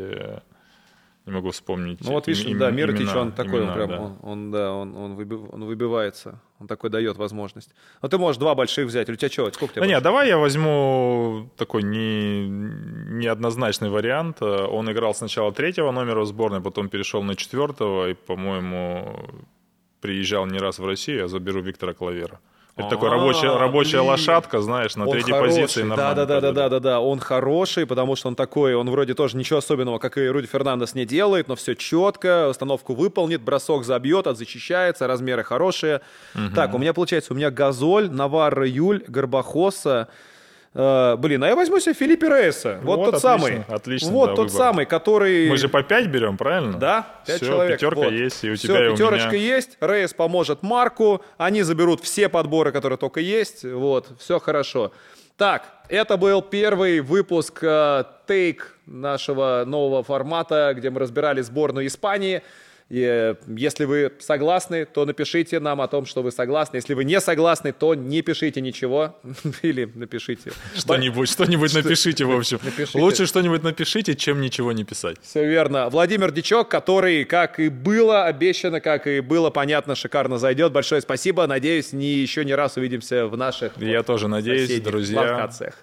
не 1.26 1.32
могу 1.32 1.50
вспомнить. 1.50 2.00
Ну 2.00 2.12
вот 2.12 2.26
видишь, 2.26 2.44
им- 2.44 2.58
да, 2.58 2.70
Миротич, 2.70 3.02
имена- 3.02 3.20
он 3.20 3.32
такой, 3.32 3.60
он 3.60 3.64
имена, 3.66 3.74
прям, 3.74 3.88
да. 3.88 4.00
он, 4.00 4.18
он, 4.22 4.50
да, 4.50 4.72
он, 4.72 4.96
он, 4.96 5.16
выби- 5.16 5.48
он 5.52 5.64
выбивается, 5.64 6.40
он 6.58 6.66
такой 6.66 6.90
дает 6.90 7.16
возможность. 7.18 7.70
Но 8.02 8.08
ты 8.08 8.18
можешь 8.18 8.38
два 8.38 8.54
больших 8.54 8.86
взять, 8.86 9.08
у 9.10 9.14
тебя 9.14 9.30
что, 9.30 9.50
сколько 9.52 9.72
у 9.72 9.74
тебя 9.74 9.82
Да 9.82 9.86
нет, 9.86 10.02
давай 10.02 10.28
я 10.28 10.38
возьму 10.38 11.50
такой 11.56 11.82
не, 11.82 12.48
неоднозначный 12.48 13.90
вариант. 13.90 14.42
Он 14.42 14.90
играл 14.90 15.14
сначала 15.14 15.52
третьего 15.52 15.90
номера 15.92 16.20
в 16.22 16.26
сборной, 16.26 16.60
потом 16.60 16.88
перешел 16.88 17.22
на 17.22 17.36
четвертого 17.36 18.10
и, 18.10 18.14
по-моему, 18.14 19.16
приезжал 20.00 20.46
не 20.46 20.58
раз 20.58 20.78
в 20.78 20.86
Россию. 20.86 21.18
Я 21.18 21.28
заберу 21.28 21.60
Виктора 21.60 21.92
Клавера. 21.92 22.40
Это 22.80 22.90
такой 22.90 23.08
А, 23.08 23.12
рабочая, 23.12 23.56
рабочая 23.56 23.98
блин. 23.98 24.10
лошадка, 24.10 24.60
знаешь, 24.60 24.96
на 24.96 25.04
Он 25.04 25.12
третьей 25.12 25.32
хороший, 25.32 25.62
позиции 25.62 25.82
да, 25.82 25.86
нормально 25.86 26.14
да, 26.14 26.26
да, 26.26 26.40
да, 26.40 26.52
да, 26.52 26.68
да, 26.68 26.80
да, 26.80 27.00
он 27.00 27.20
хороший, 27.20 27.86
потому 27.86 28.16
что 28.16 28.28
он 28.28 28.34
такой, 28.34 28.74
он 28.74 28.90
вроде 28.90 29.14
тоже 29.14 29.36
ничего 29.36 29.58
особенного, 29.58 29.98
как 29.98 30.18
и 30.18 30.26
Руди 30.26 30.46
Фернандес 30.46 30.94
не 30.94 31.04
делает, 31.04 31.48
но 31.48 31.56
все 31.56 31.74
четко, 31.74 32.48
установку 32.48 32.94
выполнит, 32.94 33.42
бросок 33.42 33.84
забьет, 33.84 34.26
отзащищается, 34.26 35.06
размеры 35.06 35.44
хорошие. 35.44 36.00
Так, 36.54 36.74
у 36.74 36.78
меня 36.78 36.92
получается, 36.92 37.32
у 37.32 37.36
меня 37.36 37.50
Газоль, 37.50 38.10
Наварро, 38.10 38.66
Юль, 38.66 39.02
Горбахоса. 39.06 40.08
Э, 40.72 41.16
блин, 41.16 41.42
а 41.42 41.48
я 41.48 41.56
возьму 41.56 41.80
себе 41.80 41.94
Филиппе 41.94 42.28
Рейса. 42.28 42.78
Вот, 42.82 42.98
Вот, 42.98 43.04
тот 43.06 43.14
отлично, 43.16 43.38
самый. 43.38 43.64
отлично, 43.68 44.10
Вот 44.12 44.26
да, 44.30 44.36
тот 44.36 44.50
выбор. 44.50 44.66
самый, 44.66 44.86
который... 44.86 45.48
Мы 45.50 45.56
же 45.56 45.68
по 45.68 45.82
5 45.82 46.06
берем, 46.06 46.36
правильно? 46.36 46.78
Да, 46.78 47.06
пять 47.26 47.36
Всё, 47.38 47.46
человек. 47.46 47.78
пятерка 47.80 48.00
Вот. 48.02 48.12
есть, 48.12 48.44
и 48.44 48.50
у 48.50 48.54
Всё, 48.54 48.68
тебя, 48.68 48.86
и 48.86 48.88
у 48.88 48.92
пятерочка 48.92 49.32
меня. 49.34 49.56
есть. 49.56 49.76
Рейс 49.80 50.14
поможет 50.14 50.62
Марку. 50.62 51.22
Они 51.38 51.62
заберут 51.62 52.00
все 52.02 52.28
подборы, 52.28 52.70
которые 52.70 52.98
только 52.98 53.18
есть. 53.20 53.64
Вот, 53.64 54.08
все 54.20 54.38
хорошо. 54.38 54.92
Так, 55.36 55.64
это 55.88 56.16
был 56.16 56.40
первый 56.42 57.00
выпуск 57.00 57.58
э, 57.62 58.04
тейк 58.28 58.76
нашего 58.86 59.64
нового 59.66 60.04
формата, 60.04 60.72
где 60.76 60.90
мы 60.90 61.00
разбирали 61.00 61.40
сборную 61.40 61.86
Испании. 61.88 62.42
И, 62.90 63.02
э, 63.02 63.36
если 63.46 63.84
вы 63.84 64.12
согласны, 64.18 64.84
то 64.84 65.04
напишите 65.04 65.60
нам 65.60 65.80
о 65.80 65.86
том, 65.86 66.06
что 66.06 66.22
вы 66.22 66.32
согласны. 66.32 66.76
Если 66.76 66.94
вы 66.94 67.04
не 67.04 67.20
согласны, 67.20 67.72
то 67.72 67.94
не 67.94 68.20
пишите 68.20 68.60
ничего. 68.60 69.16
Или 69.62 69.90
напишите. 69.94 70.50
Что-нибудь, 70.76 71.28
что-нибудь 71.30 71.72
напишите, 71.72 72.24
в 72.24 72.32
общем. 72.32 72.58
Напишите. 72.62 72.98
Лучше 72.98 73.26
что-нибудь 73.26 73.62
напишите, 73.62 74.16
чем 74.16 74.40
ничего 74.40 74.72
не 74.72 74.82
писать. 74.82 75.18
Все 75.22 75.46
верно. 75.46 75.88
Владимир 75.88 76.32
Дичок, 76.32 76.68
который, 76.68 77.24
как 77.24 77.60
и 77.60 77.68
было 77.68 78.24
обещано, 78.24 78.80
как 78.80 79.06
и 79.06 79.20
было 79.20 79.50
понятно, 79.50 79.94
шикарно 79.94 80.38
зайдет. 80.38 80.72
Большое 80.72 81.00
спасибо. 81.00 81.46
Надеюсь, 81.46 81.92
не, 81.92 82.14
еще 82.14 82.44
не 82.44 82.56
раз 82.56 82.76
увидимся 82.76 83.28
в 83.28 83.36
наших 83.36 83.78
Я 83.78 84.02
тоже 84.02 84.26
надеюсь, 84.26 84.80
друзья. 84.80 85.20
локациях. 85.20 85.74